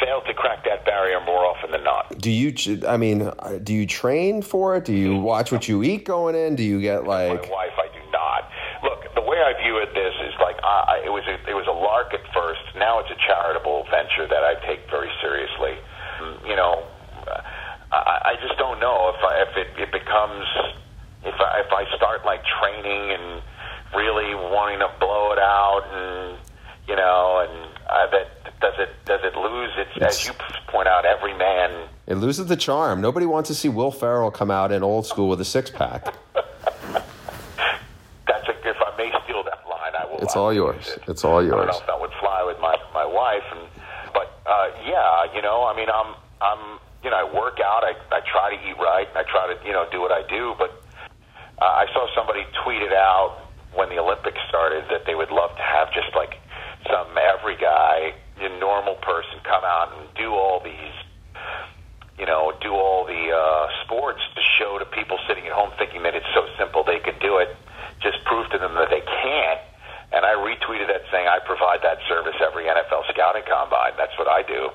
failed 0.00 0.24
to 0.26 0.34
crack 0.34 0.64
that 0.64 0.84
barrier 0.84 1.20
more 1.20 1.44
often 1.44 1.70
than 1.70 1.84
not. 1.84 2.18
Do 2.18 2.30
you? 2.30 2.54
I 2.86 2.96
mean, 2.96 3.30
do 3.62 3.74
you 3.74 3.86
train 3.86 4.42
for 4.42 4.76
it? 4.76 4.84
Do 4.84 4.92
you 4.92 5.16
watch 5.16 5.52
what 5.52 5.68
you 5.68 5.82
eat 5.82 6.04
going 6.04 6.34
in? 6.34 6.54
Do 6.56 6.62
you 6.62 6.80
get 6.80 7.04
like? 7.04 7.42
My 7.42 7.50
wife, 7.50 7.72
I 7.78 7.86
do 7.92 8.10
not. 8.10 8.50
Look, 8.82 9.14
the 9.14 9.22
way 9.22 9.38
I 9.38 9.52
view 9.62 9.78
it, 9.78 9.94
this 9.94 10.14
I, 10.88 11.02
it 11.04 11.10
was. 11.12 11.24
A, 11.28 11.34
it 11.48 11.54
was 11.54 11.66
a 11.66 11.72
lark 11.76 12.14
at 12.14 12.24
first. 12.32 12.60
Now 12.76 12.98
it's 13.00 13.10
a 13.10 13.18
charitable 13.26 13.84
venture 13.90 14.26
that 14.28 14.42
I 14.44 14.54
take 14.66 14.88
very 14.90 15.10
seriously. 15.20 15.76
You 16.48 16.56
know, 16.56 16.82
I, 17.92 18.32
I 18.32 18.34
just 18.40 18.56
don't 18.58 18.80
know 18.80 19.12
if 19.14 19.20
I, 19.24 19.42
if 19.42 19.56
it, 19.56 19.68
it 19.82 19.92
becomes 19.92 20.46
if 21.24 21.34
I, 21.40 21.60
if 21.66 21.72
I 21.72 21.84
start 21.96 22.24
like 22.24 22.42
training 22.60 23.10
and 23.12 23.42
really 23.94 24.34
wanting 24.34 24.78
to 24.80 24.90
blow 24.98 25.32
it 25.32 25.38
out 25.38 25.82
and 25.92 26.38
you 26.88 26.96
know 26.96 27.46
and 27.46 27.68
uh, 27.90 28.06
that 28.10 28.60
does 28.60 28.74
it 28.78 28.88
does 29.04 29.20
it 29.22 29.36
lose 29.36 29.70
its, 29.76 29.90
It's- 29.96 30.20
as 30.20 30.26
you 30.26 30.32
point 30.68 30.88
out 30.88 31.04
every 31.04 31.34
man 31.36 31.88
It 32.06 32.14
loses 32.16 32.46
the 32.46 32.56
charm. 32.56 33.00
Nobody 33.00 33.26
wants 33.26 33.48
to 33.48 33.54
see 33.54 33.68
Will 33.68 33.90
Ferrell 33.90 34.30
come 34.30 34.50
out 34.50 34.72
in 34.72 34.82
old 34.82 35.06
school 35.06 35.28
with 35.28 35.40
a 35.40 35.44
six 35.44 35.70
pack. 35.70 36.14
that's 38.26 38.48
a, 38.48 38.68
if 38.68 38.76
I 38.80 38.94
may 38.96 39.10
steal 39.24 39.42
that 39.44 39.60
line 39.68 39.92
I 39.98 40.06
will 40.06 40.21
It's 40.32 40.36
all 40.36 40.52
yours. 40.52 40.88
it. 40.88 41.02
It's 41.08 41.24
all 41.24 41.44
yours. 41.44 41.52
I 41.52 41.56
don't 41.56 41.66
know 41.68 41.80
if 41.80 41.86
that 41.86 42.00
would 42.00 42.16
fly 42.20 42.42
with 42.42 42.58
my 42.58 42.76
my 42.94 43.04
wife 43.04 43.44
and 43.52 43.68
but 44.14 44.40
uh, 44.48 44.68
yeah 44.88 45.28
you 45.34 45.42
know 45.42 45.64
I 45.64 45.76
mean 45.76 45.88
I'm 45.92 46.16
I'm 46.40 46.80
you 47.04 47.10
know 47.10 47.16
I 47.20 47.24
work 47.28 47.60
out 47.60 47.84
I 47.84 47.92
I 48.08 48.20
try 48.24 48.56
to 48.56 48.58
eat 48.64 48.78
right 48.80 49.08
I 49.14 49.24
try 49.28 49.52
to 49.52 49.60
you 49.66 49.72
know 49.72 49.84
do 49.92 50.00
what 50.00 50.10
I 50.10 50.26
do 50.28 50.54
but 50.56 50.72
uh, 51.60 51.64
I 51.64 51.86
saw 51.92 52.08
somebody 52.16 52.46
tweet 52.64 52.80
it 52.80 52.92
out 52.92 53.44
when 53.74 53.88
the 53.88 53.98
Olympics 53.98 54.40
started 54.48 54.84
that 54.90 55.04
they 55.06 55.14
would 55.14 55.30
love 55.30 55.54
to 55.56 55.62
have 55.62 55.92
just 55.92 56.16
like 56.16 56.40
some 56.88 57.06
every 57.16 57.56
guy, 57.56 58.14
a 58.40 58.48
normal 58.58 58.96
person, 58.96 59.38
come 59.44 59.62
out 59.64 59.92
and 59.94 60.08
do 60.14 60.32
all 60.32 60.60
these, 60.60 60.96
you 62.18 62.26
know, 62.26 62.52
do 62.60 62.72
all 62.72 63.06
the 63.06 63.30
uh, 63.30 63.68
sports 63.84 64.20
to 64.34 64.40
show 64.58 64.78
to 64.78 64.84
people 64.86 65.18
sitting 65.28 65.46
at 65.46 65.52
home 65.52 65.70
thinking 65.78 66.02
that 66.02 66.14
it's 66.14 66.26
so 66.34 66.46
simple 66.58 66.84
they 66.84 66.98
could 66.98 67.18
do 67.20 67.38
it. 67.38 67.54
Just 68.02 68.24
prove 68.24 68.50
to 68.50 68.58
them 68.58 68.74
that 68.74 68.90
they 68.90 69.00
can't. 69.00 69.60
And 70.12 70.26
I 70.26 70.32
saying 71.12 71.28
I 71.28 71.38
provide 71.44 71.84
that 71.84 72.00
service 72.08 72.34
every 72.40 72.64
NFL 72.64 73.04
scouting 73.12 73.44
combine. 73.44 73.92
That's 74.00 74.16
what 74.16 74.26
I 74.26 74.42
do. 74.42 74.72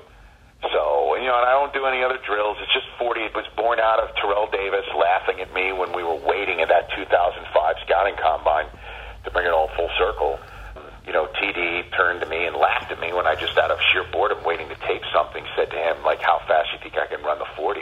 So, 0.62 1.14
you 1.14 1.26
know, 1.30 1.38
and 1.38 1.46
I 1.46 1.54
don't 1.54 1.74
do 1.74 1.86
any 1.86 2.02
other 2.02 2.18
drills. 2.18 2.58
It's 2.62 2.74
just 2.74 2.86
40. 2.98 3.30
It 3.30 3.34
was 3.34 3.46
born 3.54 3.78
out 3.78 4.02
of 4.02 4.10
Terrell 4.18 4.50
Davis 4.50 4.86
laughing 4.94 5.38
at 5.38 5.54
me 5.54 5.70
when 5.70 5.94
we 5.94 6.02
were 6.02 6.18
waiting 6.18 6.62
at 6.62 6.68
that 6.70 6.90
2005 6.98 7.46
scouting 7.86 8.18
combine 8.18 8.66
to 9.22 9.30
bring 9.30 9.46
it 9.46 9.54
all 9.54 9.70
full 9.78 9.90
circle. 9.98 10.38
You 11.06 11.14
know, 11.14 11.30
TD 11.38 11.94
turned 11.94 12.20
to 12.20 12.28
me 12.28 12.44
and 12.44 12.56
laughed 12.56 12.90
at 12.90 12.98
me 12.98 13.14
when 13.14 13.26
I 13.26 13.34
just 13.38 13.56
out 13.56 13.70
of 13.70 13.78
sheer 13.90 14.04
boredom 14.10 14.42
waiting 14.44 14.68
to 14.68 14.78
tape 14.82 15.02
something 15.14 15.46
said 15.54 15.70
to 15.70 15.78
him, 15.78 16.02
like, 16.04 16.20
how 16.20 16.42
fast 16.46 16.68
you 16.74 16.78
think 16.82 16.98
I 16.98 17.06
can 17.06 17.22
run 17.22 17.38
the 17.38 17.48
40? 17.56 17.80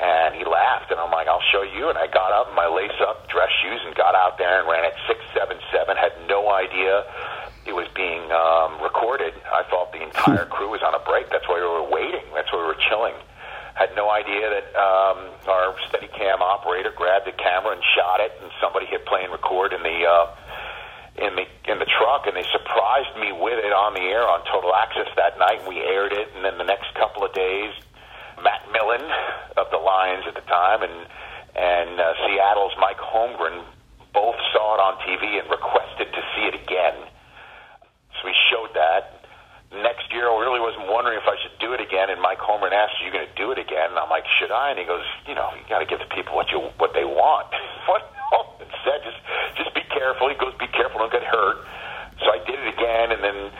And 0.00 0.34
he 0.34 0.42
laughed, 0.48 0.90
and 0.90 0.98
I'm 0.98 1.12
like, 1.12 1.28
I'll 1.28 1.44
show 1.52 1.62
you. 1.62 1.92
And 1.92 1.98
I 1.98 2.08
got 2.08 2.32
up 2.32 2.48
in 2.48 2.56
my 2.56 2.66
lace 2.66 2.96
up 3.04 3.28
dress 3.28 3.52
shoes 3.62 3.78
and 3.84 3.94
got 3.94 4.16
out 4.16 4.38
there 4.38 4.58
and 4.58 4.66
ran 4.66 4.82
at 4.82 4.96
677. 5.06 5.94
Had 5.94 6.16
no 6.26 6.50
idea 6.50 7.04
it 7.66 7.74
was 7.76 7.86
being 7.94 8.26
um, 8.34 8.82
recorded. 8.82 9.34
I 9.46 9.62
thought 9.70 9.92
the 9.92 10.02
entire 10.22 10.46
crew 10.46 10.70
was 10.70 10.82
on 10.86 10.94
a 10.94 11.02
break. 11.02 11.30
That's 11.30 11.48
why 11.48 11.58
we 11.58 11.66
were 11.66 11.90
waiting. 11.90 12.22
That's 12.34 12.46
why 12.52 12.62
we 12.62 12.66
were 12.70 12.82
chilling. 12.88 13.14
Had 13.74 13.90
no 13.96 14.10
idea 14.10 14.46
that 14.46 14.68
um, 14.78 15.18
our 15.48 15.74
Steadicam 15.90 16.38
operator 16.38 16.92
grabbed 16.94 17.26
the 17.26 17.34
camera 17.34 17.74
and 17.74 17.82
shot 17.96 18.20
it, 18.20 18.30
and 18.40 18.52
somebody 18.60 18.86
hit 18.86 19.04
play 19.06 19.24
and 19.24 19.32
record 19.32 19.72
in 19.72 19.82
the 19.82 19.98
uh, 20.06 20.26
in 21.18 21.34
the 21.34 21.46
in 21.66 21.78
the 21.80 21.88
truck, 21.98 22.28
and 22.28 22.36
they 22.36 22.46
surprised 22.52 23.16
me 23.18 23.32
with 23.32 23.58
it 23.58 23.72
on 23.72 23.94
the 23.94 24.04
air 24.06 24.22
on 24.28 24.44
Total 24.46 24.70
Access 24.76 25.08
that 25.16 25.38
night. 25.38 25.66
We 25.66 25.80
aired 25.80 26.12
it, 26.12 26.28
and 26.36 26.44
then 26.44 26.58
the 26.58 26.68
next 26.68 26.94
couple 26.94 27.24
of 27.24 27.32
days, 27.32 27.72
Matt 28.44 28.62
Millen 28.70 29.02
of 29.56 29.66
the 29.72 29.80
Lions 29.80 30.24
at 30.28 30.36
the 30.36 30.46
time, 30.46 30.84
and 30.84 31.08
and 31.56 31.98
uh, 31.98 32.12
Seattle's 32.28 32.76
Mike 32.78 33.00
Holmgren 33.00 33.64
both 34.12 34.36
saw 34.52 34.76
it 34.76 34.80
on 34.84 35.00
TV 35.08 35.40
and 35.40 35.48
requested 35.48 36.12
to 36.12 36.22
see 36.36 36.44
it 36.44 36.54
again. 36.60 37.08
So 38.20 38.28
we 38.28 38.36
showed 38.52 38.70
that. 38.76 39.24
Next 39.72 40.11
year, 40.22 40.30
I 40.30 40.38
really 40.38 40.62
wasn't 40.62 40.86
wondering 40.86 41.18
if 41.18 41.26
I 41.26 41.34
should 41.42 41.58
do 41.58 41.74
it 41.74 41.82
again. 41.82 42.08
And 42.08 42.22
Mike 42.22 42.38
Holmgren 42.38 42.70
asked, 42.70 43.02
"Are 43.02 43.04
you 43.04 43.10
going 43.10 43.26
to 43.26 43.34
do 43.34 43.50
it 43.50 43.58
again?" 43.58 43.90
And 43.90 43.98
I'm 43.98 44.08
like, 44.08 44.24
"Should 44.38 44.54
I?" 44.54 44.70
And 44.70 44.78
he 44.78 44.86
goes, 44.86 45.02
"You 45.26 45.34
know, 45.34 45.50
you 45.58 45.66
got 45.66 45.82
to 45.82 45.88
give 45.90 45.98
the 45.98 46.10
people 46.14 46.38
what 46.38 46.50
you 46.54 46.62
what 46.78 46.94
they 46.94 47.04
want." 47.04 47.50
what 47.90 48.06
Holmgren 48.30 48.70
said, 48.86 49.02
just 49.02 49.18
just 49.58 49.74
be 49.74 49.82
careful. 49.90 50.30
He 50.30 50.38
goes, 50.38 50.54
"Be 50.62 50.70
careful, 50.70 51.02
don't 51.02 51.10
get 51.10 51.26
hurt." 51.26 51.66
So 52.22 52.30
I 52.30 52.38
did 52.46 52.54
it 52.54 52.70
again, 52.70 53.10
and 53.10 53.20
then 53.20 53.50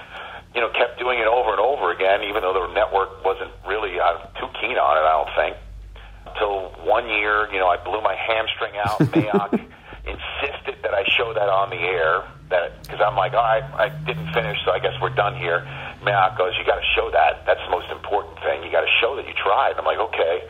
you 0.54 0.60
know, 0.60 0.68
kept 0.70 0.98
doing 0.98 1.18
it 1.18 1.26
over 1.26 1.50
and 1.50 1.60
over 1.60 1.90
again, 1.92 2.22
even 2.24 2.42
though 2.42 2.52
the 2.52 2.72
network 2.74 3.24
wasn't 3.24 3.50
really 3.66 3.98
uh, 3.98 4.18
too 4.38 4.48
keen 4.60 4.76
on 4.76 4.96
it. 4.96 5.04
I 5.04 5.12
don't 5.18 5.34
think. 5.34 5.56
Until 6.26 6.70
one 6.84 7.08
year, 7.08 7.48
you 7.52 7.58
know, 7.58 7.68
I 7.68 7.76
blew 7.82 8.00
my 8.00 8.14
hamstring 8.14 8.76
out. 8.76 8.98
Mayock 9.12 9.52
insisted 10.04 10.82
that 10.82 10.94
I 10.94 11.04
show 11.16 11.32
that 11.34 11.48
on 11.48 11.70
the 11.70 11.76
air. 11.76 12.24
That 12.50 12.82
because 12.82 13.00
I'm 13.00 13.16
like, 13.16 13.32
all 13.32 13.42
right, 13.42 13.64
I 13.64 13.88
didn't 13.88 14.32
finish, 14.32 14.58
so 14.64 14.72
I 14.72 14.78
guess 14.78 14.92
we're 15.00 15.14
done 15.14 15.36
here. 15.36 15.66
Mayock 16.02 16.36
goes, 16.36 16.52
you 16.58 16.66
got 16.66 16.82
to 16.82 16.90
show 16.94 17.10
that. 17.14 17.46
That's 17.46 17.62
the 17.62 17.70
most 17.70 17.90
important 17.90 18.38
thing. 18.42 18.62
You 18.62 18.70
got 18.70 18.82
to 18.82 18.94
show 19.00 19.14
that 19.16 19.26
you 19.26 19.34
tried. 19.38 19.78
I'm 19.78 19.86
like, 19.86 20.02
okay. 20.12 20.42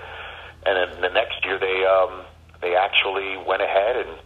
And 0.64 0.74
then 0.76 1.00
the 1.00 1.12
next 1.12 1.44
year, 1.44 1.59
they 1.59 1.84
um, 1.84 2.24
they 2.61 2.74
actually 2.74 3.36
went 3.44 3.61
ahead 3.61 3.96
and 3.96 4.16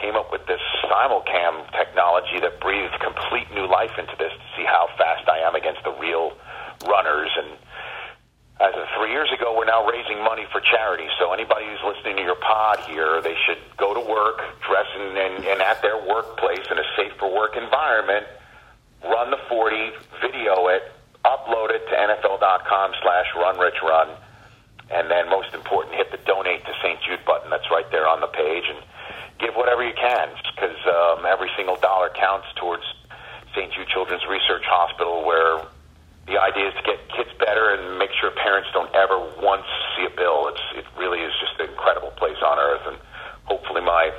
came 0.00 0.16
up 0.16 0.32
with 0.32 0.44
this 0.46 0.60
simulcam 0.84 1.70
technology 1.72 2.40
that 2.40 2.60
breathed 2.60 2.98
complete 3.00 3.48
new 3.54 3.66
life 3.68 3.92
into 3.96 4.12
this 4.18 4.32
to 4.32 4.46
see 4.56 4.64
how 4.64 4.88
fast 4.98 5.28
I 5.28 5.46
am 5.46 5.54
against 5.54 5.84
the 5.84 5.92
real 5.96 6.36
runners. 6.84 7.30
And 7.36 7.56
as 8.60 8.72
of 8.76 8.88
three 8.96 9.12
years 9.12 9.28
ago, 9.32 9.56
we're 9.56 9.68
now 9.68 9.86
raising 9.86 10.20
money 10.24 10.44
for 10.52 10.60
charity. 10.60 11.08
So 11.20 11.32
anybody 11.32 11.68
who's 11.68 11.84
listening 11.84 12.16
to 12.16 12.24
your 12.24 12.40
pod 12.40 12.80
here, 12.88 13.20
they 13.20 13.36
should 13.46 13.60
go 13.76 13.92
to 13.92 14.00
work, 14.00 14.40
dress 14.64 14.88
in, 14.96 15.16
and, 15.16 15.44
and 15.44 15.60
at 15.60 15.80
their 15.80 15.96
workplace 15.96 16.64
in 16.70 16.76
a 16.76 16.86
safe 16.96 17.12
for 17.20 17.32
work 17.32 17.56
environment, 17.56 18.26
run 19.04 19.30
the 19.30 19.40
40, 19.48 19.92
video 20.20 20.68
it, 20.68 20.92
upload 21.24 21.70
it 21.70 21.82
to 21.90 21.94
NFL.com 21.94 22.92
slash 23.02 23.26
runrichrun, 23.36 24.16
and 24.90 25.10
then 25.10 25.28
most 25.28 25.52
important, 25.54 25.96
hit 25.96 26.10
the 26.10 26.18
donate 26.26 26.64
to 26.64 26.72
St. 26.82 27.00
Jude 27.02 27.24
button 27.26 27.50
that's 27.50 27.70
right 27.70 27.90
there 27.90 28.06
on 28.06 28.20
the 28.20 28.28
page. 28.28 28.64
And 28.68 28.78
give 29.38 29.54
whatever 29.54 29.84
you 29.84 29.92
can 29.92 30.28
because 30.54 30.76
um, 30.88 31.26
every 31.26 31.50
single 31.56 31.76
dollar 31.76 32.08
counts 32.10 32.46
towards 32.56 32.84
St. 33.54 33.72
Jude 33.72 33.88
Children's 33.88 34.24
Research 34.28 34.64
Hospital, 34.64 35.24
where 35.24 35.60
the 36.26 36.40
idea 36.40 36.68
is 36.68 36.74
to 36.74 36.84
get 36.84 36.98
kids 37.12 37.30
better 37.38 37.72
and 37.72 37.98
make 37.98 38.10
sure 38.20 38.30
parents 38.32 38.68
don't 38.72 38.92
ever 38.94 39.18
once 39.40 39.66
see 39.96 40.04
a 40.04 40.12
bill. 40.12 40.48
It's 40.48 40.64
it 40.76 40.86
really 40.98 41.20
is 41.20 41.32
just 41.40 41.60
an 41.60 41.70
incredible 41.70 42.10
place 42.16 42.40
on 42.44 42.58
earth, 42.58 42.84
and 42.86 42.98
hopefully 43.44 43.80
my 43.80 44.12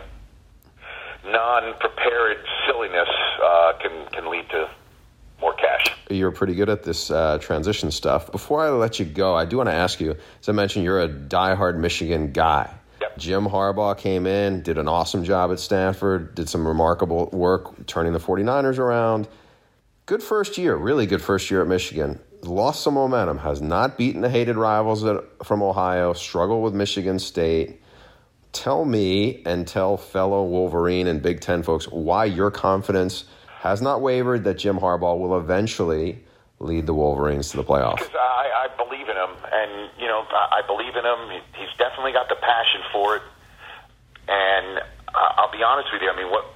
non-prepared 1.31 2.37
silliness 2.65 3.09
uh, 3.43 3.73
can 3.81 4.05
can 4.11 4.29
lead 4.29 4.49
to 4.49 4.69
more 5.41 5.53
cash. 5.53 5.85
You're 6.09 6.31
pretty 6.31 6.55
good 6.55 6.69
at 6.69 6.83
this 6.83 7.11
uh, 7.11 7.37
transition 7.39 7.91
stuff. 7.91 8.31
Before 8.31 8.65
I 8.65 8.69
let 8.69 8.99
you 8.99 9.05
go, 9.05 9.35
I 9.35 9.45
do 9.45 9.57
want 9.57 9.69
to 9.69 9.73
ask 9.73 9.99
you. 9.99 10.15
As 10.41 10.49
I 10.49 10.51
mentioned, 10.51 10.83
you're 10.85 11.01
a 11.01 11.09
diehard 11.09 11.77
Michigan 11.77 12.31
guy. 12.31 12.73
Jim 13.17 13.45
Harbaugh 13.45 13.97
came 13.97 14.27
in, 14.27 14.61
did 14.61 14.77
an 14.77 14.87
awesome 14.87 15.23
job 15.23 15.51
at 15.51 15.59
Stanford, 15.59 16.35
did 16.35 16.47
some 16.47 16.67
remarkable 16.67 17.29
work 17.31 17.85
turning 17.87 18.13
the 18.13 18.19
49ers 18.19 18.77
around. 18.77 19.27
Good 20.05 20.21
first 20.23 20.57
year, 20.57 20.75
really 20.75 21.05
good 21.05 21.21
first 21.21 21.49
year 21.49 21.61
at 21.61 21.67
Michigan. 21.67 22.19
Lost 22.43 22.83
some 22.83 22.93
momentum, 22.93 23.39
has 23.39 23.61
not 23.61 23.97
beaten 23.97 24.21
the 24.21 24.29
hated 24.29 24.55
rivals 24.55 25.03
from 25.43 25.63
Ohio, 25.63 26.13
struggled 26.13 26.63
with 26.63 26.73
Michigan 26.73 27.17
State. 27.17 27.81
Tell 28.57 28.85
me 28.85 29.43
and 29.45 29.67
tell 29.67 29.97
fellow 29.97 30.43
Wolverine 30.43 31.05
and 31.05 31.21
Big 31.21 31.41
Ten 31.41 31.61
folks 31.61 31.85
why 31.93 32.25
your 32.25 32.49
confidence 32.49 33.23
has 33.61 33.83
not 33.83 34.01
wavered 34.01 34.45
that 34.45 34.57
Jim 34.57 34.79
Harbaugh 34.79 35.13
will 35.13 35.37
eventually 35.37 36.25
lead 36.57 36.87
the 36.87 36.93
Wolverines 36.93 37.53
to 37.53 37.57
the 37.57 37.63
playoffs. 37.63 38.01
Because 38.01 38.17
I, 38.17 38.65
I 38.65 38.67
believe 38.73 39.05
in 39.05 39.15
him, 39.15 39.29
and 39.53 39.93
you 40.01 40.09
know 40.09 40.25
I 40.33 40.65
believe 40.65 40.97
in 40.97 41.05
him. 41.05 41.37
He's 41.53 41.69
definitely 41.77 42.17
got 42.17 42.33
the 42.33 42.35
passion 42.41 42.81
for 42.91 43.17
it, 43.17 43.21
and 44.27 44.81
I'll 45.13 45.53
be 45.53 45.61
honest 45.61 45.93
with 45.93 46.01
you. 46.01 46.09
I 46.09 46.17
mean, 46.17 46.33
what 46.33 46.49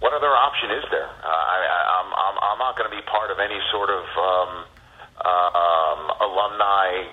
what 0.00 0.16
other 0.16 0.32
option 0.32 0.72
is 0.72 0.88
there? 0.88 1.04
Uh, 1.20 1.28
I, 1.28 2.00
I'm 2.00 2.08
I'm, 2.16 2.36
I'm 2.48 2.58
not 2.64 2.80
going 2.80 2.88
to 2.88 2.96
be 2.96 3.04
part 3.04 3.28
of 3.30 3.36
any 3.44 3.60
sort 3.68 3.92
of 3.92 4.08
um, 4.16 4.64
uh, 5.20 5.50
um, 5.52 6.00
alumni, 6.32 7.12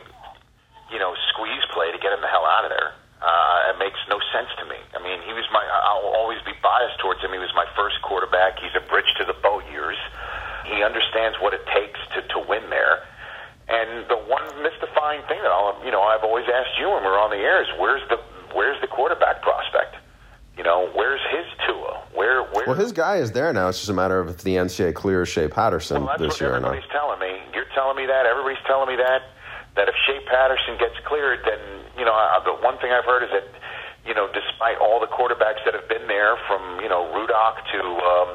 you 0.96 1.00
know, 1.00 1.12
squeeze 1.36 1.68
play 1.76 1.92
to 1.92 2.00
get 2.00 2.16
him 2.16 2.24
the 2.24 2.32
hell 2.32 2.48
out 2.48 2.64
of 2.64 2.72
there. 2.72 2.96
Uh, 3.22 3.69
it 3.69 3.78
makes 3.78 4.01
no 4.09 4.17
sense 4.34 4.49
to 4.57 4.65
me. 4.65 4.82
I 4.97 4.99
mean, 4.99 5.22
he 5.22 5.34
was 5.34 5.45
my. 5.53 5.61
I'll 5.61 6.09
always 6.17 6.41
be 6.41 6.57
biased 6.57 6.97
towards 6.97 7.22
him. 7.22 7.32
He 7.32 7.38
was 7.38 7.53
my 7.53 7.69
first 7.78 8.01
quarterback. 8.01 8.57
He's 8.57 8.74
a 8.74 8.82
bridge 8.89 9.09
to 9.22 9.26
the 9.26 9.38
Bo 9.45 9.61
years. 9.69 9.97
He 10.65 10.82
understands 10.82 11.38
what 11.38 11.53
it 11.53 11.61
takes 11.69 12.01
to 12.17 12.26
to 12.34 12.39
win 12.49 12.65
there. 12.74 13.05
And 13.69 14.09
the 14.09 14.17
one 14.26 14.43
mystifying 14.65 15.22
thing 15.30 15.38
that 15.45 15.53
I'll, 15.53 15.78
you 15.86 15.91
know, 15.93 16.01
I've 16.01 16.26
always 16.26 16.49
asked 16.49 16.76
you 16.82 16.89
when 16.89 17.05
we're 17.05 17.22
on 17.22 17.30
the 17.30 17.38
air 17.38 17.61
is 17.61 17.69
where's 17.78 18.01
the 18.09 18.17
where's 18.57 18.82
the 18.82 18.88
quarterback 18.88 19.41
prospect? 19.41 20.01
You 20.57 20.63
know, 20.63 20.89
where's 20.93 21.22
his 21.32 21.45
Tua? 21.65 22.03
Where, 22.13 22.43
where? 22.51 22.65
Well, 22.67 22.76
his 22.76 22.91
guy 22.91 23.17
is 23.17 23.32
there 23.32 23.53
now. 23.53 23.69
It's 23.69 23.80
just 23.80 23.89
a 23.89 23.93
matter 23.93 24.19
of 24.19 24.30
if 24.30 24.43
the 24.43 24.55
NCAA 24.55 24.93
clears 24.93 25.30
Shea 25.30 25.47
Patterson 25.47 26.03
well, 26.05 26.17
this 26.17 26.41
year 26.41 26.55
or 26.55 26.59
not. 26.59 26.76
Everybody's 26.76 26.91
telling 26.91 27.19
me. 27.19 27.39
You're 27.53 27.72
telling 27.74 27.95
me 27.95 28.05
that. 28.07 28.26
Everybody's 28.26 28.63
telling 28.67 28.89
me 28.89 28.97
that. 28.97 29.22
That 29.76 29.88
if 29.88 29.95
Shea 30.05 30.19
Patterson 30.28 30.78
gets 30.78 30.99
cleared, 31.07 31.39
then 31.45 31.70
you 32.02 32.06
know, 32.10 32.18
I, 32.18 32.41
the 32.41 32.58
one 32.66 32.82
thing 32.82 32.89
I've 32.89 33.06
heard 33.06 33.22
is 33.22 33.30
that 33.30 33.45
you 34.10 34.18
know, 34.18 34.26
despite 34.34 34.82
all 34.82 34.97
the 34.97 35.06
quarterbacks 35.06 35.62
that 35.70 35.78
have 35.78 35.86
been 35.86 36.08
there, 36.10 36.34
from 36.49 36.82
you 36.82 36.89
know 36.89 37.06
Rudock 37.14 37.62
to 37.78 37.82
um, 38.02 38.30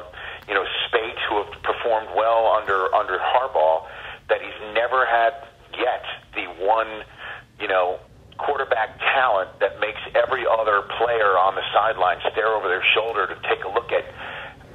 you 0.47 0.55
know 0.55 0.63
Speight, 0.87 1.19
who 1.27 1.43
have 1.43 1.51
performed 1.67 2.07
well 2.15 2.47
under 2.55 2.87
under 2.95 3.19
Harbaugh 3.19 3.83
that 4.29 4.39
he's 4.39 4.55
never 4.73 5.05
had 5.05 5.35
yet 5.75 6.03
the 6.35 6.47
one, 6.63 7.03
you 7.59 7.67
know, 7.67 7.99
quarterback 8.37 8.99
talent 8.99 9.49
that 9.59 9.79
makes 9.79 9.99
every 10.15 10.45
other 10.45 10.83
player 10.99 11.35
on 11.35 11.55
the 11.55 11.63
sideline 11.73 12.19
stare 12.31 12.53
over 12.53 12.67
their 12.67 12.83
shoulder 12.93 13.27
to 13.27 13.35
take 13.49 13.63
a 13.63 13.71
look 13.71 13.91
at 13.91 14.05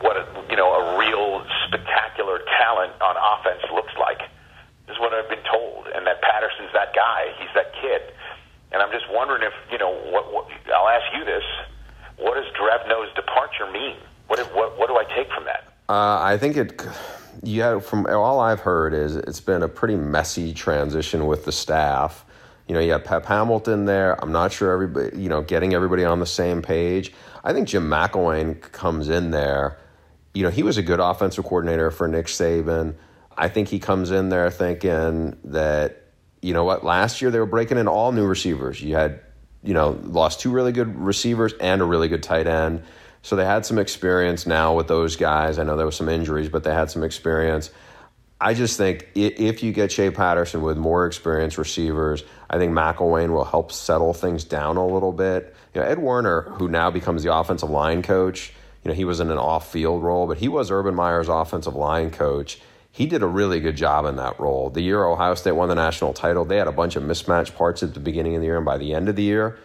what 0.01 0.16
a, 0.16 0.26
you 0.51 0.57
know 0.57 0.74
a 0.74 0.99
real 0.99 1.47
spectacular 1.68 2.43
talent 2.59 2.93
on 3.01 3.14
offense 3.16 3.62
looks 3.72 3.95
like. 4.01 4.18
This 4.86 4.99
is 4.99 5.01
what 5.01 5.14
I've 5.14 5.30
been 5.30 5.47
told, 5.47 5.86
and 5.95 6.05
that 6.07 6.20
Patterson's 6.20 6.74
that 6.74 6.90
guy. 6.93 7.30
He's 7.38 7.55
that 7.55 7.70
kid, 7.78 8.03
and 8.74 8.82
I'm 8.82 8.82
just 8.93 9.11
wondering 9.11 9.43
if 9.43 9.53
you 9.70 9.78
know 9.78 9.90
what. 10.11 10.32
what 10.32 10.47
I'll 10.74 10.88
ask 10.88 11.07
you 11.16 11.24
this: 11.24 11.45
What 12.18 12.34
does 12.34 12.47
Drevno's 12.55 13.14
departure 13.14 13.70
mean? 13.72 13.97
What 14.28 14.38
what 14.55 14.78
what 14.78 14.88
do 14.88 14.97
I 14.97 15.05
take 15.05 15.32
from 15.32 15.45
that? 15.45 15.64
Uh, 15.88 16.20
I 16.22 16.38
think 16.38 16.57
it 16.57 16.80
yeah, 17.43 17.80
from 17.80 18.07
all 18.07 18.40
I've 18.40 18.61
heard 18.61 18.95
is 18.95 19.16
it's 19.16 19.40
been 19.40 19.62
a 19.62 19.68
pretty 19.68 19.97
messy 19.97 20.53
transition 20.53 21.26
with 21.26 21.45
the 21.45 21.53
staff. 21.53 22.24
You 22.68 22.74
know, 22.74 22.80
you 22.80 22.93
have 22.93 23.05
Pep 23.05 23.26
Hamilton 23.26 23.84
there. 23.84 24.22
I'm 24.22 24.32
not 24.32 24.53
sure 24.53 24.72
everybody, 24.72 25.20
you 25.20 25.28
know, 25.28 25.43
getting 25.43 25.74
everybody 25.74 26.05
on 26.05 26.20
the 26.20 26.26
same 26.26 26.62
page. 26.62 27.12
I 27.43 27.53
think 27.53 27.68
Jim 27.68 27.88
McElwain 27.88 28.61
comes 28.61 29.09
in 29.09 29.32
there. 29.32 29.78
You 30.34 30.45
know, 30.45 30.51
he 30.51 30.62
was 30.62 30.78
a 30.78 30.82
good 30.82 31.01
offensive 31.01 31.45
coordinator 31.45 31.90
for 31.90 32.07
Nick 32.07 32.26
Saban. 32.26 32.95
I 33.36 33.49
think 33.49 33.68
he 33.68 33.78
comes 33.78 34.11
in 34.11 34.28
there 34.28 34.51
thinking 34.51 35.36
that, 35.45 36.01
you 36.43 36.53
know 36.53 36.64
what, 36.64 36.84
last 36.84 37.22
year 37.22 37.30
they 37.30 37.38
were 37.38 37.47
breaking 37.47 37.78
in 37.78 37.88
all 37.88 38.12
new 38.12 38.26
receivers. 38.26 38.82
You 38.82 38.97
had, 38.97 39.20
you 39.62 39.72
know, 39.72 39.99
lost 40.03 40.40
two 40.40 40.51
really 40.51 40.72
good 40.72 40.95
receivers 40.99 41.55
and 41.61 41.80
a 41.80 41.84
really 41.84 42.09
good 42.09 42.22
tight 42.22 42.47
end. 42.47 42.82
So 43.22 43.36
they 43.36 43.45
had 43.45 43.64
some 43.64 43.78
experience 43.78 44.47
now 44.47 44.74
with 44.74 44.88
those 44.88 45.14
guys. 45.14 45.59
I 45.59 45.62
know 45.62 45.76
there 45.76 45.86
was 45.86 45.97
some 45.97 46.09
injuries, 46.09 46.49
but 46.49 46.64
they 46.64 46.74
had 46.74 46.90
some 46.90 47.05
experience. 47.05 47.70
I 48.40 48.55
just 48.55 48.76
think 48.76 49.09
if 49.14 49.62
you 49.62 49.72
get 49.72 49.93
Shea 49.93 50.11
Patterson 50.11 50.62
with 50.62 50.76
more 50.76 51.07
experienced 51.07 51.59
receivers, 51.59 52.24
I 52.51 52.59
think 52.59 52.72
McElwain 52.72 53.30
will 53.30 53.45
help 53.45 53.70
settle 53.70 54.12
things 54.12 54.43
down 54.43 54.76
a 54.76 54.84
little 54.84 55.12
bit. 55.12 55.55
You 55.72 55.80
know, 55.80 55.86
Ed 55.86 56.01
Warinner, 56.01 56.43
who 56.43 56.68
now 56.68 56.90
becomes 56.90 57.22
the 57.22 57.32
offensive 57.32 57.70
line 57.70 58.03
coach, 58.03 58.53
you 58.82 58.88
know, 58.88 58.97
he 58.97 59.05
was 59.05 59.20
in 59.20 59.30
an 59.30 59.38
off-field 59.38 60.03
role, 60.03 60.26
but 60.26 60.38
he 60.38 60.49
was 60.49 60.72
Urban 60.72 60.97
Meyer's 60.97 61.28
offensive 61.28 61.76
line 61.76 62.11
coach. 62.11 62.61
He 62.93 63.07
did 63.07 63.22
a 63.22 63.26
really 63.26 63.59
good 63.59 63.76
job 63.76 64.05
in 64.05 64.16
that 64.16 64.38
role. 64.38 64.70
The 64.70 64.82
year 64.82 65.05
Ohio 65.05 65.34
State 65.34 65.53
won 65.53 65.68
the 65.68 65.74
national 65.74 66.12
title, 66.12 66.45
they 66.45 66.59
had 66.59 66.68
a 66.68 66.72
bunch 66.72 66.95
of 66.95 67.03
mismatched 67.03 67.57
parts 67.57 67.82
at 67.82 67.95
the 67.95 68.01
beginning 68.01 68.36
of 68.36 68.43
the 68.43 68.47
year, 68.47 68.57
and 68.57 68.66
by 68.66 68.78
the 68.78 68.95
end 68.95 69.09
of 69.09 69.16
the 69.16 69.22
year, 69.22 69.59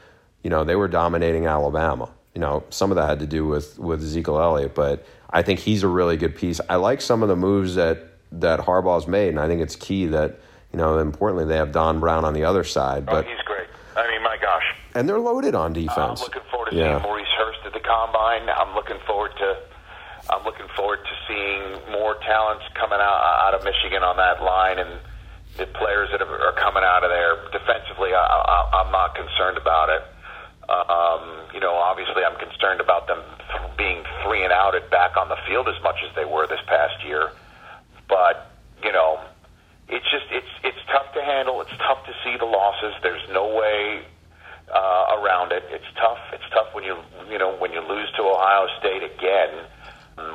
you 0.43 0.49
know, 0.49 0.63
they 0.63 0.75
were 0.75 0.87
dominating 0.87 1.45
Alabama 1.45 2.09
you 2.37 2.41
know, 2.41 2.63
some 2.69 2.91
of 2.91 2.97
that 2.97 3.09
had 3.09 3.19
to 3.21 3.25
do 3.25 3.47
with 3.47 3.79
with 3.79 4.03
Ezekiel 4.03 4.39
Elliott, 4.39 4.75
but 4.75 5.03
I 5.31 5.41
think 5.41 5.59
he's 5.59 5.81
a 5.81 5.87
really 5.87 6.17
good 6.17 6.35
piece. 6.35 6.61
I 6.69 6.75
like 6.75 7.01
some 7.01 7.23
of 7.23 7.29
the 7.29 7.35
moves 7.35 7.73
that 7.73 8.11
that 8.31 8.59
Harbaugh's 8.59 9.07
made, 9.07 9.29
and 9.29 9.39
I 9.39 9.47
think 9.47 9.59
it's 9.59 9.75
key 9.75 10.05
that 10.05 10.37
you 10.71 10.77
know, 10.77 10.99
importantly, 10.99 11.45
they 11.45 11.57
have 11.57 11.71
Don 11.71 11.99
Brown 11.99 12.25
on 12.25 12.35
the 12.35 12.43
other 12.43 12.63
side. 12.63 13.05
Oh, 13.07 13.11
but 13.11 13.25
oh, 13.25 13.27
he's 13.27 13.41
great. 13.43 13.67
I 13.95 14.07
mean, 14.11 14.21
my 14.21 14.37
gosh, 14.39 14.75
and 14.93 15.09
they're 15.09 15.17
loaded 15.17 15.55
on 15.55 15.73
defense. 15.73 15.97
I'm 15.97 16.25
looking 16.27 16.43
forward 16.51 16.69
to 16.69 16.75
yeah. 16.75 16.99
seeing 16.99 17.01
Maurice 17.01 17.27
Hurst 17.39 17.59
at 17.65 17.73
the 17.73 17.79
combine. 17.79 18.47
I'm 18.47 18.75
looking 18.75 18.99
forward 19.07 19.31
to. 19.39 19.57
I'm 20.29 20.43
looking 20.43 20.67
forward 20.75 20.99
to 21.03 21.13
seeing 21.27 21.91
more 21.91 22.15
talents 22.25 22.65
coming 22.75 22.99
out 22.99 23.21
out 23.47 23.53
of 23.53 23.63
Michigan 23.63 24.03
on 24.03 24.17
that 24.17 24.43
line, 24.43 24.79
and 24.79 24.99
the 25.57 25.65
players 25.65 26.09
that 26.11 26.21
are 26.21 26.53
coming 26.53 26.83
out 26.83 27.03
of 27.03 27.09
there 27.09 27.49
defensively. 27.51 28.13
I, 28.13 28.21
I, 28.21 28.83
I'm 28.83 28.91
not 28.91 29.15
concerned 29.15 29.57
about 29.57 29.89
it. 29.89 30.03
Um, 30.67 31.47
you 31.53 31.59
know, 31.59 31.73
obviously, 31.73 32.23
I'm 32.23 32.37
concerned 32.37 32.81
about 32.81 33.07
them 33.07 33.23
being 33.77 34.03
three 34.23 34.43
and 34.43 34.51
out 34.51 34.75
at 34.75 34.89
back 34.91 35.15
on 35.15 35.29
the 35.29 35.37
field 35.47 35.67
as 35.69 35.81
much 35.81 35.95
as 36.07 36.13
they 36.15 36.25
were 36.25 36.45
this 36.45 36.59
past 36.67 37.03
year. 37.05 37.31
But 38.09 38.51
you 38.83 38.91
know, 38.91 39.19
it's 39.87 40.05
just 40.11 40.27
it's 40.29 40.51
it's 40.63 40.83
tough 40.91 41.13
to 41.13 41.23
handle. 41.23 41.61
It's 41.61 41.75
tough 41.79 42.05
to 42.05 42.13
see 42.23 42.35
the 42.37 42.45
losses. 42.45 42.93
There's 43.01 43.23
no 43.31 43.55
way 43.55 44.03
uh, 44.67 45.17
around 45.23 45.53
it. 45.53 45.63
It's 45.71 45.87
tough. 45.95 46.19
It's 46.33 46.47
tough 46.51 46.75
when 46.75 46.83
you 46.83 46.97
you 47.31 47.37
know 47.37 47.55
when 47.55 47.71
you 47.71 47.81
lose 47.81 48.11
to 48.17 48.23
Ohio 48.23 48.67
State 48.79 49.03
again. 49.03 49.65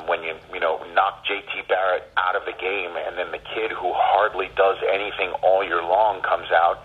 When 0.06 0.22
you 0.22 0.34
you 0.52 0.60
know 0.60 0.78
knock 0.94 1.24
JT 1.26 1.68
Barrett 1.68 2.10
out 2.16 2.36
of 2.36 2.44
the 2.44 2.54
game, 2.58 2.94
and 2.96 3.18
then 3.18 3.30
the 3.30 3.42
kid 3.54 3.70
who 3.70 3.92
hardly 3.94 4.48
does 4.56 4.78
anything 4.92 5.30
all 5.42 5.64
year 5.64 5.82
long 5.82 6.22
comes 6.22 6.50
out 6.50 6.84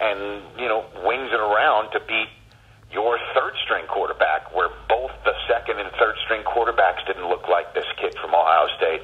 and 0.00 0.42
you 0.58 0.68
know 0.68 0.86
wings 1.04 1.30
it 1.32 1.40
around 1.40 1.90
to 1.90 2.00
beat 2.06 2.30
your 2.92 3.18
third 3.34 3.52
string 3.64 3.84
quarterback, 3.86 4.54
where 4.54 4.70
both 4.88 5.12
the 5.24 5.34
second 5.44 5.78
and 5.78 5.90
third 6.00 6.16
string 6.24 6.42
quarterbacks 6.42 7.04
didn't 7.06 7.28
look 7.28 7.46
like 7.48 7.74
this 7.74 7.84
kid 8.00 8.16
from 8.16 8.32
Ohio 8.32 8.66
State. 8.78 9.02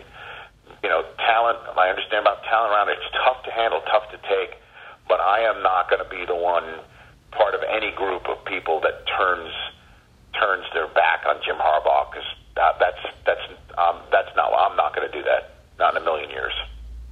You 0.83 0.89
know, 0.89 1.05
talent. 1.21 1.59
I 1.77 1.91
understand 1.91 2.25
about 2.25 2.43
talent 2.45 2.73
around. 2.73 2.89
It's 2.89 3.11
tough 3.25 3.45
to 3.45 3.51
handle, 3.51 3.81
tough 3.91 4.09
to 4.13 4.19
take, 4.25 4.57
but 5.09 5.21
I 5.21 5.45
am 5.45 5.63
not 5.63 5.91
going 5.91 6.01
to 6.01 6.09
be 6.09 6.25
the 6.25 6.37
one 6.37 6.81
part 7.33 7.55
of 7.55 7.61
any 7.69 7.91
group 7.93 8.29
of 8.29 8.45
people 8.45 8.81
that 8.81 9.05
turns 9.19 9.53
turns 10.33 10.65
their 10.73 10.89
back 10.89 11.25
on 11.27 11.37
Jim 11.45 11.57
Harbaugh 11.57 12.11
because 12.11 12.27
that, 12.57 12.77
that's 12.79 13.15
that's 13.27 13.41
um, 13.79 14.01
that's 14.11 14.35
not. 14.37 14.53
I'm 14.53 14.77
not 14.77 14.95
going 14.95 15.11
to 15.11 15.17
do 15.17 15.23
that. 15.25 15.55
Not 15.79 15.97
in 15.97 16.03
a 16.03 16.05
million 16.05 16.31
years. 16.31 16.53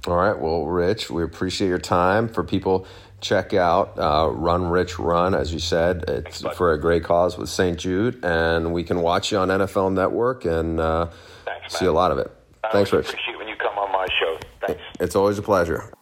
All 0.07 0.15
right. 0.15 0.37
Well, 0.37 0.65
Rich, 0.65 1.09
we 1.09 1.23
appreciate 1.23 1.67
your 1.67 1.79
time. 1.79 2.27
For 2.27 2.43
people, 2.43 2.85
check 3.21 3.53
out 3.53 3.97
uh, 3.97 4.29
Run 4.31 4.67
Rich 4.67 4.99
Run, 4.99 5.33
as 5.33 5.53
you 5.53 5.59
said. 5.59 6.05
It's 6.07 6.41
Thanks, 6.41 6.57
for 6.57 6.73
a 6.73 6.79
great 6.79 7.03
cause 7.03 7.37
with 7.37 7.49
St. 7.49 7.77
Jude, 7.77 8.23
and 8.23 8.73
we 8.73 8.83
can 8.83 9.01
watch 9.01 9.31
you 9.31 9.37
on 9.37 9.47
NFL 9.49 9.93
Network 9.93 10.45
and 10.45 10.79
uh, 10.79 11.07
Thanks, 11.45 11.77
see 11.77 11.85
a 11.85 11.93
lot 11.93 12.11
of 12.11 12.17
it. 12.17 12.31
I 12.63 12.71
Thanks, 12.71 12.91
Rich. 12.91 13.09
Appreciate 13.09 13.37
when 13.37 13.47
you 13.47 13.55
come 13.55 13.77
on 13.77 13.91
my 13.91 14.07
show. 14.19 14.37
Thanks. 14.67 14.81
It's 14.99 15.15
always 15.15 15.37
a 15.37 15.41
pleasure. 15.41 15.93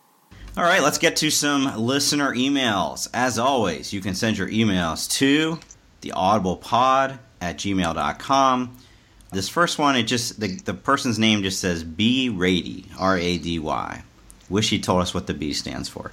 All 0.57 0.63
right, 0.63 0.81
let's 0.81 0.97
get 0.97 1.15
to 1.17 1.29
some 1.29 1.77
listener 1.77 2.35
emails. 2.35 3.07
As 3.13 3.39
always, 3.39 3.93
you 3.93 4.01
can 4.01 4.15
send 4.15 4.37
your 4.37 4.49
emails 4.49 5.09
to 5.11 5.59
theaudiblepod 6.01 7.19
at 7.39 7.57
gmail.com. 7.57 8.77
This 9.31 9.47
first 9.47 9.79
one, 9.79 9.95
it 9.95 10.03
just 10.03 10.41
the, 10.41 10.57
the 10.57 10.73
person's 10.73 11.17
name 11.17 11.41
just 11.41 11.61
says 11.61 11.85
B 11.85 12.27
Rady, 12.27 12.85
R 12.99 13.17
A 13.17 13.37
D 13.37 13.59
Y. 13.59 14.03
Wish 14.49 14.69
he 14.69 14.79
told 14.79 15.01
us 15.01 15.13
what 15.13 15.25
the 15.25 15.33
B 15.33 15.53
stands 15.53 15.87
for. 15.87 16.11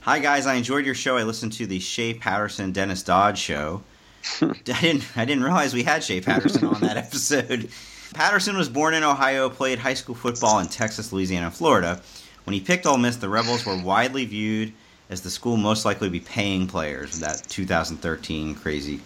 Hi 0.00 0.20
guys, 0.20 0.46
I 0.46 0.54
enjoyed 0.54 0.86
your 0.86 0.94
show. 0.94 1.18
I 1.18 1.24
listened 1.24 1.52
to 1.54 1.66
the 1.66 1.78
Shea 1.80 2.14
Patterson 2.14 2.72
Dennis 2.72 3.02
Dodd 3.02 3.36
show. 3.36 3.82
I 4.40 4.54
didn't 4.64 5.06
I 5.16 5.26
didn't 5.26 5.44
realize 5.44 5.74
we 5.74 5.82
had 5.82 6.02
Shea 6.02 6.22
Patterson 6.22 6.64
on 6.64 6.80
that 6.80 6.96
episode. 6.96 7.68
Patterson 8.14 8.56
was 8.56 8.70
born 8.70 8.94
in 8.94 9.04
Ohio, 9.04 9.50
played 9.50 9.78
high 9.78 9.94
school 9.94 10.14
football 10.14 10.58
in 10.58 10.68
Texas, 10.68 11.12
Louisiana, 11.12 11.46
and 11.46 11.54
Florida. 11.54 12.00
When 12.44 12.54
he 12.54 12.60
picked 12.60 12.86
Ole 12.86 12.96
Miss, 12.96 13.16
the 13.16 13.28
Rebels 13.28 13.66
were 13.66 13.76
widely 13.76 14.24
viewed 14.24 14.72
as 15.10 15.20
the 15.20 15.30
school 15.30 15.58
most 15.58 15.84
likely 15.84 16.08
to 16.08 16.12
be 16.12 16.20
paying 16.20 16.66
players. 16.68 17.20
That 17.20 17.42
2013 17.50 18.54
crazy 18.54 19.00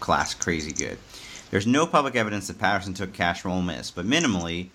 class, 0.00 0.34
crazy 0.34 0.72
good. 0.72 0.98
There's 1.50 1.66
no 1.66 1.86
public 1.86 2.16
evidence 2.16 2.48
that 2.48 2.58
Patterson 2.58 2.94
took 2.94 3.12
cash 3.12 3.40
from 3.40 3.52
Ole 3.52 3.62
Miss, 3.62 3.90
but 3.90 4.06
minimally, 4.06 4.68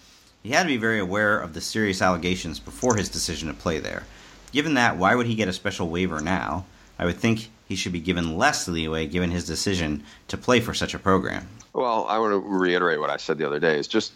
he 0.44 0.52
had 0.52 0.64
to 0.64 0.70
be 0.70 0.78
very 0.78 1.00
aware 1.00 1.40
of 1.40 1.54
the 1.54 1.62
serious 1.62 2.02
allegations 2.02 2.60
before 2.60 2.96
his 2.96 3.10
decision 3.10 3.48
to 3.50 3.54
play 3.54 3.80
there. 3.80 4.04
Given 4.52 4.76
that, 4.76 4.98
why 4.98 5.16
would 5.16 5.28
he 5.28 5.36
get 5.36 5.48
a 5.48 5.54
special 5.54 5.90
waiver 5.90 6.22
now? 6.22 6.66
I 6.98 7.06
would 7.06 7.18
think 7.18 7.50
he 7.68 7.76
should 7.76 7.92
be 7.92 8.00
given 8.00 8.38
less 8.38 8.68
leeway 8.68 9.06
given 9.08 9.32
his 9.32 9.46
decision 9.46 10.04
to 10.28 10.38
play 10.38 10.60
for 10.60 10.74
such 10.74 10.94
a 10.94 11.00
program. 11.00 11.48
Well, 11.74 12.06
I 12.08 12.18
want 12.18 12.32
to 12.32 12.40
reiterate 12.40 13.00
what 13.00 13.10
I 13.10 13.18
said 13.18 13.38
the 13.38 13.46
other 13.46 13.60
day. 13.60 13.78
It's 13.78 13.88
just 13.88 14.14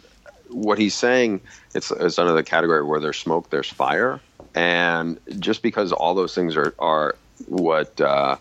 what 0.50 0.78
he's 0.80 0.96
saying. 0.96 1.42
It's, 1.76 1.92
it's 1.92 2.18
under 2.18 2.34
the 2.34 2.44
category 2.44 2.84
where 2.84 3.00
there's 3.00 3.18
smoke, 3.18 3.50
there's 3.50 3.70
fire, 3.70 4.20
and 4.56 5.20
just 5.40 5.62
because 5.62 5.92
all 5.92 6.16
those 6.16 6.34
things 6.34 6.56
are 6.56 6.74
are 6.80 7.16
what 7.48 8.00
uh, 8.02 8.38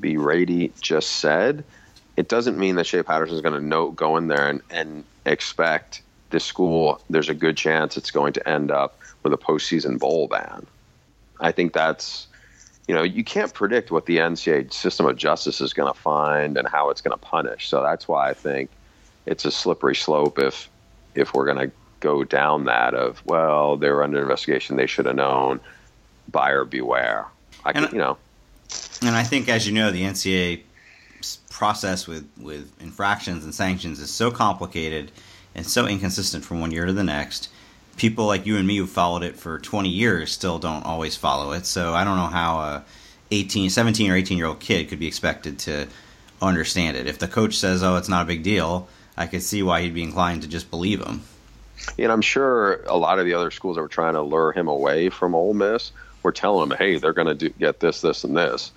B. 0.00 0.16
Rady 0.16 0.72
just 0.80 1.16
said, 1.16 1.64
it 2.16 2.28
doesn't 2.28 2.58
mean 2.58 2.76
that 2.76 2.86
Shea 2.86 3.02
Patterson 3.02 3.34
is 3.34 3.42
going 3.42 3.70
to 3.70 3.92
go 3.92 4.16
in 4.16 4.28
there 4.28 4.48
and, 4.48 4.62
and 4.70 5.04
expect 5.24 6.02
this 6.30 6.44
school. 6.44 7.00
There's 7.10 7.28
a 7.28 7.34
good 7.34 7.56
chance 7.56 7.96
it's 7.96 8.10
going 8.10 8.32
to 8.34 8.48
end 8.48 8.70
up 8.70 8.98
with 9.22 9.32
a 9.32 9.36
postseason 9.36 9.98
bowl 9.98 10.28
ban. 10.28 10.66
I 11.40 11.52
think 11.52 11.72
that's 11.72 12.26
you 12.88 12.94
know 12.94 13.02
you 13.02 13.24
can't 13.24 13.52
predict 13.52 13.90
what 13.90 14.06
the 14.06 14.18
NCAA 14.18 14.72
system 14.72 15.06
of 15.06 15.16
justice 15.16 15.60
is 15.60 15.74
going 15.74 15.92
to 15.92 15.98
find 15.98 16.56
and 16.56 16.66
how 16.66 16.90
it's 16.90 17.00
going 17.00 17.16
to 17.16 17.22
punish. 17.24 17.68
So 17.68 17.82
that's 17.82 18.08
why 18.08 18.30
I 18.30 18.34
think 18.34 18.70
it's 19.26 19.44
a 19.44 19.50
slippery 19.50 19.96
slope 19.96 20.38
if 20.38 20.70
if 21.14 21.34
we're 21.34 21.44
going 21.44 21.68
to 21.68 21.76
go 22.00 22.24
down 22.24 22.64
that 22.64 22.94
of 22.94 23.24
well 23.26 23.76
they're 23.76 24.02
under 24.02 24.20
investigation 24.20 24.76
they 24.76 24.86
should 24.86 25.06
have 25.06 25.16
known 25.16 25.60
buyer 26.30 26.64
beware. 26.64 27.26
I 27.64 27.72
can, 27.72 27.88
you 27.92 27.98
know. 27.98 28.16
And 29.02 29.14
I 29.14 29.22
think 29.24 29.48
as 29.48 29.66
you 29.66 29.74
know 29.74 29.90
the 29.90 30.02
NCAA 30.02 30.62
process 31.50 32.06
with, 32.06 32.28
with 32.40 32.70
infractions 32.80 33.44
and 33.44 33.54
sanctions 33.54 34.00
is 34.00 34.10
so 34.10 34.30
complicated 34.30 35.12
and 35.54 35.66
so 35.66 35.86
inconsistent 35.86 36.44
from 36.44 36.60
one 36.60 36.70
year 36.70 36.86
to 36.86 36.92
the 36.92 37.04
next. 37.04 37.48
People 37.96 38.26
like 38.26 38.44
you 38.44 38.58
and 38.58 38.66
me 38.66 38.76
who 38.76 38.86
followed 38.86 39.22
it 39.22 39.36
for 39.36 39.58
20 39.58 39.88
years 39.88 40.30
still 40.30 40.58
don't 40.58 40.84
always 40.84 41.16
follow 41.16 41.52
it. 41.52 41.64
So 41.64 41.94
I 41.94 42.04
don't 42.04 42.16
know 42.16 42.26
how 42.26 42.58
a 42.58 42.84
18, 43.30 43.70
17 43.70 44.10
or 44.10 44.16
18 44.16 44.38
year 44.38 44.46
old 44.46 44.60
kid 44.60 44.88
could 44.88 44.98
be 44.98 45.06
expected 45.06 45.58
to 45.60 45.88
understand 46.40 46.96
it. 46.96 47.06
If 47.06 47.18
the 47.18 47.28
coach 47.28 47.56
says, 47.56 47.82
"Oh, 47.82 47.96
it's 47.96 48.08
not 48.08 48.22
a 48.22 48.26
big 48.26 48.42
deal," 48.42 48.88
I 49.16 49.26
could 49.26 49.42
see 49.42 49.62
why 49.62 49.82
he'd 49.82 49.94
be 49.94 50.02
inclined 50.02 50.42
to 50.42 50.48
just 50.48 50.70
believe 50.70 51.02
him. 51.02 51.22
And 51.98 52.12
I'm 52.12 52.22
sure 52.22 52.82
a 52.86 52.96
lot 52.96 53.18
of 53.18 53.24
the 53.24 53.34
other 53.34 53.50
schools 53.50 53.76
that 53.76 53.82
were 53.82 53.88
trying 53.88 54.14
to 54.14 54.22
lure 54.22 54.52
him 54.52 54.68
away 54.68 55.08
from 55.08 55.34
Ole 55.34 55.54
Miss 55.54 55.92
were 56.22 56.32
telling 56.32 56.70
him, 56.70 56.76
"Hey, 56.76 56.98
they're 56.98 57.12
going 57.12 57.38
to 57.38 57.48
get 57.50 57.80
this, 57.80 58.00
this, 58.00 58.24
and 58.24 58.36
this." 58.36 58.72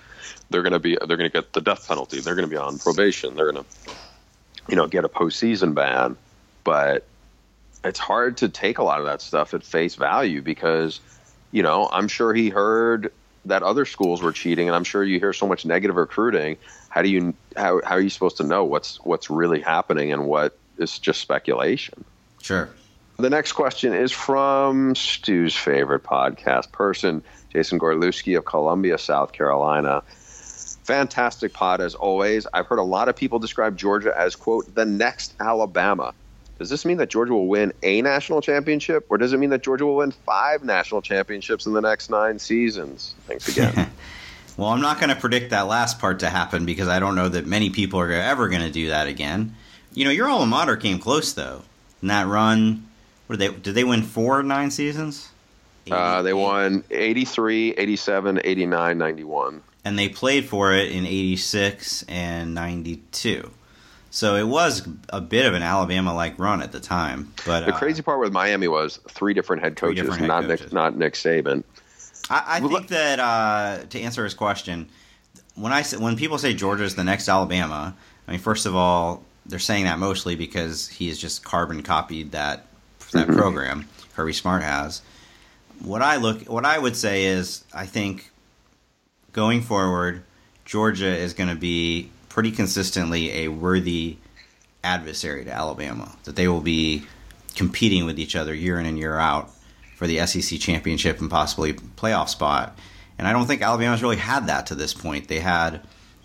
They're 0.49 0.63
going 0.63 0.73
to 0.73 0.79
be 0.79 0.97
they're 0.97 1.17
going 1.17 1.29
to 1.29 1.41
get 1.41 1.53
the 1.53 1.61
death 1.61 1.87
penalty. 1.87 2.19
They're 2.19 2.35
going 2.35 2.47
to 2.47 2.49
be 2.49 2.57
on 2.57 2.79
probation. 2.79 3.35
They're 3.35 3.51
going 3.51 3.63
to 3.63 3.93
you 4.69 4.75
know 4.75 4.87
get 4.87 5.05
a 5.05 5.09
postseason 5.09 5.73
ban. 5.73 6.17
But 6.63 7.07
it's 7.83 7.99
hard 7.99 8.37
to 8.37 8.49
take 8.49 8.77
a 8.77 8.83
lot 8.83 8.99
of 8.99 9.05
that 9.05 9.21
stuff 9.21 9.53
at 9.53 9.63
face 9.63 9.95
value 9.95 10.41
because 10.41 10.99
you 11.51 11.63
know 11.63 11.89
I'm 11.91 12.07
sure 12.07 12.33
he 12.33 12.49
heard 12.49 13.11
that 13.45 13.63
other 13.63 13.85
schools 13.85 14.21
were 14.21 14.31
cheating, 14.31 14.67
and 14.67 14.75
I'm 14.75 14.83
sure 14.83 15.03
you 15.03 15.19
hear 15.19 15.33
so 15.33 15.47
much 15.47 15.65
negative 15.65 15.95
recruiting. 15.95 16.57
How 16.89 17.01
do 17.01 17.09
you 17.09 17.33
how 17.55 17.81
how 17.83 17.95
are 17.95 18.01
you 18.01 18.09
supposed 18.09 18.37
to 18.37 18.43
know 18.43 18.63
what's 18.63 18.97
what's 19.03 19.29
really 19.29 19.61
happening 19.61 20.11
and 20.11 20.25
what 20.25 20.57
is 20.77 20.99
just 20.99 21.21
speculation? 21.21 22.03
Sure. 22.41 22.69
The 23.17 23.29
next 23.29 23.51
question 23.51 23.93
is 23.93 24.13
from 24.13 24.95
Stew's 24.95 25.53
favorite 25.53 26.03
podcast 26.03 26.71
person, 26.71 27.21
Jason 27.51 27.77
Gorlewski 27.77 28.37
of 28.37 28.45
Columbia, 28.45 28.97
South 28.97 29.33
Carolina. 29.33 30.03
Fantastic 30.89 31.53
pod 31.53 31.81
as 31.81 31.93
always. 31.93 32.47
I've 32.51 32.65
heard 32.65 32.79
a 32.79 32.83
lot 32.83 33.09
of 33.09 33.15
people 33.15 33.37
describe 33.37 33.77
Georgia 33.77 34.11
as, 34.17 34.35
quote, 34.35 34.73
the 34.73 34.85
next 34.85 35.35
Alabama. 35.39 36.15
Does 36.57 36.71
this 36.71 36.83
mean 36.83 36.97
that 36.97 37.11
Georgia 37.11 37.31
will 37.31 37.45
win 37.45 37.73
a 37.83 38.01
national 38.01 38.41
championship, 38.41 39.05
or 39.07 39.19
does 39.19 39.31
it 39.31 39.37
mean 39.37 39.51
that 39.51 39.61
Georgia 39.61 39.85
will 39.85 39.97
win 39.97 40.09
five 40.09 40.63
national 40.63 41.03
championships 41.03 41.67
in 41.67 41.73
the 41.73 41.79
next 41.79 42.09
nine 42.09 42.39
seasons? 42.39 43.13
Thanks 43.27 43.47
again. 43.47 43.91
well, 44.57 44.69
I'm 44.69 44.81
not 44.81 44.99
going 44.99 45.11
to 45.11 45.15
predict 45.15 45.51
that 45.51 45.67
last 45.67 45.99
part 45.99 46.21
to 46.21 46.29
happen 46.31 46.65
because 46.65 46.87
I 46.87 46.97
don't 46.97 47.13
know 47.13 47.29
that 47.29 47.45
many 47.45 47.69
people 47.69 47.99
are 47.99 48.11
ever 48.11 48.49
going 48.49 48.63
to 48.63 48.71
do 48.71 48.87
that 48.87 49.05
again. 49.05 49.55
You 49.93 50.05
know, 50.05 50.11
your 50.11 50.27
alma 50.27 50.47
mater 50.47 50.75
came 50.75 50.97
close 50.97 51.33
though 51.33 51.61
in 52.01 52.07
that 52.07 52.25
run. 52.25 52.89
What 53.27 53.37
did 53.37 53.51
they 53.51 53.59
did 53.59 53.75
they 53.75 53.83
win 53.83 54.01
four 54.01 54.41
nine 54.41 54.71
seasons? 54.71 55.29
Uh, 55.91 56.23
they 56.23 56.33
won 56.33 56.83
83, 56.89 57.73
87, 57.73 58.41
89, 58.43 58.97
91 58.97 59.61
and 59.85 59.97
they 59.97 60.09
played 60.09 60.45
for 60.45 60.73
it 60.73 60.91
in 60.91 61.05
86 61.05 62.03
and 62.03 62.53
92. 62.53 63.51
So 64.11 64.35
it 64.35 64.47
was 64.47 64.87
a 65.09 65.21
bit 65.21 65.45
of 65.45 65.53
an 65.53 65.61
Alabama 65.61 66.13
like 66.13 66.37
run 66.39 66.61
at 66.61 66.71
the 66.71 66.79
time. 66.79 67.31
But 67.45 67.65
the 67.65 67.75
uh, 67.75 67.77
crazy 67.77 68.01
part 68.01 68.19
with 68.19 68.33
Miami 68.33 68.67
was 68.67 68.97
three 69.09 69.33
different 69.33 69.61
head 69.61 69.75
coaches, 69.75 70.01
different 70.01 70.21
head 70.21 70.27
not 70.27 70.43
coaches. 70.45 70.61
Nick, 70.61 70.73
not 70.73 70.97
Nick 70.97 71.13
Saban. 71.13 71.63
I, 72.29 72.43
I 72.47 72.59
think 72.59 72.87
that 72.87 73.19
uh, 73.19 73.85
to 73.89 73.99
answer 73.99 74.23
his 74.23 74.33
question, 74.33 74.89
when 75.55 75.71
I 75.71 75.83
when 75.83 76.15
people 76.15 76.37
say 76.37 76.53
Georgia 76.53 76.83
is 76.83 76.95
the 76.95 77.03
next 77.03 77.29
Alabama, 77.29 77.95
I 78.27 78.31
mean 78.31 78.39
first 78.39 78.65
of 78.65 78.75
all 78.75 79.23
they're 79.45 79.59
saying 79.59 79.85
that 79.85 79.99
mostly 79.99 80.35
because 80.35 80.87
he 80.87 81.07
has 81.07 81.17
just 81.17 81.43
carbon 81.43 81.83
copied 81.83 82.31
that 82.31 82.65
that 83.11 83.27
mm-hmm. 83.27 83.37
program 83.37 83.87
Kirby 84.15 84.33
Smart 84.33 84.63
has. 84.63 85.01
What 85.81 86.01
I 86.01 86.17
look, 86.17 86.43
what 86.43 86.65
I 86.65 86.77
would 86.77 86.95
say 86.95 87.25
is, 87.25 87.63
I 87.73 87.85
think 87.85 88.28
going 89.33 89.61
forward, 89.61 90.23
Georgia 90.65 91.15
is 91.15 91.33
going 91.33 91.49
to 91.49 91.55
be 91.55 92.11
pretty 92.29 92.51
consistently 92.51 93.31
a 93.43 93.47
worthy 93.47 94.17
adversary 94.83 95.45
to 95.45 95.51
Alabama. 95.51 96.15
That 96.23 96.35
they 96.35 96.47
will 96.47 96.61
be 96.61 97.03
competing 97.55 98.05
with 98.05 98.19
each 98.19 98.35
other 98.35 98.53
year 98.53 98.79
in 98.79 98.85
and 98.85 98.97
year 98.97 99.17
out 99.17 99.51
for 99.95 100.07
the 100.07 100.25
SEC 100.25 100.59
championship 100.59 101.19
and 101.19 101.29
possibly 101.29 101.73
playoff 101.73 102.29
spot. 102.29 102.77
And 103.17 103.27
I 103.27 103.33
don't 103.33 103.47
think 103.47 103.61
Alabama's 103.61 104.01
really 104.01 104.15
had 104.15 104.47
that 104.47 104.67
to 104.67 104.75
this 104.75 104.93
point. 104.93 105.27
They 105.27 105.39
had, 105.41 105.81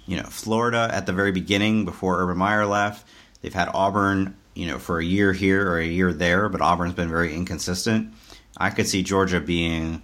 you 0.07 0.17
know, 0.17 0.23
Florida 0.25 0.89
at 0.93 1.07
the 1.07 1.13
very 1.13 1.33
beginning 1.33 1.85
before 1.85 2.23
Urban 2.23 2.37
Meyer 2.37 2.67
left. 2.67 3.07
They've 3.43 3.53
had 3.53 3.69
Auburn, 3.75 4.37
you 4.55 4.69
know, 4.69 4.79
for 4.79 5.01
a 5.01 5.05
year 5.05 5.33
here 5.33 5.69
or 5.69 5.79
a 5.79 5.87
year 5.87 6.13
there, 6.13 6.49
but 6.49 6.61
Auburn's 6.61 6.95
been 6.95 7.09
very 7.09 7.35
inconsistent. 7.35 8.15
I 8.57 8.71
could 8.71 8.87
see 8.87 9.03
Georgia 9.03 9.41
being 9.41 10.03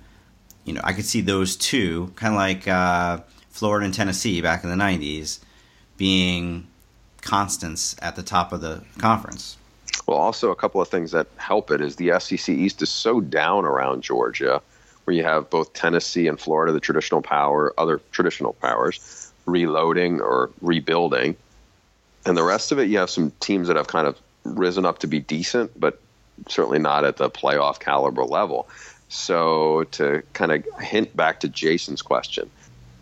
you 0.71 0.77
know, 0.77 0.83
I 0.85 0.93
could 0.93 1.05
see 1.05 1.21
those 1.21 1.57
two, 1.57 2.13
kind 2.15 2.33
of 2.33 2.39
like 2.39 2.69
uh, 2.69 3.19
Florida 3.49 3.85
and 3.85 3.93
Tennessee 3.93 4.41
back 4.41 4.63
in 4.63 4.71
the 4.71 4.77
90s, 4.77 5.41
being 5.97 6.69
constants 7.23 7.97
at 8.01 8.15
the 8.15 8.23
top 8.23 8.53
of 8.53 8.61
the 8.61 8.85
conference. 8.99 9.57
Well, 10.07 10.17
also 10.17 10.53
a 10.53 10.55
couple 10.55 10.81
of 10.81 10.87
things 10.87 11.11
that 11.11 11.27
help 11.39 11.73
it 11.73 11.81
is 11.81 11.97
the 11.97 12.13
SEC 12.21 12.51
East 12.51 12.83
is 12.83 12.89
so 12.89 13.21
down 13.21 13.65
around 13.65 14.05
Georgia, 14.05 14.63
where 15.03 15.17
you 15.17 15.25
have 15.25 15.51
both 15.51 15.73
Tennessee 15.73 16.29
and 16.29 16.39
Florida, 16.39 16.73
the 16.73 16.79
traditional 16.79 17.21
power, 17.21 17.75
other 17.77 18.01
traditional 18.13 18.53
powers, 18.53 19.33
reloading 19.47 20.21
or 20.21 20.51
rebuilding, 20.61 21.35
and 22.25 22.37
the 22.37 22.45
rest 22.45 22.71
of 22.71 22.79
it, 22.79 22.89
you 22.89 22.99
have 22.99 23.11
some 23.11 23.33
teams 23.41 23.67
that 23.67 23.77
have 23.77 23.89
kind 23.89 24.07
of 24.07 24.17
risen 24.45 24.85
up 24.85 25.01
to 25.01 25.09
be 25.09 25.19
decent, 25.19 25.79
but 25.79 26.01
certainly 26.47 26.79
not 26.79 27.05
at 27.05 27.17
the 27.17 27.29
playoff 27.29 27.81
caliber 27.81 28.25
level. 28.25 28.69
So 29.11 29.85
to 29.91 30.23
kind 30.35 30.53
of 30.53 30.65
hint 30.81 31.15
back 31.17 31.41
to 31.41 31.49
Jason's 31.49 32.01
question, 32.01 32.49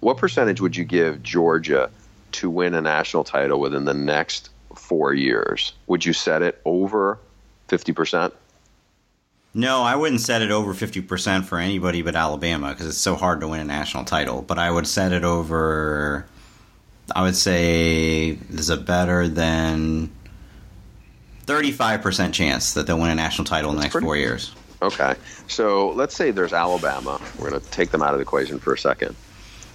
what 0.01 0.17
percentage 0.17 0.61
would 0.61 0.75
you 0.75 0.85
give 0.85 1.23
Georgia 1.23 1.91
to 2.33 2.49
win 2.51 2.75
a 2.75 2.81
national 2.81 3.25
title 3.25 3.61
within 3.61 3.85
the 3.85 3.95
next 3.95 4.49
four 4.75 5.13
years? 5.13 5.75
Would 5.87 6.07
you 6.07 6.15
set 6.15 6.41
it 6.41 6.61
over 6.65 7.19
50%? 7.69 8.33
No, 9.53 9.83
I 9.83 9.97
wouldn't 9.97 10.23
set 10.23 10.41
it 10.41 10.51
over 10.51 10.73
50% 10.73 11.45
for 11.45 11.59
anybody 11.59 12.01
but 12.01 12.17
Alabama 12.17 12.71
because 12.71 12.87
it's 12.87 12.97
so 12.97 13.15
hard 13.15 13.41
to 13.41 13.49
win 13.49 13.61
a 13.61 13.65
national 13.65 14.05
title. 14.05 14.41
But 14.41 14.59
I 14.59 14.71
would 14.71 14.87
set 14.87 15.13
it 15.13 15.25
over, 15.25 16.27
I 17.15 17.23
would 17.23 17.37
say 17.37 18.33
there's 18.33 18.71
a 18.71 18.79
better 18.79 19.29
than 19.29 20.11
35% 21.45 22.33
chance 22.33 22.73
that 22.73 22.87
they'll 22.87 22.99
win 22.99 23.11
a 23.11 23.15
national 23.15 23.45
title 23.45 23.71
in 23.71 23.77
the 23.77 23.83
next 23.83 23.93
pretty- 23.93 24.07
four 24.07 24.17
years. 24.17 24.53
Okay. 24.83 25.17
So 25.47 25.91
let's 25.91 26.15
say 26.15 26.31
there's 26.31 26.53
Alabama. 26.53 27.21
We're 27.37 27.51
going 27.51 27.61
to 27.63 27.69
take 27.71 27.91
them 27.91 28.03
out 28.03 28.15
of 28.15 28.19
the 28.19 28.23
equation 28.23 28.61
for 28.61 28.73
a 28.73 28.79
second. 28.79 29.17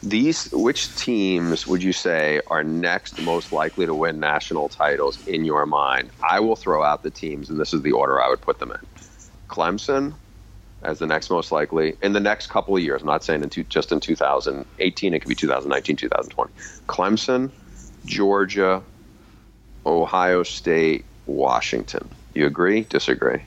These, 0.01 0.49
which 0.51 0.95
teams 0.95 1.65
would 1.65 1.81
you 1.81 1.93
say 1.93 2.41
are 2.47 2.63
next 2.63 3.19
most 3.19 3.53
likely 3.53 3.85
to 3.85 3.95
win 3.95 4.19
national 4.19 4.69
titles 4.69 5.21
in 5.25 5.45
your 5.45 5.65
mind? 5.65 6.11
I 6.29 6.41
will 6.41 6.57
throw 6.57 6.83
out 6.83 7.03
the 7.03 7.11
teams, 7.11 7.49
and 7.49 7.59
this 7.59 7.73
is 7.73 7.81
the 7.83 7.93
order 7.93 8.21
I 8.21 8.29
would 8.29 8.41
put 8.41 8.59
them 8.59 8.71
in. 8.71 8.77
Clemson 9.49 10.17
as 10.83 10.99
the 10.99 11.07
next 11.07 11.29
most 11.29 11.51
likely 11.51 11.95
in 12.01 12.13
the 12.13 12.19
next 12.19 12.47
couple 12.47 12.75
of 12.75 12.83
years. 12.83 13.01
I'm 13.01 13.07
not 13.07 13.23
saying 13.23 13.43
in 13.43 13.49
two, 13.49 13.63
just 13.63 13.91
in 13.91 13.99
2018. 13.99 15.13
It 15.13 15.19
could 15.19 15.29
be 15.29 15.35
2019, 15.35 15.95
2020. 15.95 16.51
Clemson, 16.89 17.51
Georgia, 18.05 18.83
Ohio 19.85 20.43
State, 20.43 21.07
Washington. 21.25 22.11
You 22.33 22.45
agree? 22.45 22.81
Disagree? 22.83 23.45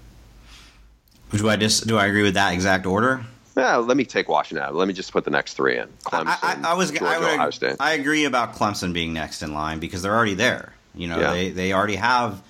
Do 1.32 1.48
I 1.48 1.56
just 1.56 1.86
do 1.86 1.98
I 1.98 2.06
agree 2.06 2.22
with 2.22 2.34
that 2.34 2.52
exact 2.54 2.86
order? 2.86 3.24
Yeah, 3.56 3.76
let 3.76 3.96
me 3.96 4.04
take 4.04 4.28
Washington 4.28 4.64
out. 4.66 4.74
Let 4.74 4.86
me 4.86 4.92
just 4.94 5.12
put 5.12 5.24
the 5.24 5.30
next 5.30 5.54
three 5.54 5.78
in. 5.78 5.88
Clemson, 6.04 6.26
I, 6.26 6.60
I, 6.62 6.72
I 6.72 6.74
was 6.74 6.90
Georgia, 6.90 7.06
I, 7.06 7.18
would, 7.18 7.28
Ohio 7.34 7.50
State. 7.50 7.76
I 7.80 7.92
agree 7.94 8.26
about 8.26 8.54
Clemson 8.54 8.92
being 8.92 9.14
next 9.14 9.42
in 9.42 9.54
line 9.54 9.78
because 9.80 10.02
they're 10.02 10.14
already 10.14 10.34
there. 10.34 10.74
You 10.94 11.08
know, 11.08 11.18
Yeah. 11.18 11.32
they 11.32 11.50
they 11.50 11.72
already 11.72 11.96
have, 11.96 12.42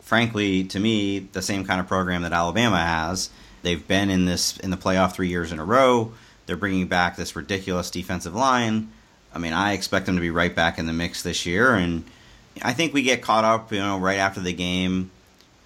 frankly, 0.00 0.64
to 0.64 0.78
me, 0.78 1.20
the 1.20 1.42
same 1.42 1.64
kind 1.64 1.80
of 1.80 1.88
program 1.88 2.22
that 2.22 2.32
Alabama 2.32 2.78
has. 2.78 3.30
They've 3.62 3.86
been 3.86 4.10
in 4.10 4.26
this 4.26 4.58
in 4.58 4.70
the 4.70 4.76
playoff 4.76 5.12
three 5.14 5.28
years 5.28 5.50
in 5.52 5.58
a 5.58 5.64
row. 5.64 6.12
They're 6.46 6.56
bringing 6.56 6.86
back 6.88 7.16
this 7.16 7.34
ridiculous 7.36 7.90
defensive 7.90 8.34
line. 8.34 8.90
I 9.34 9.38
mean, 9.38 9.52
I 9.52 9.72
expect 9.72 10.06
them 10.06 10.16
to 10.16 10.20
be 10.20 10.30
right 10.30 10.54
back 10.54 10.78
in 10.78 10.86
the 10.86 10.92
mix 10.92 11.22
this 11.22 11.46
year, 11.46 11.74
and 11.74 12.04
I 12.62 12.72
think 12.72 12.92
we 12.92 13.02
get 13.02 13.22
caught 13.22 13.44
up. 13.44 13.72
You 13.72 13.78
know, 13.78 13.98
right 13.98 14.18
after 14.18 14.40
the 14.40 14.52
game, 14.52 15.10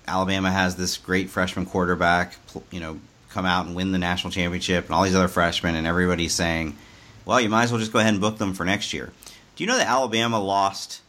Alabama 0.06 0.50
has 0.50 0.76
this 0.76 0.96
great 0.96 1.30
freshman 1.30 1.66
quarterback. 1.66 2.36
You 2.70 2.80
know, 2.80 3.00
come 3.30 3.46
out 3.46 3.66
and 3.66 3.74
win 3.74 3.92
the 3.92 3.98
national 3.98 4.30
championship, 4.30 4.86
and 4.86 4.94
all 4.94 5.02
these 5.04 5.14
other 5.14 5.28
freshmen, 5.28 5.74
and 5.74 5.86
everybody's 5.86 6.34
saying, 6.34 6.76
"Well, 7.24 7.40
you 7.40 7.48
might 7.48 7.64
as 7.64 7.72
well 7.72 7.80
just 7.80 7.92
go 7.92 7.98
ahead 7.98 8.12
and 8.12 8.20
book 8.20 8.38
them 8.38 8.54
for 8.54 8.64
next 8.64 8.92
year." 8.92 9.12
Do 9.56 9.64
you 9.64 9.68
know 9.68 9.76
that 9.76 9.88
Alabama 9.88 10.40
lost 10.40 11.00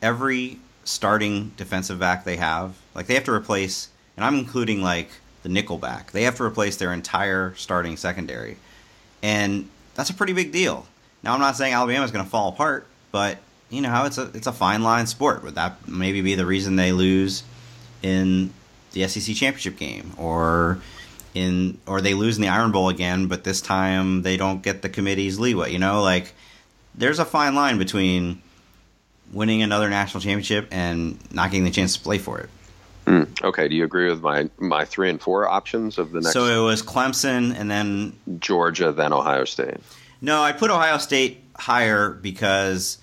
every 0.00 0.58
starting 0.84 1.52
defensive 1.56 1.98
back 1.98 2.24
they 2.24 2.36
have? 2.36 2.74
Like 2.94 3.06
they 3.06 3.14
have 3.14 3.24
to 3.24 3.32
replace, 3.32 3.88
and 4.16 4.24
I'm 4.24 4.34
including 4.34 4.82
like 4.82 5.10
the 5.42 5.48
nickel 5.48 5.78
back. 5.78 6.12
They 6.12 6.22
have 6.22 6.36
to 6.36 6.44
replace 6.44 6.76
their 6.76 6.92
entire 6.92 7.54
starting 7.56 7.96
secondary, 7.96 8.56
and 9.22 9.68
that's 9.94 10.10
a 10.10 10.14
pretty 10.14 10.32
big 10.32 10.52
deal. 10.52 10.86
Now, 11.22 11.34
I'm 11.34 11.40
not 11.40 11.56
saying 11.56 11.74
Alabama's 11.74 12.12
going 12.12 12.24
to 12.24 12.30
fall 12.30 12.48
apart, 12.48 12.86
but 13.10 13.38
you 13.70 13.80
know 13.80 13.90
how 13.90 14.06
it's 14.06 14.18
a 14.18 14.30
it's 14.34 14.46
a 14.46 14.52
fine 14.52 14.82
line 14.82 15.06
sport. 15.06 15.42
Would 15.42 15.56
that 15.56 15.86
maybe 15.88 16.22
be 16.22 16.34
the 16.34 16.46
reason 16.46 16.76
they 16.76 16.92
lose 16.92 17.42
in 18.02 18.52
the 18.92 19.06
SEC 19.08 19.34
championship 19.34 19.76
game, 19.76 20.12
or 20.16 20.80
in 21.34 21.78
or 21.86 22.00
they 22.00 22.14
lose 22.14 22.36
in 22.36 22.42
the 22.42 22.48
Iron 22.48 22.72
Bowl 22.72 22.88
again, 22.88 23.26
but 23.26 23.44
this 23.44 23.60
time 23.60 24.22
they 24.22 24.36
don't 24.36 24.62
get 24.62 24.82
the 24.82 24.88
committee's 24.88 25.38
leeway? 25.38 25.72
You 25.72 25.78
know, 25.78 26.02
like 26.02 26.32
there's 26.94 27.18
a 27.18 27.24
fine 27.24 27.54
line 27.54 27.78
between 27.78 28.42
winning 29.32 29.62
another 29.62 29.88
national 29.88 30.20
championship 30.20 30.68
and 30.70 31.18
not 31.32 31.50
getting 31.50 31.64
the 31.64 31.70
chance 31.70 31.96
to 31.96 32.00
play 32.00 32.18
for 32.18 32.38
it. 32.40 32.50
Hmm. 33.06 33.22
Okay. 33.42 33.68
Do 33.68 33.76
you 33.76 33.84
agree 33.84 34.10
with 34.10 34.20
my 34.20 34.50
my 34.58 34.84
three 34.84 35.08
and 35.08 35.20
four 35.20 35.48
options 35.48 35.96
of 35.96 36.12
the 36.12 36.20
next 36.20 36.32
So 36.32 36.44
it 36.44 36.64
was 36.64 36.82
Clemson, 36.82 37.58
and 37.58 37.70
then 37.70 38.12
Georgia, 38.38 38.92
then 38.92 39.12
Ohio 39.12 39.44
State? 39.44 39.78
No, 40.20 40.42
I 40.42 40.52
put 40.52 40.70
Ohio 40.70 40.98
State 40.98 41.42
higher 41.56 42.10
because 42.10 42.98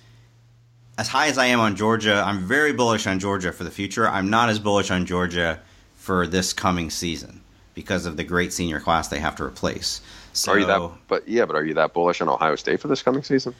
as 0.97 1.07
high 1.07 1.27
as 1.27 1.37
I 1.37 1.47
am 1.47 1.59
on 1.59 1.75
Georgia, 1.75 2.23
I'm 2.25 2.45
very 2.45 2.71
bullish 2.73 3.05
on 3.07 3.19
Georgia 3.19 3.51
for 3.51 3.63
the 3.63 3.71
future. 3.71 4.07
I'm 4.07 4.29
not 4.29 4.49
as 4.49 4.59
bullish 4.59 4.91
on 4.91 5.05
Georgia 5.05 5.59
for 5.95 6.25
this 6.27 6.53
coming 6.53 6.89
season 6.89 7.41
because 7.73 8.05
of 8.05 8.15
the 8.15 8.23
great 8.23 8.53
senior 8.53 8.79
class 8.79 9.07
they 9.09 9.19
have 9.19 9.35
to 9.37 9.43
replace. 9.43 10.01
So, 10.33 10.53
are 10.53 10.59
you 10.59 10.65
that? 10.65 10.91
But 11.07 11.27
yeah, 11.27 11.45
but 11.45 11.55
are 11.55 11.65
you 11.65 11.73
that 11.75 11.93
bullish 11.93 12.21
on 12.21 12.29
Ohio 12.29 12.55
State 12.55 12.79
for 12.79 12.87
this 12.87 13.01
coming 13.01 13.23
season? 13.23 13.53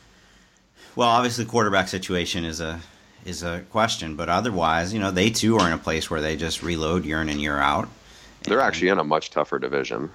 well, 0.96 1.10
obviously, 1.10 1.46
quarterback 1.46 1.88
situation 1.88 2.46
is 2.46 2.62
a 2.62 2.80
is 3.26 3.44
a 3.44 3.62
question, 3.72 4.16
but 4.16 4.30
otherwise, 4.30 4.94
you 4.94 5.00
know, 5.00 5.10
they 5.12 5.30
too 5.32 5.58
are 5.58 5.68
in 5.68 5.74
a 5.74 5.78
place 5.80 6.10
where 6.12 6.22
they 6.22 6.36
just 6.38 6.62
reload 6.62 7.04
year 7.06 7.22
in 7.22 7.28
and 7.30 7.42
year 7.42 7.58
out. 7.58 7.90
They're 8.44 8.60
And- 8.60 8.68
actually 8.68 8.90
in 8.90 9.00
a 9.00 9.04
much 9.04 9.32
tougher 9.32 9.58
division. 9.58 10.12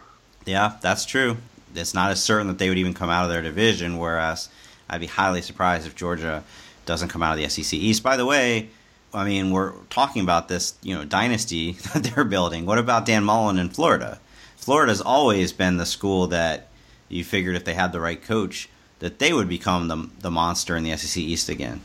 Yeah, 0.47 0.75
that's 0.81 1.05
true. 1.05 1.37
It's 1.75 1.93
not 1.93 2.11
as 2.13 2.23
certain 2.23 2.47
that 2.47 2.59
they 2.59 2.69
would 2.69 2.79
even 2.79 2.95
come 2.95 3.11
out 3.11 3.25
of 3.25 3.31
their 3.31 3.43
division, 3.43 3.99
whereas 3.99 4.49
I'd 4.89 5.01
be 5.01 5.07
highly 5.07 5.43
surprised 5.43 5.87
if 5.87 5.95
Georgia 5.97 6.45
doesn't 6.91 7.09
come 7.09 7.23
out 7.23 7.39
of 7.39 7.43
the 7.43 7.49
SEC 7.49 7.79
East. 7.79 8.03
By 8.03 8.17
the 8.17 8.27
way, 8.27 8.69
I 9.15 9.25
mean, 9.25 9.53
we're 9.53 9.73
talking 9.91 10.23
about 10.23 10.49
this, 10.49 10.75
you 10.83 10.93
know, 10.93 11.05
dynasty 11.05 11.73
that 11.95 12.03
they're 12.03 12.25
building. 12.25 12.67
What 12.67 12.79
about 12.79 13.07
Dan 13.07 13.23
Mullen 13.23 13.59
in 13.59 13.71
Florida? 13.71 14.21
Florida's 14.57 15.01
always 15.01 15.53
been 15.53 15.77
the 15.77 15.87
school 15.87 16.27
that 16.27 16.67
you 17.09 17.23
figured 17.23 17.55
if 17.55 17.65
they 17.65 17.75
had 17.75 17.93
the 17.93 18.01
right 18.01 18.21
coach 18.21 18.69
that 18.99 19.21
they 19.21 19.33
would 19.33 19.49
become 19.49 19.89
the 19.89 20.11
the 20.21 20.31
monster 20.31 20.77
in 20.77 20.83
the 20.83 20.97
SEC 20.97 21.23
East 21.23 21.49
again. 21.49 21.81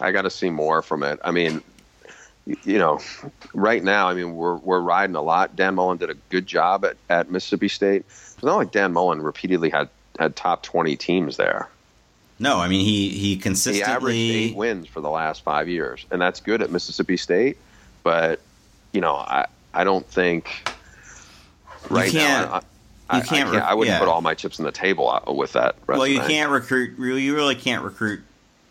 I 0.00 0.12
got 0.12 0.22
to 0.22 0.30
see 0.30 0.50
more 0.50 0.82
from 0.82 1.02
it. 1.02 1.18
I 1.24 1.32
mean, 1.32 1.60
you 2.46 2.78
know, 2.78 3.00
right 3.52 3.82
now, 3.82 4.08
I 4.08 4.14
mean, 4.14 4.36
we're 4.36 4.56
we're 4.56 4.80
riding 4.80 5.16
a 5.16 5.22
lot. 5.22 5.56
Dan 5.56 5.74
Mullen 5.74 5.98
did 5.98 6.10
a 6.10 6.14
good 6.30 6.46
job 6.46 6.84
at, 6.84 6.96
at 7.10 7.30
Mississippi 7.30 7.68
State. 7.68 8.04
It's 8.08 8.42
not 8.42 8.56
like 8.56 8.70
Dan 8.70 8.92
Mullen 8.92 9.20
repeatedly 9.20 9.70
had 9.70 9.88
had 10.18 10.36
top 10.36 10.62
twenty 10.62 10.96
teams 10.96 11.36
there. 11.36 11.68
No, 12.44 12.58
I 12.60 12.68
mean 12.68 12.84
he 12.84 13.08
he 13.08 13.18
He 13.34 13.36
consistently 13.38 13.92
averaged 13.92 14.16
eight 14.16 14.54
wins 14.56 14.86
for 14.86 15.00
the 15.00 15.10
last 15.10 15.42
five 15.42 15.68
years, 15.68 16.04
and 16.10 16.20
that's 16.20 16.40
good 16.40 16.62
at 16.62 16.70
Mississippi 16.70 17.16
State. 17.16 17.56
But 18.02 18.40
you 18.92 19.00
know, 19.00 19.14
I 19.14 19.46
I 19.72 19.84
don't 19.84 20.06
think 20.06 20.68
right 21.90 22.12
can't- 22.12 22.50
now. 22.50 22.60
I, 23.10 23.18
you 23.18 23.22
can't 23.22 23.50
I, 23.50 23.52
re- 23.52 23.58
I 23.58 23.74
wouldn't 23.74 23.94
yeah. 23.94 23.98
put 23.98 24.08
all 24.08 24.22
my 24.22 24.34
chips 24.34 24.58
on 24.58 24.64
the 24.64 24.72
table 24.72 25.10
uh, 25.10 25.30
with 25.32 25.52
that. 25.52 25.76
Well, 25.86 26.06
you 26.06 26.20
can't 26.20 26.50
recruit. 26.50 26.98
You 26.98 27.34
really 27.34 27.54
can't 27.54 27.82
recruit 27.84 28.20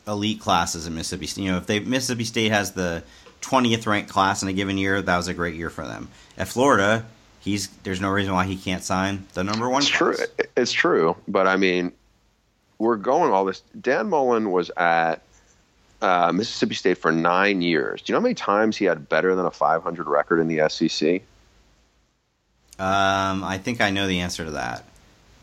elite 0.07 0.39
classes 0.39 0.88
in 0.88 0.95
Mississippi. 0.95 1.28
State. 1.28 1.43
You 1.43 1.51
know, 1.51 1.57
if 1.57 1.67
they 1.67 1.80
Mississippi 1.80 2.24
State 2.26 2.51
has 2.51 2.71
the 2.71 3.03
twentieth 3.41 3.86
ranked 3.86 4.09
class 4.09 4.41
in 4.41 4.49
a 4.49 4.53
given 4.53 4.78
year, 4.80 5.01
that 5.01 5.17
was 5.17 5.28
a 5.28 5.34
great 5.36 5.53
year 5.55 5.69
for 5.69 5.86
them. 5.86 6.09
At 6.36 6.47
Florida, 6.47 7.05
he's 7.41 7.67
there's 7.84 8.01
no 8.01 8.09
reason 8.09 8.34
why 8.34 8.45
he 8.45 8.55
can't 8.55 8.84
sign 8.84 9.28
the 9.36 9.43
number 9.43 9.69
one. 9.69 9.84
It's 9.84 9.91
class. 9.91 10.17
true. 10.17 10.45
It's 10.57 10.71
true. 10.71 11.15
But 11.28 11.47
I 11.47 11.55
mean, 11.57 11.91
we're 12.78 12.97
going 12.97 13.32
all 13.32 13.45
this. 13.45 13.61
Dan 13.80 14.09
Mullen 14.09 14.51
was 14.51 14.69
at 14.78 15.21
uh, 16.01 16.32
Mississippi 16.34 16.76
State 16.76 16.97
for 16.97 17.11
nine 17.11 17.61
years. 17.61 18.01
Do 18.01 18.11
you 18.11 18.13
know 18.15 18.19
how 18.19 18.24
many 18.24 18.36
times 18.36 18.76
he 18.78 18.86
had 18.86 19.07
better 19.09 19.36
than 19.36 19.45
a 19.45 19.51
500 19.51 20.07
record 20.07 20.39
in 20.39 20.47
the 20.47 20.67
SEC? 20.69 21.21
Um, 22.80 23.43
I 23.43 23.59
think 23.61 23.82
I 23.82 23.91
know 23.91 24.07
the 24.07 24.19
answer 24.19 24.45
to 24.45 24.51
that. 24.51 24.84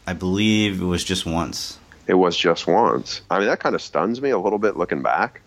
I 0.06 0.12
believe 0.12 0.80
it 0.82 0.84
was 0.84 1.04
just 1.04 1.24
once. 1.24 1.78
It 2.06 2.14
was 2.14 2.36
just 2.36 2.66
once. 2.66 3.22
I 3.30 3.38
mean, 3.38 3.46
that 3.46 3.60
kind 3.60 3.74
of 3.74 3.82
stuns 3.82 4.20
me 4.20 4.30
a 4.30 4.38
little 4.38 4.58
bit 4.58 4.76
looking 4.76 5.02
back. 5.02 5.40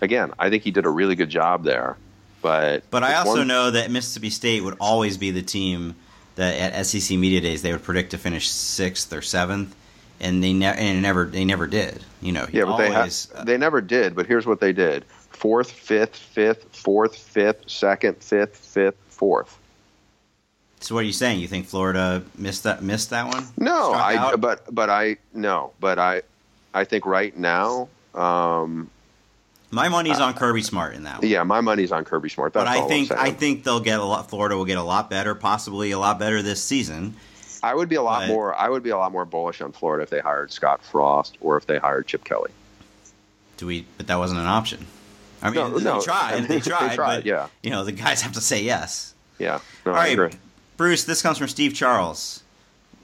Again, 0.00 0.32
I 0.38 0.50
think 0.50 0.64
he 0.64 0.70
did 0.70 0.84
a 0.84 0.90
really 0.90 1.14
good 1.14 1.30
job 1.30 1.62
there. 1.64 1.96
But 2.42 2.88
But 2.90 3.04
I 3.04 3.14
also 3.14 3.38
one- 3.38 3.46
know 3.48 3.70
that 3.70 3.90
Mississippi 3.90 4.30
State 4.30 4.62
would 4.64 4.76
always 4.80 5.16
be 5.16 5.30
the 5.30 5.42
team 5.42 5.94
that 6.34 6.54
at 6.74 6.86
SEC 6.86 7.16
media 7.16 7.40
days 7.40 7.62
they 7.62 7.72
would 7.72 7.82
predict 7.82 8.10
to 8.12 8.18
finish 8.18 8.48
sixth 8.48 9.12
or 9.12 9.22
seventh, 9.22 9.74
and 10.20 10.42
they 10.42 10.52
ne- 10.52 10.66
and 10.66 11.02
never 11.02 11.26
they 11.26 11.44
never 11.44 11.66
did. 11.66 12.02
You 12.20 12.32
know, 12.32 12.46
Yeah, 12.52 12.64
but 12.64 12.78
they 12.78 12.92
ha- 12.92 13.08
uh, 13.34 13.44
they 13.44 13.56
never 13.56 13.80
did. 13.80 14.14
But 14.16 14.26
here's 14.26 14.46
what 14.46 14.60
they 14.60 14.72
did: 14.72 15.04
fourth, 15.30 15.70
fifth, 15.70 16.16
fifth, 16.16 16.64
fourth, 16.74 17.16
fifth, 17.16 17.68
second, 17.70 18.16
fifth, 18.22 18.56
fifth, 18.56 18.96
fourth. 19.08 19.56
So 20.80 20.94
what 20.94 21.00
are 21.00 21.06
you 21.06 21.12
saying? 21.12 21.40
You 21.40 21.48
think 21.48 21.66
Florida 21.66 22.22
missed 22.36 22.64
that 22.64 22.82
missed 22.82 23.10
that 23.10 23.26
one? 23.26 23.44
No, 23.56 23.90
Struck 23.90 24.02
I 24.02 24.16
out? 24.16 24.40
but 24.40 24.74
but 24.74 24.90
I 24.90 25.16
no, 25.34 25.72
but 25.80 25.98
I 25.98 26.22
I 26.74 26.84
think 26.84 27.06
right 27.06 27.36
now 27.36 27.88
um, 28.14 28.90
My 29.70 29.88
money's 29.88 30.18
on 30.18 30.34
Kirby 30.34 30.62
Smart 30.62 30.94
in 30.94 31.04
that 31.04 31.20
one. 31.20 31.28
Yeah, 31.28 31.42
my 31.42 31.60
money's 31.60 31.92
on 31.92 32.04
Kirby 32.04 32.28
Smart. 32.28 32.52
That's 32.52 32.64
but 32.64 32.84
I 32.84 32.86
think. 32.86 33.12
I 33.12 33.30
think 33.30 33.64
they'll 33.64 33.80
get 33.80 34.00
a 34.00 34.04
lot. 34.04 34.30
Florida 34.30 34.56
will 34.56 34.64
get 34.64 34.78
a 34.78 34.82
lot 34.82 35.10
better, 35.10 35.34
possibly 35.34 35.90
a 35.90 35.98
lot 35.98 36.18
better 36.18 36.42
this 36.42 36.62
season. 36.62 37.14
I 37.62 37.74
would 37.74 37.88
be 37.88 37.96
a 37.96 38.02
lot 38.02 38.20
But- 38.22 38.28
more. 38.28 38.54
I 38.54 38.68
would 38.68 38.82
be 38.82 38.90
a 38.90 38.96
lot 38.96 39.12
more 39.12 39.24
bullish 39.24 39.60
on 39.60 39.72
Florida 39.72 40.02
if 40.04 40.10
they 40.10 40.20
hired 40.20 40.52
Scott 40.52 40.84
Frost 40.84 41.36
or 41.40 41.56
if 41.56 41.66
they 41.66 41.78
hired 41.78 42.06
Chip 42.06 42.24
Kelly. 42.24 42.50
Do 43.56 43.66
we? 43.66 43.86
But 43.96 44.06
that 44.06 44.18
wasn't 44.18 44.40
an 44.40 44.46
option. 44.46 44.86
I 45.42 45.46
mean, 45.50 45.54
No, 45.56 45.78
they 45.78 45.84
no, 45.84 46.00
tried. 46.00 46.42
they 46.42 46.46
They 46.58 46.60
tried. 46.60 46.94
tried, 46.94 47.16
but, 47.18 47.26
yeah. 47.26 47.48
You 47.62 47.70
know, 47.70 47.84
the 47.84 47.92
guys 47.92 48.22
have 48.22 48.32
to 48.32 48.40
say 48.40 48.62
yes. 48.62 49.14
Yeah, 49.38 49.60
no, 49.86 49.92
All 49.92 49.98
I 49.98 50.08
agree. 50.08 50.30
Bruce. 50.76 51.04
This 51.04 51.22
comes 51.22 51.38
from 51.38 51.48
Steve 51.48 51.74
Charles. 51.74 52.42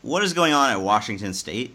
What 0.03 0.23
is 0.25 0.33
going 0.33 0.53
on 0.53 0.71
at 0.71 0.81
Washington 0.81 1.33
State? 1.33 1.75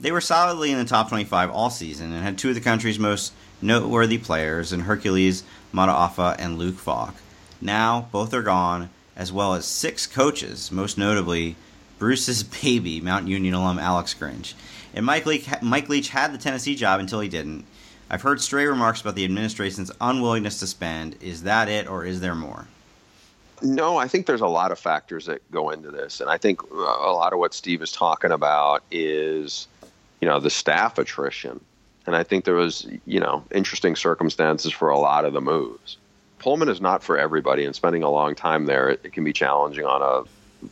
They 0.00 0.12
were 0.12 0.20
solidly 0.20 0.70
in 0.72 0.78
the 0.78 0.84
top 0.84 1.08
25 1.08 1.50
all 1.50 1.70
season 1.70 2.12
and 2.12 2.22
had 2.22 2.38
two 2.38 2.48
of 2.48 2.54
the 2.54 2.60
country's 2.60 2.98
most 2.98 3.32
noteworthy 3.60 4.16
players 4.16 4.72
in 4.72 4.80
Hercules 4.80 5.42
Mataafa 5.74 6.36
and 6.38 6.56
Luke 6.58 6.76
Falk. 6.78 7.14
Now, 7.60 8.08
both 8.10 8.32
are 8.32 8.42
gone, 8.42 8.88
as 9.14 9.30
well 9.32 9.54
as 9.54 9.66
six 9.66 10.06
coaches, 10.06 10.72
most 10.72 10.96
notably 10.96 11.56
Bruce's 12.00 12.42
baby, 12.42 13.00
Mount 13.00 13.28
Union 13.28 13.54
alum 13.54 13.78
Alex 13.78 14.16
Grinch. 14.18 14.54
And 14.94 15.06
Mike 15.06 15.26
Leach, 15.26 15.46
Mike 15.62 15.88
Leach 15.88 16.08
had 16.08 16.32
the 16.32 16.38
Tennessee 16.38 16.74
job 16.74 16.98
until 16.98 17.20
he 17.20 17.28
didn't. 17.28 17.66
I've 18.08 18.22
heard 18.22 18.40
stray 18.40 18.66
remarks 18.66 19.02
about 19.02 19.14
the 19.14 19.24
administration's 19.24 19.92
unwillingness 20.00 20.58
to 20.60 20.66
spend. 20.66 21.22
Is 21.22 21.44
that 21.44 21.68
it, 21.68 21.86
or 21.86 22.04
is 22.04 22.20
there 22.20 22.34
more? 22.34 22.66
No, 23.62 23.98
I 23.98 24.08
think 24.08 24.24
there's 24.24 24.40
a 24.40 24.48
lot 24.48 24.72
of 24.72 24.78
factors 24.78 25.26
that 25.26 25.48
go 25.50 25.68
into 25.68 25.90
this, 25.90 26.22
and 26.22 26.30
I 26.30 26.38
think 26.38 26.62
uh, 26.72 26.76
a 26.76 27.12
lot 27.12 27.34
of 27.34 27.38
what 27.38 27.52
Steve 27.52 27.82
is 27.82 27.92
talking 27.92 28.32
about 28.32 28.82
is, 28.90 29.68
you 30.22 30.26
know, 30.26 30.40
the 30.40 30.48
staff 30.48 30.96
attrition, 30.96 31.60
and 32.06 32.16
I 32.16 32.22
think 32.22 32.46
there 32.46 32.54
was, 32.54 32.88
you 33.04 33.20
know, 33.20 33.44
interesting 33.52 33.94
circumstances 33.94 34.72
for 34.72 34.88
a 34.88 34.98
lot 34.98 35.26
of 35.26 35.34
the 35.34 35.42
moves. 35.42 35.98
Pullman 36.38 36.70
is 36.70 36.80
not 36.80 37.02
for 37.02 37.18
everybody, 37.18 37.66
and 37.66 37.76
spending 37.76 38.02
a 38.02 38.10
long 38.10 38.34
time 38.34 38.64
there, 38.64 38.88
it, 38.88 39.02
it 39.04 39.12
can 39.12 39.24
be 39.24 39.34
challenging 39.34 39.84
on 39.84 40.02
uh, 40.02 40.26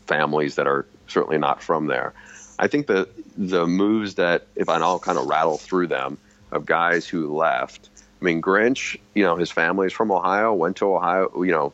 families 0.06 0.54
that 0.54 0.66
are 0.66 0.86
certainly 1.08 1.38
not 1.38 1.62
from 1.62 1.86
there. 1.86 2.14
I 2.58 2.68
think 2.68 2.86
that 2.86 3.08
the 3.36 3.66
moves 3.66 4.14
that, 4.14 4.46
if 4.56 4.68
I'll 4.68 4.98
kind 4.98 5.18
of 5.18 5.26
rattle 5.26 5.58
through 5.58 5.88
them, 5.88 6.18
of 6.52 6.66
guys 6.66 7.06
who 7.06 7.34
left. 7.34 7.90
I 8.20 8.24
mean, 8.24 8.40
Grinch, 8.40 8.98
you 9.14 9.22
know, 9.22 9.36
his 9.36 9.50
family's 9.50 9.92
from 9.92 10.10
Ohio, 10.10 10.52
went 10.54 10.76
to 10.78 10.94
Ohio, 10.94 11.30
you 11.42 11.52
know, 11.52 11.72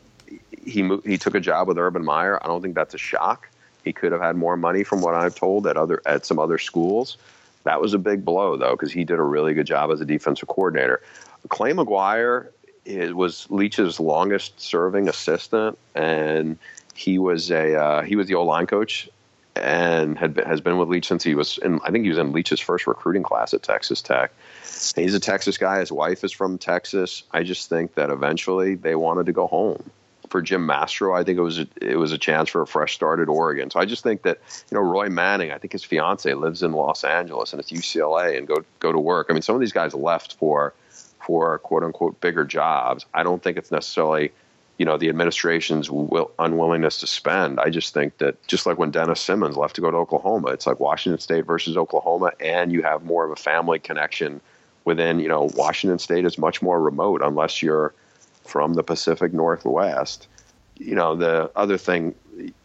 he 0.65 0.83
moved, 0.83 1.05
he 1.05 1.17
took 1.17 1.35
a 1.35 1.39
job 1.39 1.67
with 1.67 1.77
Urban 1.77 2.03
Meyer. 2.03 2.39
I 2.43 2.47
don't 2.47 2.61
think 2.61 2.75
that's 2.75 2.93
a 2.93 2.99
shock. 2.99 3.49
He 3.83 3.93
could 3.93 4.11
have 4.11 4.21
had 4.21 4.35
more 4.35 4.57
money 4.57 4.83
from 4.83 5.01
what 5.01 5.13
I've 5.13 5.35
told 5.35 5.67
at 5.67 5.77
other 5.77 6.01
at 6.05 6.25
some 6.25 6.39
other 6.39 6.57
schools. 6.57 7.17
That 7.63 7.81
was 7.81 7.93
a 7.93 7.99
big 7.99 8.25
blow 8.25 8.57
though 8.57 8.71
because 8.71 8.91
he 8.91 9.03
did 9.03 9.19
a 9.19 9.23
really 9.23 9.53
good 9.53 9.67
job 9.67 9.91
as 9.91 10.01
a 10.01 10.05
defensive 10.05 10.47
coordinator. 10.47 11.01
Clay 11.49 11.71
McGuire 11.71 12.47
was 13.13 13.45
Leach's 13.49 13.99
longest 13.99 14.59
serving 14.59 15.07
assistant, 15.07 15.77
and 15.93 16.57
he 16.95 17.19
was 17.19 17.51
a 17.51 17.75
uh, 17.75 18.01
he 18.01 18.15
was 18.15 18.27
the 18.27 18.35
O 18.35 18.43
line 18.43 18.65
coach 18.65 19.07
and 19.55 20.17
had 20.17 20.33
been, 20.33 20.45
has 20.45 20.61
been 20.61 20.77
with 20.77 20.89
Leach 20.89 21.07
since 21.07 21.23
he 21.23 21.35
was 21.35 21.57
in. 21.59 21.79
I 21.83 21.91
think 21.91 22.03
he 22.03 22.09
was 22.09 22.17
in 22.17 22.31
Leach's 22.33 22.59
first 22.59 22.87
recruiting 22.87 23.23
class 23.23 23.53
at 23.53 23.63
Texas 23.63 24.01
Tech. 24.01 24.31
He's 24.95 25.13
a 25.13 25.19
Texas 25.19 25.57
guy. 25.57 25.79
His 25.79 25.91
wife 25.91 26.23
is 26.23 26.31
from 26.31 26.57
Texas. 26.57 27.23
I 27.31 27.43
just 27.43 27.69
think 27.69 27.95
that 27.95 28.09
eventually 28.09 28.75
they 28.75 28.95
wanted 28.95 29.27
to 29.27 29.31
go 29.33 29.47
home. 29.47 29.91
For 30.29 30.41
Jim 30.41 30.65
Mastro, 30.65 31.15
I 31.15 31.23
think 31.23 31.37
it 31.37 31.43
was 31.43 31.59
a, 31.59 31.67
it 31.79 31.97
was 31.97 32.11
a 32.11 32.17
chance 32.17 32.49
for 32.49 32.61
a 32.61 32.67
fresh 32.67 32.95
start 32.95 33.19
at 33.19 33.29
Oregon. 33.29 33.69
So 33.69 33.79
I 33.79 33.85
just 33.85 34.03
think 34.03 34.23
that 34.23 34.39
you 34.69 34.75
know 34.75 34.81
Roy 34.81 35.07
Manning. 35.07 35.51
I 35.51 35.59
think 35.59 35.71
his 35.71 35.83
fiance 35.83 36.33
lives 36.33 36.63
in 36.63 36.73
Los 36.73 37.03
Angeles 37.03 37.53
and 37.53 37.59
it's 37.59 37.71
UCLA 37.71 38.37
and 38.37 38.47
go 38.47 38.65
go 38.79 38.91
to 38.91 38.99
work. 38.99 39.27
I 39.29 39.33
mean, 39.33 39.43
some 39.43 39.55
of 39.55 39.61
these 39.61 39.71
guys 39.71 39.93
left 39.93 40.33
for 40.33 40.73
for 41.25 41.59
quote 41.59 41.83
unquote 41.83 42.19
bigger 42.21 42.43
jobs. 42.43 43.05
I 43.13 43.21
don't 43.21 43.41
think 43.41 43.57
it's 43.57 43.71
necessarily 43.71 44.31
you 44.77 44.85
know 44.85 44.97
the 44.97 45.09
administration's 45.09 45.89
will, 45.89 46.31
unwillingness 46.39 46.99
to 46.99 47.07
spend. 47.07 47.59
I 47.59 47.69
just 47.69 47.93
think 47.93 48.17
that 48.17 48.45
just 48.47 48.65
like 48.65 48.77
when 48.77 48.91
Dennis 48.91 49.21
Simmons 49.21 49.55
left 49.55 49.75
to 49.75 49.81
go 49.81 49.89
to 49.89 49.97
Oklahoma, 49.97 50.49
it's 50.49 50.67
like 50.67 50.79
Washington 50.79 51.19
State 51.19 51.45
versus 51.45 51.77
Oklahoma, 51.77 52.31
and 52.39 52.71
you 52.71 52.81
have 52.83 53.03
more 53.03 53.25
of 53.25 53.31
a 53.31 53.35
family 53.35 53.79
connection 53.79 54.41
within. 54.83 55.19
You 55.19 55.29
know, 55.29 55.49
Washington 55.55 55.99
State 55.99 56.25
is 56.25 56.37
much 56.37 56.61
more 56.61 56.81
remote 56.81 57.21
unless 57.23 57.61
you're 57.61 57.93
from 58.43 58.73
the 58.73 58.83
Pacific 58.83 59.33
Northwest. 59.33 60.27
You 60.77 60.95
know, 60.95 61.15
the 61.15 61.49
other 61.55 61.77
thing 61.77 62.13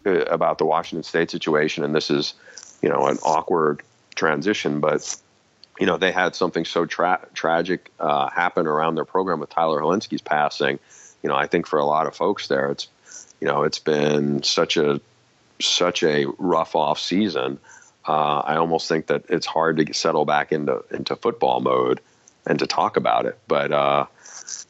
uh, 0.04 0.24
about 0.24 0.58
the 0.58 0.66
Washington 0.66 1.04
State 1.04 1.30
situation, 1.30 1.84
and 1.84 1.94
this 1.94 2.10
is 2.10 2.34
you 2.82 2.88
know 2.88 3.06
an 3.06 3.18
awkward 3.22 3.82
transition, 4.16 4.80
but 4.80 5.16
you 5.78 5.86
know 5.86 5.96
they 5.96 6.10
had 6.10 6.34
something 6.34 6.64
so 6.64 6.86
tra- 6.86 7.24
tragic 7.34 7.92
uh, 8.00 8.28
happen 8.30 8.66
around 8.66 8.96
their 8.96 9.04
program 9.04 9.38
with 9.38 9.50
Tyler 9.50 9.80
Hilinski's 9.80 10.20
passing 10.20 10.80
you 11.22 11.28
know, 11.28 11.36
I 11.36 11.46
think 11.46 11.66
for 11.66 11.78
a 11.78 11.84
lot 11.84 12.06
of 12.06 12.14
folks 12.14 12.48
there, 12.48 12.70
it's, 12.70 12.88
you 13.40 13.46
know, 13.46 13.64
it's 13.64 13.78
been 13.78 14.42
such 14.42 14.76
a, 14.76 15.00
such 15.60 16.02
a 16.02 16.26
rough 16.38 16.74
off 16.74 16.98
season. 16.98 17.58
Uh, 18.06 18.38
I 18.38 18.56
almost 18.56 18.88
think 18.88 19.06
that 19.08 19.24
it's 19.28 19.46
hard 19.46 19.76
to 19.76 19.92
settle 19.92 20.24
back 20.24 20.52
into, 20.52 20.82
into 20.90 21.16
football 21.16 21.60
mode 21.60 22.00
and 22.46 22.58
to 22.58 22.66
talk 22.66 22.96
about 22.96 23.26
it. 23.26 23.38
But, 23.46 23.72
uh, 23.72 24.06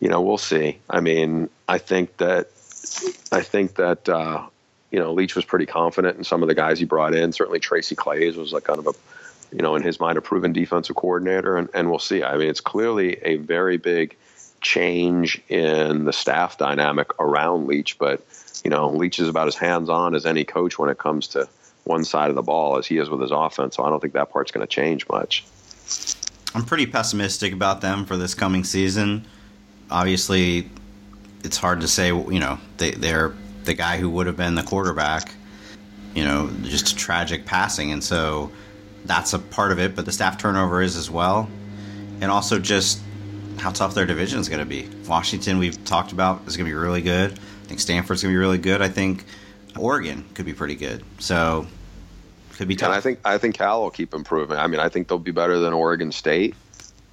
you 0.01 0.09
know, 0.09 0.21
we'll 0.21 0.39
see. 0.39 0.79
I 0.89 1.01
mean, 1.01 1.49
I 1.69 1.79
think 1.79 2.17
that, 2.17 2.49
I 3.31 3.43
think 3.43 3.77
that, 3.77 4.09
uh, 4.09 4.47
you 4.91 4.99
know, 4.99 5.13
Leach 5.13 5.37
was 5.37 5.45
pretty 5.45 5.67
confident 5.67 6.19
in 6.19 6.25
some 6.25 6.43
of 6.43 6.49
the 6.49 6.55
guys 6.55 6.81
he 6.81 6.85
brought 6.85 7.15
in. 7.15 7.33
Certainly 7.33 7.61
Tracy 7.61 7.95
Claeys 7.95 8.37
was 8.37 8.53
like 8.53 8.65
kind 8.65 8.81
of 8.81 8.89
a, 8.89 8.93
you 9.55 9.63
know, 9.63 9.77
in 9.77 9.83
his 9.83 10.01
mind, 10.01 10.19
a 10.19 10.21
proven 10.21 10.53
defensive 10.53 10.97
coordinator. 10.97 11.57
And, 11.57 11.69
and 11.73 11.89
we'll 11.89 12.01
see. 12.01 12.25
I 12.25 12.37
mean, 12.37 12.49
it's 12.49 12.61
clearly 12.61 13.19
a 13.23 13.37
very 13.37 13.77
big, 13.77 14.17
change 14.61 15.41
in 15.49 16.05
the 16.05 16.13
staff 16.13 16.59
dynamic 16.59 17.09
around 17.21 17.67
Leach, 17.67 17.99
but 17.99 18.25
you 18.65 18.71
know, 18.71 18.91
Leach 18.91 19.19
is 19.19 19.29
about 19.29 19.49
as 19.49 19.55
hands-on 19.55 20.15
as 20.15 20.27
any 20.27 20.45
coach 20.45 20.79
when 20.79 20.91
it 20.91 20.99
comes 20.99 21.27
to 21.29 21.49
one 21.85 22.05
side 22.05 22.29
of 22.29 22.37
the 22.37 22.43
ball 22.43 22.77
as 22.77 22.87
he 22.87 22.99
is 22.99 23.09
with 23.09 23.21
his 23.21 23.31
offense. 23.31 23.77
So 23.77 23.85
I 23.85 23.89
don't 23.89 24.01
think 24.01 24.13
that 24.13 24.31
part's 24.31 24.51
going 24.51 24.67
to 24.67 24.71
change 24.73 25.09
much. 25.09 25.45
I'm 26.55 26.65
pretty 26.65 26.87
pessimistic 26.87 27.53
about 27.53 27.81
them 27.81 28.05
for 28.05 28.17
this 28.17 28.35
coming 28.35 28.65
season. 28.65 29.27
Obviously, 29.91 30.69
it's 31.43 31.57
hard 31.57 31.81
to 31.81 31.89
say. 31.89 32.09
You 32.09 32.39
know, 32.39 32.59
they, 32.77 32.91
they're 32.93 33.35
the 33.65 33.75
guy 33.75 33.99
who 33.99 34.11
would 34.11 34.27
have 34.27 34.37
been 34.37 34.55
the 34.55 34.63
quarterback. 34.63 35.35
You 36.15 36.25
know, 36.25 36.51
just 36.63 36.99
tragic 36.99 37.47
passing, 37.47 37.93
and 37.93 38.03
so 38.03 38.51
that's 39.05 39.33
a 39.33 39.39
part 39.39 39.73
of 39.73 39.79
it. 39.79 39.95
But 39.95 40.07
the 40.07 40.13
staff 40.13 40.39
turnover 40.39 40.83
is 40.83 40.97
as 40.97 41.11
well, 41.11 41.49
and 42.21 42.31
also 42.31 42.59
just 42.59 43.01
how 43.61 43.71
tough 43.71 43.95
their 43.95 44.07
division 44.07 44.41
is 44.41 44.49
going 44.49 44.61
to 44.61 44.67
be. 44.67 44.89
Washington, 45.07 45.59
we've 45.59 45.83
talked 45.85 46.13
about, 46.13 46.43
is 46.47 46.57
going 46.57 46.67
to 46.67 46.71
be 46.71 46.75
really 46.75 47.03
good. 47.03 47.33
I 47.33 47.67
think 47.67 47.81
Stanford's 47.81 48.23
going 48.23 48.33
to 48.33 48.37
be 48.37 48.41
really 48.41 48.59
good. 48.59 48.83
I 48.83 48.89
think 48.89 49.25
Oregon 49.79 50.25
could 50.35 50.47
be 50.47 50.55
pretty 50.55 50.75
good. 50.75 51.05
So 51.19 51.67
could 52.61 52.69
be 52.69 52.77
tough. 52.77 52.89
And 52.89 52.95
I 52.95 53.01
think 53.01 53.21
I 53.25 53.39
think 53.39 53.55
Cal 53.57 53.83
will 53.83 53.91
keep 53.91 54.13
improving. 54.13 54.59
I 54.59 54.67
mean, 54.67 54.81
I 54.81 54.89
think 54.89 55.09
they'll 55.09 55.19
be 55.19 55.31
better 55.31 55.59
than 55.59 55.73
Oregon 55.73 56.13
State, 56.13 56.55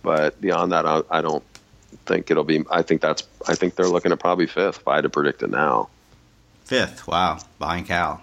but 0.03 0.39
beyond 0.41 0.71
that, 0.71 0.85
I, 0.85 1.01
I 1.09 1.21
don't 1.21 1.43
think 2.05 2.29
it'll 2.31 2.43
be. 2.43 2.65
I 2.69 2.81
think 2.81 3.01
that's. 3.01 3.23
I 3.47 3.55
think 3.55 3.75
they're 3.75 3.87
looking 3.87 4.11
at 4.11 4.19
probably 4.19 4.47
fifth. 4.47 4.79
If 4.79 4.87
I 4.87 4.95
had 4.95 5.01
to 5.01 5.09
predict 5.09 5.43
it 5.43 5.49
now, 5.49 5.89
fifth. 6.65 7.07
Wow, 7.07 7.39
behind 7.59 7.87
Cal. 7.87 8.21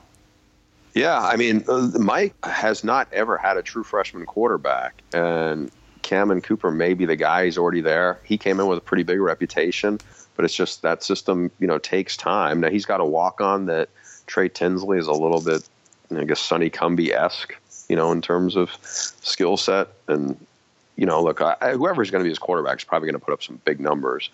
Yeah, 0.95 1.19
I 1.19 1.37
mean, 1.37 1.65
uh, 1.67 1.91
Mike 1.99 2.35
has 2.45 2.85
not 2.85 3.09
ever 3.13 3.37
had 3.37 3.57
a 3.57 3.63
true 3.63 3.83
freshman 3.83 4.27
quarterback, 4.27 5.03
and 5.13 5.71
Cammon 6.05 6.43
Cooper 6.43 6.71
may 6.71 6.95
be 6.95 7.07
the 7.07 7.17
guy. 7.17 7.47
He's 7.47 7.59
already 7.59 7.81
there. 7.81 8.21
He 8.23 8.39
came 8.39 8.61
in 8.61 8.69
with 8.69 8.79
a 8.79 8.83
pretty 8.83 9.03
big 9.03 9.21
reputation, 9.21 9.99
but 10.37 10.45
it's 10.45 10.55
just 10.55 10.83
that 10.83 11.03
system, 11.03 11.51
you 11.59 11.67
know, 11.67 11.79
takes 11.79 12.17
time. 12.17 12.61
Now 12.61 12.71
he's 12.71 12.85
got 12.85 13.01
a 13.01 13.05
walk 13.05 13.41
on 13.41 13.67
that 13.67 13.89
Trey 14.27 14.49
Tinsley 14.49 14.99
is 14.99 15.07
a 15.09 15.13
little 15.13 15.41
bit, 15.41 15.69
I 16.15 16.25
guess, 16.25 16.41
Sonny 16.41 16.71
Cumbie 16.71 17.11
esque, 17.11 17.57
you 17.89 17.97
know, 17.97 18.13
in 18.13 18.23
terms 18.23 18.55
of 18.55 18.71
skill 18.83 19.57
set. 19.57 19.89
And, 20.07 20.37
you 20.97 21.07
know, 21.07 21.23
look, 21.23 21.41
I, 21.41 21.73
whoever's 21.73 22.11
going 22.11 22.21
to 22.21 22.25
be 22.25 22.31
his 22.31 22.39
quarterback 22.39 22.79
is 22.79 22.85
probably 22.85 23.07
going 23.07 23.19
to 23.19 23.25
put 23.25 23.33
up 23.33 23.43
some 23.43 23.61
big 23.65 23.81
numbers. 23.81 24.31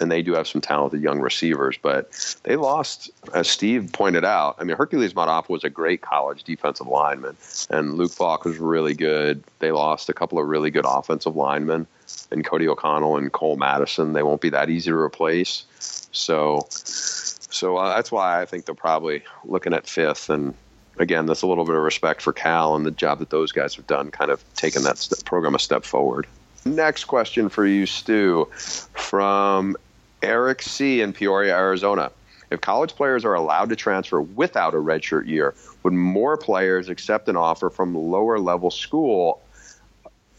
And 0.00 0.10
they 0.10 0.22
do 0.22 0.32
have 0.34 0.48
some 0.48 0.60
talented 0.60 1.00
young 1.00 1.20
receivers, 1.20 1.78
but 1.80 2.10
they 2.42 2.56
lost, 2.56 3.10
as 3.34 3.48
Steve 3.48 3.90
pointed 3.92 4.24
out. 4.24 4.56
I 4.58 4.64
mean, 4.64 4.76
Hercules 4.76 5.12
Mataafa 5.12 5.48
was 5.48 5.62
a 5.62 5.70
great 5.70 6.00
college 6.00 6.42
defensive 6.42 6.88
lineman, 6.88 7.36
and 7.70 7.94
Luke 7.94 8.10
Falk 8.10 8.44
was 8.44 8.58
really 8.58 8.94
good. 8.94 9.44
They 9.60 9.70
lost 9.70 10.08
a 10.08 10.12
couple 10.12 10.40
of 10.40 10.48
really 10.48 10.70
good 10.70 10.86
offensive 10.88 11.36
linemen, 11.36 11.86
and 12.32 12.44
Cody 12.44 12.66
O'Connell 12.66 13.16
and 13.16 13.30
Cole 13.32 13.56
Madison. 13.56 14.12
They 14.12 14.24
won't 14.24 14.40
be 14.40 14.50
that 14.50 14.70
easy 14.70 14.90
to 14.90 14.96
replace. 14.96 15.64
So, 16.10 16.66
so 16.68 17.76
uh, 17.76 17.94
that's 17.94 18.10
why 18.10 18.40
I 18.40 18.46
think 18.46 18.64
they're 18.64 18.74
probably 18.74 19.22
looking 19.44 19.74
at 19.74 19.86
fifth. 19.86 20.30
And 20.30 20.54
again, 20.98 21.26
that's 21.26 21.42
a 21.42 21.46
little 21.46 21.64
bit 21.64 21.74
of 21.74 21.82
respect 21.82 22.22
for 22.22 22.32
Cal 22.32 22.74
and 22.76 22.84
the 22.84 22.90
job 22.90 23.18
that 23.18 23.30
those 23.30 23.52
guys 23.52 23.74
have 23.76 23.86
done, 23.86 24.10
kind 24.10 24.30
of 24.30 24.42
taking 24.54 24.82
that 24.82 25.22
program 25.24 25.54
a 25.54 25.58
step 25.58 25.84
forward. 25.84 26.26
Next 26.64 27.04
question 27.04 27.48
for 27.48 27.66
you, 27.66 27.86
Stew, 27.86 28.48
from 28.54 29.76
Eric 30.22 30.62
C. 30.62 31.00
in 31.00 31.12
Peoria, 31.12 31.56
Arizona. 31.56 32.12
If 32.50 32.60
college 32.60 32.94
players 32.94 33.24
are 33.24 33.34
allowed 33.34 33.70
to 33.70 33.76
transfer 33.76 34.20
without 34.20 34.74
a 34.74 34.76
redshirt 34.76 35.26
year, 35.26 35.54
would 35.82 35.94
more 35.94 36.36
players 36.36 36.88
accept 36.88 37.28
an 37.28 37.36
offer 37.36 37.70
from 37.70 37.94
lower 37.94 38.38
level 38.38 38.70
school 38.70 39.40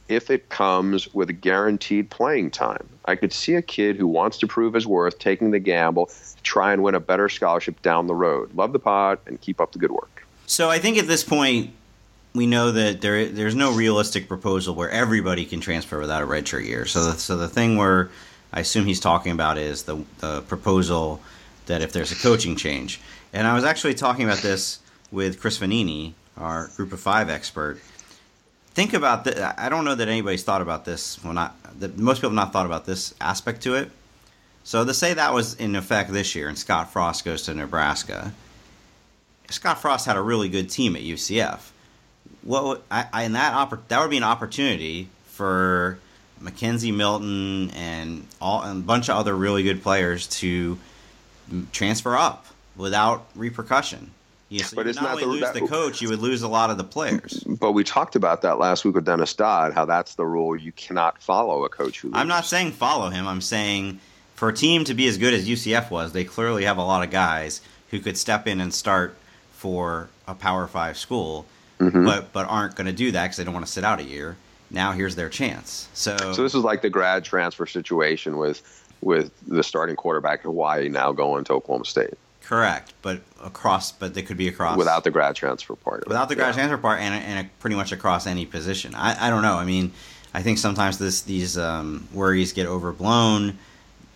if 0.08 0.30
it 0.30 0.49
comes 0.49 1.14
with 1.14 1.30
a 1.30 1.34
guaranteed 1.34 2.10
playing 2.10 2.51
time. 2.51 2.88
I 3.06 3.16
could 3.16 3.34
see 3.34 3.56
a 3.56 3.62
kid 3.62 3.95
who 3.95 4.08
wants 4.08 4.38
to 4.39 4.47
prove 4.47 4.74
his 4.74 4.86
worth 4.86 5.18
taking 5.18 5.51
the 5.51 5.60
gamble, 5.60 6.06
to 6.06 6.43
try 6.43 6.72
and 6.72 6.84
win 6.84 6.95
a 6.95 6.99
better 6.99 7.30
scholarship 7.30 7.82
down 7.82 8.08
the 8.08 8.16
road. 8.16 8.54
Love 8.54 8.74
the 8.74 8.80
pod 8.80 9.20
and 9.26 9.41
keep 9.41 9.60
up 9.60 9.72
the 9.72 9.80
good 9.80 9.91
work. 9.91 10.23
So 10.54 10.70
I 10.70 10.78
think 10.78 10.99
at 10.99 11.08
this 11.08 11.24
point, 11.24 11.72
we 12.36 12.45
know 12.45 12.72
that 12.72 13.01
there 13.01 13.26
there's 13.26 13.56
no 13.56 13.74
realistic 13.74 14.28
proposal 14.28 14.76
where 14.76 14.91
everybody 14.91 15.45
can 15.45 15.62
transfer 15.62 15.99
without 15.99 16.22
a 16.22 16.28
redshirt 16.28 16.68
year. 16.68 16.86
So 16.86 17.06
the, 17.06 17.18
so 17.18 17.38
the 17.38 17.47
thing 17.47 17.76
where 17.76 18.12
I 18.51 18.60
assume 18.60 18.86
he's 18.86 18.99
talking 18.99 19.32
about 19.32 19.58
is 19.58 19.82
the 19.84 20.06
the 20.20 20.41
proposal 20.43 21.22
that 21.66 21.82
if 21.82 21.91
there's 21.91 22.12
a 22.12 22.16
coaching 22.16 22.56
change. 22.56 23.01
And 23.34 23.47
I 23.47 23.56
was 23.56 23.64
actually 23.64 23.95
talking 23.95 24.26
about 24.26 24.43
this 24.43 24.78
with 25.12 25.41
Chris 25.41 25.58
Vannini, 25.58 26.14
our 26.38 26.68
Group 26.76 26.93
of 26.93 26.99
Five 26.99 27.32
expert. 27.32 27.80
Think 28.76 28.93
about 28.93 29.24
that. 29.24 29.60
I 29.60 29.70
don't 29.70 29.86
know 29.86 29.95
that 29.95 30.08
anybody's 30.08 30.43
thought 30.43 30.62
about 30.62 30.86
this. 30.86 31.24
Well, 31.24 31.34
not 31.34 31.56
that 31.80 31.97
most 31.97 32.18
people 32.18 32.30
have 32.30 32.36
not 32.36 32.54
thought 32.54 32.68
about 32.68 32.86
this 32.86 33.16
aspect 33.20 33.64
to 33.64 33.74
it. 33.74 33.89
So 34.64 34.86
to 34.86 34.93
say 34.93 35.16
that 35.16 35.34
was 35.34 35.56
in 35.56 35.76
effect 35.76 36.14
this 36.14 36.36
year, 36.36 36.47
and 36.47 36.60
Scott 36.60 36.93
Frost 36.93 37.26
goes 37.26 37.41
to 37.43 37.56
Nebraska. 37.56 38.34
Scott 39.50 39.82
Frost 39.82 40.06
had 40.06 40.16
a 40.18 40.22
really 40.22 40.50
good 40.50 40.70
team 40.70 40.96
at 40.96 41.02
UCF. 41.02 41.60
What 42.44 42.84
I, 42.91 43.06
I 43.14 43.24
in 43.24 43.34
that 43.34 43.54
oppor- 43.54 43.80
that 43.88 44.02
would 44.02 44.10
be 44.10 44.18
an 44.18 44.24
opportunity 44.24 45.08
for 45.28 45.98
McKenzie 46.41 46.94
Milton 46.94 47.70
and 47.72 48.28
all 48.41 48.62
and 48.64 48.84
a 48.84 48.86
bunch 48.86 49.10
of 49.10 49.18
other 49.18 49.36
really 49.36 49.64
good 49.64 49.82
players 49.82 50.28
to 50.28 50.78
transfer 51.72 52.16
up 52.18 52.46
without 52.76 53.26
repercussion. 53.36 54.12
You, 54.50 54.60
so 54.60 54.76
But 54.76 54.86
you 54.86 54.89
it's 54.91 55.02
not 55.02 55.12
not 55.12 55.20
the- 55.20 55.26
lose 55.26 55.41
that- 55.41 55.54
the 55.54 55.68
coach, 55.68 56.02
you 56.02 56.10
would 56.10 56.20
lose 56.20 56.41
a 56.41 56.48
lot 56.48 56.70
of 56.70 56.78
the 56.78 56.84
players. 56.84 57.44
But 57.46 57.72
we 57.72 57.84
talked 57.84 58.16
about 58.16 58.41
that 58.41 58.60
last 58.60 58.84
week 58.86 58.96
with 58.96 59.06
Dennis 59.06 59.34
Dodd, 59.34 59.74
how 59.74 59.86
that's 59.86 60.16
the 60.16 60.26
rule. 60.26 60.56
You 60.56 60.72
cannot 60.74 61.22
follow 61.22 61.64
a 61.66 61.70
coach 61.70 62.00
who. 62.02 62.12
I'm 62.14 62.28
not 62.28 62.46
saying 62.46 62.72
follow 62.74 63.10
him. 63.10 63.28
I'm 63.28 63.41
saying 63.41 64.00
for 64.36 64.50
a 64.50 64.54
team 64.54 64.84
to 64.86 64.94
be 64.94 65.08
as 65.08 65.18
good 65.18 65.34
as 65.34 65.48
UCF 65.48 65.89
was, 65.89 66.12
they 66.14 66.24
clearly 66.24 66.66
have 66.66 66.78
a 66.78 66.84
lot 66.84 67.04
of 67.04 67.10
guys 67.12 67.62
who 67.91 68.00
could 68.00 68.18
step 68.18 68.48
in 68.48 68.60
and 68.60 68.74
start 68.74 69.16
for 69.64 70.09
a 70.28 70.36
Power 70.36 70.68
Five 70.68 70.97
school, 70.97 71.45
Mm-hmm. 71.80 72.05
but 72.05 72.32
but 72.34 72.45
aren't 72.47 72.76
going 72.76 72.86
to 72.88 72.93
do 72.93 73.11
that 73.11 73.24
because 73.24 73.38
they 73.38 73.43
don't 73.43 73.53
want 73.53 73.66
to 73.66 73.72
sit 73.72 73.84
out 73.84 73.99
a 73.99 74.03
year. 74.03 74.36
Now 74.70 74.91
here's 74.91 75.16
their 75.16 75.28
chance. 75.30 75.88
So, 75.93 76.16
So 76.34 76.43
this 76.43 76.53
is 76.53 76.64
like 76.64 76.82
the 76.82 76.89
grad 76.89 77.24
transfer 77.26 77.66
situation 77.66 78.38
with 78.38 78.61
with 79.01 79.32
the 79.47 79.64
starting 79.64 79.95
quarterback 79.95 80.41
Hawaii 80.43 80.88
now 80.89 81.11
going 81.14 81.43
to 81.45 81.53
Oklahoma 81.53 81.86
State 81.86 82.14
correct, 82.43 82.93
but 83.01 83.22
across, 83.43 83.91
but 83.93 84.14
they 84.14 84.22
could 84.22 84.36
be 84.38 84.47
across 84.49 84.78
without 84.78 85.03
the 85.05 85.11
grad 85.11 85.34
transfer 85.36 85.76
part. 85.76 86.05
without 86.07 86.28
the 86.30 86.36
grad 86.36 86.49
Yeah. 86.49 86.53
transfer 86.68 86.78
part 86.78 86.99
and, 86.99 87.16
and 87.16 87.59
pretty 87.59 87.76
much 87.78 87.91
across 87.93 88.28
any 88.28 88.45
position. 88.45 88.93
I, 88.95 89.28
I 89.28 89.30
don't 89.30 89.41
know. 89.41 89.55
I 89.55 89.64
mean, 89.66 89.93
I 90.34 90.41
think 90.43 90.57
sometimes 90.59 90.97
this 90.99 91.22
these 91.22 91.57
um, 91.57 92.07
worries 92.14 92.51
get 92.53 92.68
overblown. 92.68 93.57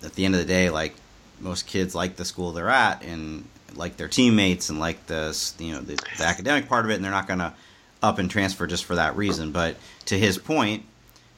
At 0.04 0.14
the 0.14 0.26
end 0.26 0.36
of 0.36 0.40
the 0.42 0.48
day, 0.48 0.70
like 0.70 0.94
most 1.40 1.66
kids 1.68 1.96
like 1.96 2.18
the 2.18 2.26
school 2.26 2.52
they're 2.52 2.70
at 2.70 3.02
and 3.04 3.46
like 3.76 3.98
their 3.98 4.08
teammates 4.08 4.70
and 4.70 4.80
like 4.80 5.06
the 5.08 5.38
you 5.60 5.74
know 5.74 5.82
the, 5.82 5.96
the 6.18 6.24
academic 6.24 6.68
part 6.68 6.86
of 6.86 6.92
it, 6.92 6.96
and 6.96 7.04
they're 7.04 7.12
not 7.12 7.28
going 7.28 7.40
to 7.40 7.54
up 8.02 8.20
and 8.20 8.30
transfer 8.30 8.68
just 8.68 8.86
for 8.86 8.96
that 8.96 9.16
reason. 9.16 9.52
But 9.52 9.78
to 10.06 10.18
his 10.18 10.38
point, 10.38 10.84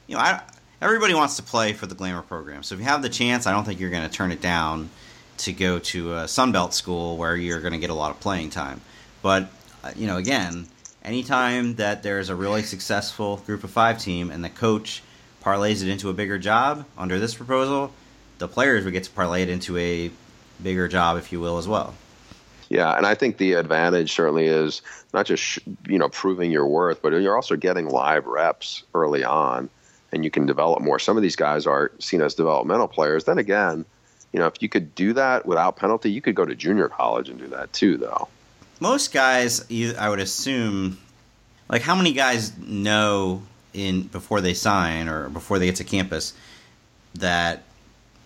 you 0.06 0.16
know, 0.16 0.20
I, 0.20 0.40
everybody 0.80 1.14
wants 1.14 1.36
to 1.36 1.42
play 1.42 1.72
for 1.72 1.86
the 1.86 1.94
glamour 1.94 2.22
program. 2.22 2.62
So 2.62 2.74
if 2.74 2.80
you 2.80 2.86
have 2.86 3.02
the 3.02 3.08
chance, 3.08 3.46
I 3.46 3.52
don't 3.52 3.64
think 3.64 3.80
you're 3.80 3.90
going 3.90 4.08
to 4.08 4.14
turn 4.14 4.32
it 4.32 4.40
down 4.40 4.90
to 5.38 5.52
go 5.52 5.78
to 5.78 6.14
a 6.14 6.24
Sunbelt 6.24 6.72
school 6.72 7.16
where 7.16 7.34
you're 7.34 7.60
going 7.60 7.72
to 7.72 7.78
get 7.78 7.90
a 7.90 7.94
lot 7.94 8.10
of 8.10 8.20
playing 8.20 8.50
time. 8.50 8.80
But 9.22 9.50
uh, 9.82 9.92
you 9.96 10.06
know, 10.06 10.16
again, 10.16 10.66
anytime 11.04 11.76
that 11.76 12.02
there's 12.02 12.28
a 12.28 12.34
really 12.34 12.62
successful 12.62 13.38
group 13.38 13.64
of 13.64 13.70
five 13.70 13.98
team 13.98 14.30
and 14.30 14.44
the 14.44 14.50
coach 14.50 15.02
parlays 15.42 15.82
it 15.82 15.88
into 15.88 16.10
a 16.10 16.12
bigger 16.12 16.38
job 16.38 16.84
under 16.98 17.18
this 17.18 17.34
proposal, 17.34 17.92
the 18.38 18.48
players 18.48 18.84
would 18.84 18.92
get 18.92 19.04
to 19.04 19.10
parlay 19.10 19.42
it 19.42 19.48
into 19.48 19.76
a 19.78 20.10
bigger 20.62 20.88
job, 20.88 21.16
if 21.16 21.32
you 21.32 21.40
will, 21.40 21.58
as 21.58 21.66
well. 21.66 21.94
Yeah, 22.70 22.96
and 22.96 23.04
I 23.04 23.16
think 23.16 23.36
the 23.36 23.54
advantage 23.54 24.12
certainly 24.12 24.46
is 24.46 24.80
not 25.12 25.26
just 25.26 25.58
you 25.88 25.98
know 25.98 26.08
proving 26.08 26.52
your 26.52 26.66
worth, 26.66 27.02
but 27.02 27.12
you're 27.12 27.34
also 27.34 27.56
getting 27.56 27.88
live 27.88 28.26
reps 28.26 28.84
early 28.94 29.24
on, 29.24 29.68
and 30.12 30.24
you 30.24 30.30
can 30.30 30.46
develop 30.46 30.80
more. 30.80 31.00
Some 31.00 31.16
of 31.16 31.22
these 31.24 31.34
guys 31.34 31.66
are 31.66 31.90
seen 31.98 32.22
as 32.22 32.36
developmental 32.36 32.86
players. 32.86 33.24
Then 33.24 33.38
again, 33.38 33.84
you 34.32 34.38
know 34.38 34.46
if 34.46 34.62
you 34.62 34.68
could 34.68 34.94
do 34.94 35.12
that 35.14 35.44
without 35.46 35.76
penalty, 35.76 36.12
you 36.12 36.22
could 36.22 36.36
go 36.36 36.44
to 36.44 36.54
junior 36.54 36.88
college 36.88 37.28
and 37.28 37.40
do 37.40 37.48
that 37.48 37.72
too, 37.72 37.96
though. 37.96 38.28
Most 38.78 39.12
guys, 39.12 39.66
I 39.98 40.08
would 40.08 40.20
assume, 40.20 40.98
like 41.68 41.82
how 41.82 41.96
many 41.96 42.12
guys 42.12 42.56
know 42.56 43.42
in 43.74 44.02
before 44.02 44.40
they 44.40 44.54
sign 44.54 45.08
or 45.08 45.28
before 45.28 45.58
they 45.58 45.66
get 45.66 45.76
to 45.76 45.84
campus 45.84 46.34
that 47.16 47.64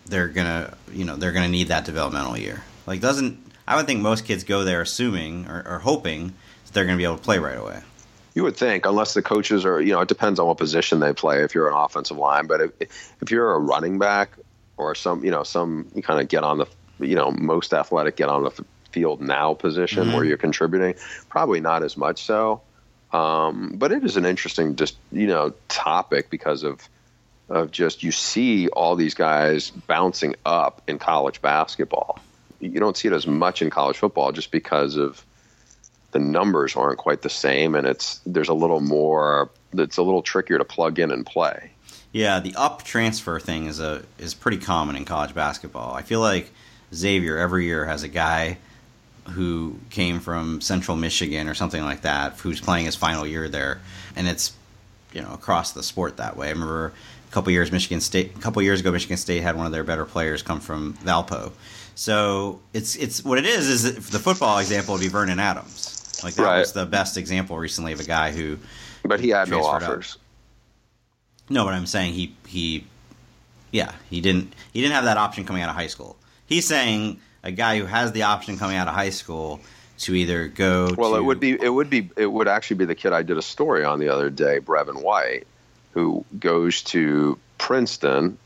they're 0.05 0.29
gonna, 0.29 0.77
you 0.93 1.07
know, 1.07 1.17
they're 1.17 1.33
gonna 1.33 1.49
need 1.49 1.69
that 1.69 1.87
developmental 1.87 2.37
year. 2.37 2.63
Like, 2.87 3.01
doesn't 3.01 3.44
I 3.67 3.77
would 3.77 3.87
think 3.87 4.01
most 4.01 4.25
kids 4.25 4.45
go 4.45 4.65
there 4.65 4.83
assuming 4.83 5.47
or, 5.49 5.67
or 5.67 5.79
hoping 5.79 6.29
that 6.65 6.73
they're 6.73 6.85
gonna 6.85 6.99
be 6.99 7.05
able 7.05 7.17
to 7.17 7.23
play 7.23 7.39
right 7.39 7.59
away. 7.59 7.81
You 8.35 8.43
would 8.43 8.57
think, 8.57 8.85
unless 8.85 9.15
the 9.15 9.23
coaches 9.23 9.65
are, 9.65 9.81
you 9.81 9.93
know, 9.93 10.01
it 10.01 10.09
depends 10.09 10.41
on 10.41 10.49
what 10.49 10.59
position 10.59 10.99
they 10.99 11.13
play. 11.13 11.45
If 11.45 11.55
you're 11.55 11.69
an 11.69 11.75
offensive 11.77 12.17
line, 12.17 12.47
but 12.47 12.61
if, 12.61 13.17
if 13.21 13.31
you're 13.31 13.53
a 13.53 13.59
running 13.59 13.99
back 13.99 14.37
or 14.77 14.95
some, 14.97 15.25
you 15.25 15.31
know, 15.31 15.45
some 15.45 15.87
you 15.95 16.03
kind 16.03 16.21
of 16.21 16.29
get 16.29 16.43
on 16.43 16.59
the, 16.59 16.67
you 16.99 17.15
know, 17.15 17.31
most 17.31 17.73
athletic 17.73 18.17
get 18.17 18.29
on 18.29 18.43
the 18.43 18.51
field 18.91 19.21
now 19.21 19.55
position 19.55 20.13
where 20.13 20.25
you're 20.25 20.37
contributing, 20.37 20.95
probably 21.29 21.61
not 21.61 21.83
as 21.83 21.97
much 21.97 22.25
so. 22.25 22.61
Um, 23.13 23.75
but 23.77 23.93
it 23.93 24.05
is 24.05 24.17
an 24.17 24.25
interesting, 24.25 24.75
just 24.75 24.97
you 25.13 25.29
know, 25.29 25.55
topic 25.69 26.29
because 26.29 26.65
of 26.65 26.89
of 27.49 27.71
just 27.71 28.03
you 28.03 28.11
see 28.11 28.69
all 28.69 28.97
these 28.97 29.15
guys 29.15 29.71
bouncing 29.71 30.35
up 30.45 30.83
in 30.89 30.99
college 30.99 31.41
basketball. 31.41 32.19
You 32.65 32.81
don't 32.81 32.97
see 32.97 33.09
it 33.09 33.15
as 33.15 33.27
much 33.27 33.63
in 33.63 33.71
college 33.71 33.99
football 33.99 34.33
just 34.33 34.51
because 34.51 34.97
of 34.97 35.25
the 36.13 36.19
numbers 36.19 36.77
aren't 36.77 36.99
quite 36.99 37.23
the 37.23 37.31
same, 37.31 37.75
and 37.75 37.87
it's 37.87 38.21
there's 38.25 38.49
a 38.49 38.55
little 38.55 38.81
more. 38.81 39.51
It's 39.73 39.97
a 39.97 40.03
little 40.03 40.23
trickier 40.23 40.59
to 40.59 40.65
plug 40.65 40.99
in 40.99 41.11
and 41.11 41.27
play. 41.27 41.73
Yeah, 42.13 42.39
the 42.39 42.55
up 42.55 42.85
transfer 42.85 43.41
thing 43.41 43.67
is 43.67 43.81
a 43.81 44.05
is 44.19 44.35
pretty 44.35 44.59
common 44.59 44.97
in 44.97 45.05
college 45.05 45.35
basketball. 45.35 45.95
I 45.95 46.03
feel 46.03 46.21
like 46.21 46.51
Xavier 46.95 47.37
every 47.37 47.67
year 47.67 47.85
has 47.85 48.05
a 48.05 48.09
guy 48.09 48.59
who 49.31 49.79
came 49.91 50.21
from 50.21 50.61
Central 50.61 50.97
Michigan 50.97 51.49
or 51.49 51.55
something 51.55 51.83
like 51.83 52.03
that 52.03 52.39
who's 52.39 52.61
playing 52.61 52.87
his 52.87 52.95
final 52.95 53.27
year 53.27 53.49
there, 53.49 53.81
and 54.15 54.29
it's 54.29 54.53
you 55.15 55.23
know 55.23 55.33
across 55.33 55.73
the 55.73 55.83
sport 55.83 56.17
that 56.19 56.37
way. 56.37 56.49
I 56.49 56.51
remember 56.51 56.93
a 57.29 57.33
couple 57.33 57.51
years 57.53 57.73
Michigan 57.73 58.01
State, 58.01 58.37
a 58.37 58.41
couple 58.41 58.61
years 58.63 58.81
ago 58.81 58.91
Michigan 58.93 59.17
State 59.17 59.43
had 59.43 59.57
one 59.57 59.65
of 59.67 59.73
their 59.73 59.85
better 59.85 60.05
players 60.05 60.43
come 60.43 60.61
from 60.61 60.95
Valpo. 61.05 61.53
So 61.95 62.61
it's 62.73 62.97
it's 62.97 63.25
what 63.25 63.39
it 63.39 63.47
is 63.47 63.69
is 63.69 63.83
that 63.85 64.03
the 64.13 64.19
football 64.19 64.59
example 64.59 64.95
would 64.95 65.01
be 65.01 65.09
Vernon 65.09 65.39
Adams. 65.41 66.21
Like 66.23 66.35
that 66.35 66.43
Right. 66.45 66.59
was 66.61 66.73
the 66.73 66.87
best 66.87 67.17
example 67.17 67.57
recently 67.59 67.93
of 67.93 68.01
a 68.01 68.05
guy 68.05 68.33
who 68.33 68.59
But 69.05 69.21
he 69.21 69.29
had 69.31 69.49
no 69.49 69.61
Transferred 69.61 69.83
up. 69.85 69.91
offers. 69.91 70.19
no, 71.49 71.65
but 71.65 71.75
I'm 71.75 71.87
saying 71.87 72.15
he 72.15 72.35
he, 72.47 72.85
yeah, 73.71 73.93
he 74.11 74.21
didn't 74.21 74.53
he 74.73 74.81
didn't 74.81 74.95
have 74.95 75.05
that 75.05 75.17
option 75.19 75.45
coming 75.45 75.63
out 75.63 75.69
of 75.69 75.77
high 75.77 75.87
school. 75.89 76.17
He's 76.47 76.67
saying 76.67 77.21
a 77.43 77.51
guy 77.53 77.79
who 77.79 77.85
has 77.87 78.13
the 78.13 78.23
option 78.23 78.59
coming 78.59 78.77
out 78.77 78.89
of 78.89 78.95
high 78.95 79.11
school 79.11 79.61
to 79.99 80.15
either 80.15 80.49
go. 80.49 80.95
Well, 80.97 81.13
to, 81.13 81.17
it 81.17 81.25
would 81.25 81.41
be 81.41 81.53
it 81.53 81.69
would 81.69 81.91
be 81.91 82.11
it 82.17 82.27
would 82.27 82.49
actually 82.49 82.77
be 82.77 82.85
the 82.85 82.95
kid 82.95 83.13
I 83.13 83.23
did 83.23 83.39
a 83.39 83.43
story 83.43 83.85
on 83.85 83.99
the 83.99 84.09
other 84.09 84.31
day, 84.31 84.61
Brevin 84.61 85.03
White, 85.03 85.47
who 85.93 86.25
goes 86.39 86.83
to 86.85 87.39
Princeton. 87.59 88.39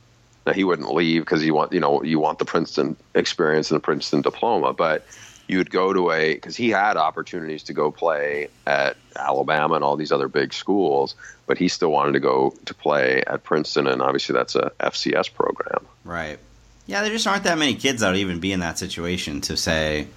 Now 0.47 0.53
he 0.53 0.65
wouldn't 0.65 0.93
leave 0.93 1.23
because 1.23 1.45
you 1.45 1.55
want 1.55 1.73
you 1.73 1.81
know 1.81 2.03
you 2.03 2.19
want 2.19 2.39
the 2.39 2.45
Princeton 2.45 2.97
experience 3.15 3.71
and 3.71 3.77
the 3.77 3.83
Princeton 3.83 4.23
diploma, 4.23 4.73
but 4.73 5.07
you 5.49 5.59
would 5.59 5.71
go 5.71 5.93
to 5.93 6.11
a 6.13 6.35
because 6.35 6.57
he 6.57 6.71
had 6.71 6.97
opportunities 6.97 7.65
to 7.65 7.73
go 7.73 7.91
play 7.91 8.49
at 8.67 8.97
Alabama 9.17 9.75
and 9.75 9.85
all 9.85 9.97
these 9.97 10.13
other 10.13 10.29
big 10.29 10.53
schools, 10.53 11.15
but 11.47 11.59
he 11.59 11.69
still 11.69 11.91
wanted 11.91 12.13
to 12.13 12.21
go 12.21 12.55
to 12.67 12.75
play 12.75 13.23
at 13.27 13.43
Princeton, 13.45 13.87
and 13.87 14.03
obviously 14.03 14.35
that's 14.35 14.55
a 14.55 14.71
FCS 14.81 15.33
program. 15.33 15.87
right. 16.05 16.39
Yeah, 16.87 17.03
there 17.03 17.11
just 17.11 17.27
aren't 17.27 17.45
that 17.45 17.59
many 17.59 17.75
kids 17.75 18.01
that 18.01 18.09
would 18.09 18.17
even 18.17 18.41
be 18.41 18.51
in 18.51 18.61
that 18.61 18.79
situation 18.79 19.43
to 19.43 19.59
say, 19.59 20.09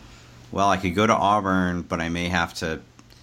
well, 0.52 0.70
I 0.70 0.78
could 0.78 0.96
go 0.96 1.08
to 1.08 1.14
Auburn, 1.14 1.82
but 1.84 2.00
I 2.02 2.10
may 2.10 2.28
have 2.28 2.54
to. 2.56 2.82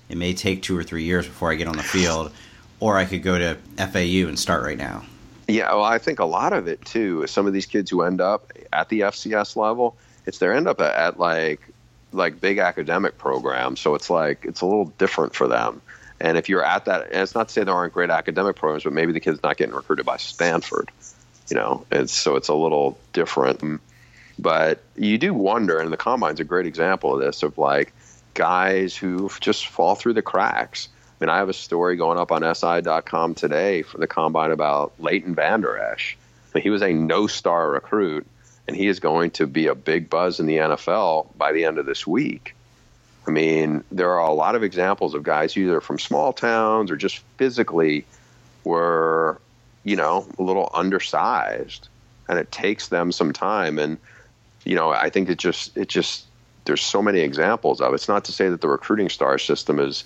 It 0.09 0.17
may 0.17 0.33
take 0.33 0.63
two 0.63 0.77
or 0.77 0.83
three 0.83 1.05
years 1.05 1.27
before 1.27 1.53
I 1.53 1.55
get 1.55 1.69
on 1.69 1.77
the 1.77 1.83
field, 1.83 2.33
or 2.81 2.97
I 2.97 3.05
could 3.05 3.23
go 3.23 3.39
to 3.39 3.57
FAU 3.77 4.29
and 4.29 4.39
start 4.39 4.63
right 4.63 4.79
now. 4.79 5.05
Yeah, 5.47 5.73
well, 5.75 5.85
I 5.85 5.99
think 5.99 6.19
a 6.19 6.25
lot 6.25 6.53
of 6.53 6.69
it 6.69 6.85
too 6.85 7.23
is 7.23 7.31
some 7.31 7.47
of 7.47 7.53
these 7.53 7.67
kids 7.67 7.91
who 7.91 8.03
end 8.03 8.21
up 8.21 8.53
at 8.73 8.89
the 8.89 9.01
FCS 9.01 9.57
level, 9.57 9.97
it's 10.27 10.39
they 10.39 10.49
end 10.49 10.69
up 10.69 10.81
at, 10.81 10.95
at 10.95 11.19
like 11.19 11.61
like 12.13 12.41
big 12.41 12.59
academic 12.59 13.19
programs, 13.19 13.81
so 13.81 13.95
it's 13.95 14.11
like 14.11 14.45
it's 14.45 14.61
a 14.61 14.67
little 14.67 14.87
different 14.99 15.35
for 15.35 15.49
them. 15.49 15.81
And 16.21 16.37
if 16.37 16.49
you're 16.49 16.65
at 16.65 16.87
that, 16.87 17.13
and 17.13 17.23
it's 17.23 17.35
not 17.35 17.49
to 17.49 17.53
say 17.53 17.65
there 17.65 17.75
aren't 17.75 17.95
great 17.95 18.11
academic 18.11 18.57
programs, 18.57 18.85
but 18.85 18.93
maybe 18.93 19.13
the 19.13 19.21
kid's 19.21 19.43
not 19.43 19.57
getting 19.57 19.75
recruited 19.75 20.05
by 20.05 20.17
Stanford, 20.17 20.91
you 21.49 21.57
know. 21.57 21.87
It's 21.91 22.13
so 22.13 22.37
it's 22.37 22.49
a 22.49 22.55
little 22.55 22.99
different. 23.13 23.81
But 24.39 24.81
you 24.97 25.19
do 25.19 25.35
wonder, 25.35 25.79
and 25.79 25.93
the 25.93 25.97
combine's 25.97 26.41
a 26.41 26.45
great 26.45 26.67
example 26.67 27.15
of 27.15 27.21
this, 27.21 27.43
of 27.43 27.59
like 27.59 27.93
guys 28.35 28.97
who 28.97 29.31
just 29.41 29.67
fall 29.67 29.95
through 29.95 30.15
the 30.15 30.23
cracks. 30.23 30.89
I 31.21 31.25
mean, 31.25 31.31
I 31.31 31.39
have 31.39 31.49
a 31.49 31.55
story 31.55 31.97
going 31.97 32.19
up 32.19 32.31
on 32.31 32.55
SI.com 32.55 33.35
today 33.35 33.83
for 33.83 33.99
the 33.99 34.07
combine 34.07 34.53
about 34.53 34.93
Leighton 35.01 35.35
Vander 35.35 35.77
Esch. 35.77 36.17
I 36.55 36.59
mean, 36.59 36.63
he 36.63 36.71
was 36.71 36.83
a 36.83 36.93
no-star 36.93 37.71
recruit, 37.71 38.27
and 38.69 38.77
he 38.77 38.87
is 38.87 39.01
going 39.01 39.33
to 39.33 39.47
be 39.49 39.67
a 39.67 39.75
big 39.75 40.09
buzz 40.09 40.39
in 40.39 40.47
the 40.47 40.59
NFL 40.59 41.37
by 41.37 41.53
the 41.53 41.65
end 41.65 41.79
of 41.79 41.87
this 41.87 42.07
week. 42.07 42.55
I 43.27 43.31
mean, 43.31 43.83
there 43.91 44.13
are 44.13 44.27
a 44.27 44.33
lot 44.33 44.55
of 44.55 44.63
examples 44.63 45.15
of 45.15 45.25
guys 45.25 45.53
who 45.53 45.63
either 45.63 45.81
from 45.81 45.99
small 45.99 46.33
towns 46.33 46.91
or 46.91 46.97
just 46.97 47.19
physically 47.37 48.07
were, 48.63 49.41
you 49.85 49.97
know, 49.97 50.27
a 50.39 50.43
little 50.43 50.71
undersized, 50.73 51.89
and 52.29 52.39
it 52.39 52.53
takes 52.53 52.89
them 52.89 53.11
some 53.11 53.33
time. 53.33 53.79
And 53.79 53.99
you 54.65 54.75
know, 54.75 54.91
I 54.91 55.11
think 55.11 55.29
it 55.29 55.39
just 55.39 55.77
it 55.77 55.89
just 55.89 56.27
there's 56.65 56.83
so 56.83 57.03
many 57.03 57.21
examples 57.21 57.81
of. 57.81 57.93
It. 57.93 57.97
It's 57.97 58.09
not 58.09 58.25
to 58.27 58.33
say 58.33 58.49
that 58.49 58.61
the 58.61 58.69
recruiting 58.69 59.09
star 59.09 59.39
system 59.39 59.79
is 59.79 60.05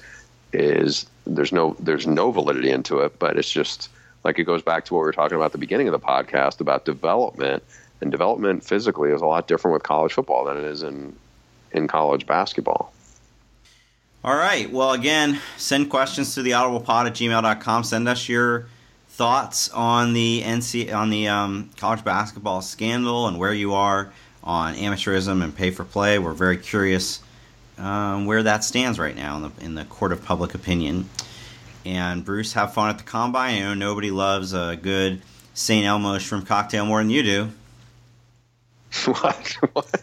is 0.53 1.07
there's 1.27 1.53
no 1.53 1.77
there's 1.81 2.07
no 2.07 2.31
validity 2.31 2.71
into 2.71 3.01
it, 3.01 3.19
but 3.19 3.37
it's 3.37 3.51
just 3.51 3.89
like 4.25 4.39
it 4.39 4.45
goes 4.45 4.63
back 4.63 4.85
to 4.87 4.95
what 4.95 5.01
we 5.01 5.07
were 5.07 5.13
talking 5.13 5.37
about 5.37 5.47
at 5.47 5.53
the 5.53 5.59
beginning 5.59 5.89
of 5.89 5.93
the 5.93 6.01
podcast 6.01 6.61
about 6.61 6.85
development 6.85 7.63
and 8.01 8.11
development 8.11 8.65
physically 8.65 9.11
is 9.11 9.21
a 9.21 9.27
lot 9.27 9.49
different 9.49 9.73
with 9.73 9.83
college 9.83 10.13
football 10.13 10.45
than 10.45 10.57
it 10.57 10.65
is 10.65 10.83
in 10.83 11.17
in 11.73 11.89
college 11.89 12.27
basketball. 12.27 12.93
All 14.25 14.37
right. 14.37 14.71
Well, 14.71 14.93
again, 14.93 15.41
send 15.57 15.91
questions 15.91 16.35
to 16.37 16.43
the 16.43 16.53
audiblepod 16.53 17.07
at 17.07 17.15
gmail.com. 17.15 17.83
Send 17.83 18.09
us 18.09 18.29
your 18.29 18.67
thoughts 19.09 19.69
on 19.71 20.13
the 20.13 20.43
NC 20.45 20.95
on 20.95 21.11
the 21.11 21.27
um, 21.27 21.71
college 21.77 22.05
basketball 22.05 22.63
scandal 22.63 23.27
and 23.27 23.39
where 23.39 23.53
you 23.53 23.75
are 23.75 24.13
on 24.45 24.75
amateurism 24.75 25.43
and 25.43 25.55
pay 25.55 25.71
for 25.71 25.85
play. 25.85 26.19
We're 26.19 26.33
very 26.33 26.57
curious 26.57 27.21
um, 27.79 28.27
where 28.27 28.43
that 28.43 28.65
stands 28.65 28.99
right 28.99 29.17
now 29.17 29.37
in 29.37 29.43
the, 29.43 29.65
in 29.65 29.75
the 29.75 29.85
court 29.85 30.13
of 30.13 30.25
public 30.25 30.55
opinion. 30.55 31.09
And 31.85 32.25
Bruce, 32.25 32.53
have 32.53 32.75
fun 32.75 32.91
at 32.91 32.99
the 32.99 33.05
combine. 33.05 33.57
I 33.57 33.61
know 33.61 33.75
nobody 33.75 34.11
loves 34.11 34.53
a 34.53 34.79
good 34.81 35.23
St. 35.55 35.85
Elmo 35.85 36.19
shrimp 36.19 36.47
cocktail 36.47 36.87
more 36.87 36.99
than 36.99 37.11
you 37.11 37.23
do. 37.23 37.51
what? 39.07 39.57
what? 39.73 40.03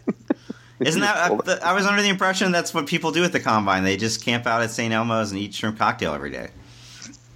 Isn't 0.79 1.01
that? 1.01 1.15
I, 1.17 1.71
I 1.71 1.73
was 1.73 1.85
under 1.85 2.01
the 2.01 2.09
impression 2.09 2.51
that's 2.51 2.73
what 2.73 2.87
people 2.87 3.11
do 3.11 3.23
at 3.23 3.31
the 3.31 3.39
combine. 3.39 3.83
They 3.83 3.97
just 3.97 4.23
camp 4.23 4.47
out 4.47 4.61
at 4.61 4.71
St. 4.71 4.93
Elmo's 4.93 5.31
and 5.31 5.39
eat 5.39 5.53
shrimp 5.53 5.77
cocktail 5.77 6.13
every 6.13 6.31
day. 6.31 6.49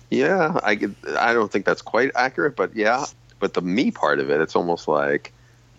Yeah, 0.10 0.60
I 0.64 0.80
I 1.18 1.34
don't 1.34 1.52
think 1.52 1.66
that's 1.66 1.82
quite 1.82 2.12
accurate, 2.16 2.56
but 2.56 2.76
yeah. 2.76 3.06
But 3.40 3.54
the 3.54 3.62
me 3.62 3.92
part 3.92 4.20
of 4.20 4.30
it, 4.30 4.40
it's 4.40 4.56
almost 4.56 4.88
like 4.88 5.33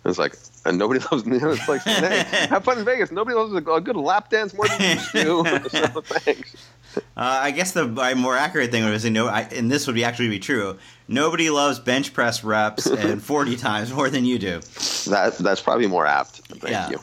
it's 0.05 0.19
like 0.19 0.37
and 0.65 0.79
nobody 0.79 1.01
loves 1.13 1.25
me. 1.25 1.39
It's 1.41 1.69
like 1.69 1.83
hey, 1.85 2.25
have 2.49 2.65
fun 2.65 2.79
in 2.79 2.85
Vegas. 2.85 3.11
Nobody 3.11 3.37
loves 3.37 3.53
a, 3.53 3.73
a 3.73 3.81
good 3.81 3.97
lap 3.97 4.31
dance 4.31 4.55
more 4.55 4.69
than 4.69 4.99
you 5.15 5.23
do. 5.23 5.45
so 5.69 6.01
thanks. 6.03 6.69
Uh, 6.97 7.01
I 7.17 7.51
guess 7.51 7.73
the 7.73 7.87
more 8.17 8.37
accurate 8.37 8.71
thing 8.71 8.85
would 8.85 9.03
be 9.03 9.11
no, 9.11 9.27
I, 9.27 9.43
and 9.43 9.71
this 9.71 9.87
would 9.87 9.95
be 9.97 10.05
actually 10.05 10.29
be 10.29 10.39
true. 10.39 10.79
Nobody 11.09 11.51
loves 11.51 11.79
bench 11.81 12.13
press 12.13 12.45
reps 12.45 12.87
and 12.87 13.23
forty 13.23 13.57
times 13.57 13.93
more 13.93 14.09
than 14.09 14.25
you 14.25 14.39
do. 14.39 14.61
That 15.11 15.37
that's 15.41 15.61
probably 15.61 15.87
more 15.87 16.07
apt. 16.07 16.37
Thank 16.49 16.71
yeah. 16.71 16.91
you. 16.91 17.01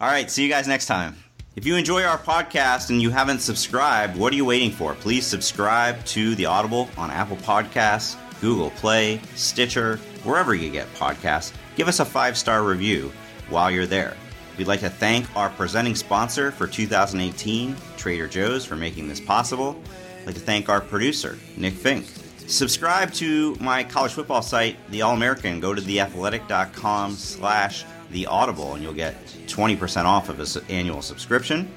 All 0.00 0.08
right, 0.08 0.30
see 0.30 0.44
you 0.44 0.48
guys 0.48 0.68
next 0.68 0.86
time. 0.86 1.16
If 1.56 1.66
you 1.66 1.76
enjoy 1.76 2.02
our 2.02 2.18
podcast 2.18 2.90
and 2.90 3.00
you 3.00 3.10
haven't 3.10 3.38
subscribed, 3.38 4.16
what 4.16 4.32
are 4.32 4.36
you 4.36 4.44
waiting 4.44 4.72
for? 4.72 4.94
Please 4.94 5.24
subscribe 5.24 6.04
to 6.06 6.34
the 6.34 6.46
Audible 6.46 6.88
on 6.96 7.12
Apple 7.12 7.36
Podcasts, 7.36 8.16
Google 8.40 8.70
Play, 8.70 9.20
Stitcher, 9.36 9.98
wherever 10.24 10.54
you 10.54 10.68
get 10.70 10.92
podcasts. 10.94 11.52
Give 11.76 11.88
us 11.88 12.00
a 12.00 12.04
five 12.04 12.36
star 12.36 12.62
review 12.62 13.12
while 13.48 13.70
you're 13.70 13.86
there. 13.86 14.16
We'd 14.56 14.68
like 14.68 14.80
to 14.80 14.90
thank 14.90 15.34
our 15.36 15.50
presenting 15.50 15.96
sponsor 15.96 16.52
for 16.52 16.66
2018, 16.66 17.76
Trader 17.96 18.28
Joe's, 18.28 18.64
for 18.64 18.76
making 18.76 19.08
this 19.08 19.20
possible. 19.20 19.76
I'd 20.20 20.26
like 20.26 20.34
to 20.36 20.40
thank 20.40 20.68
our 20.68 20.80
producer, 20.80 21.36
Nick 21.56 21.74
Fink. 21.74 22.06
Subscribe 22.46 23.12
to 23.14 23.56
my 23.56 23.82
college 23.82 24.12
football 24.12 24.42
site, 24.42 24.76
The 24.90 25.02
All 25.02 25.14
American. 25.14 25.58
Go 25.58 25.74
to 25.74 25.82
theathletic.com 25.82 27.14
slash 27.14 27.84
the 28.10 28.26
Audible, 28.26 28.74
and 28.74 28.82
you'll 28.82 28.92
get 28.92 29.24
20% 29.46 30.04
off 30.04 30.28
of 30.28 30.38
his 30.38 30.56
annual 30.68 31.02
subscription. 31.02 31.70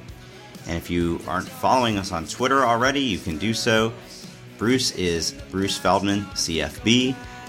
And 0.68 0.78
if 0.78 0.90
you 0.90 1.20
aren't 1.28 1.48
following 1.48 1.98
us 1.98 2.12
on 2.12 2.28
Twitter 2.28 2.64
already, 2.64 3.00
you 3.00 3.18
can 3.18 3.38
do 3.38 3.54
so. 3.54 3.94
Bruce 4.58 4.92
is 4.92 5.32
Bruce 5.50 5.78
Feldman, 5.78 6.26
CFB, 6.34 7.16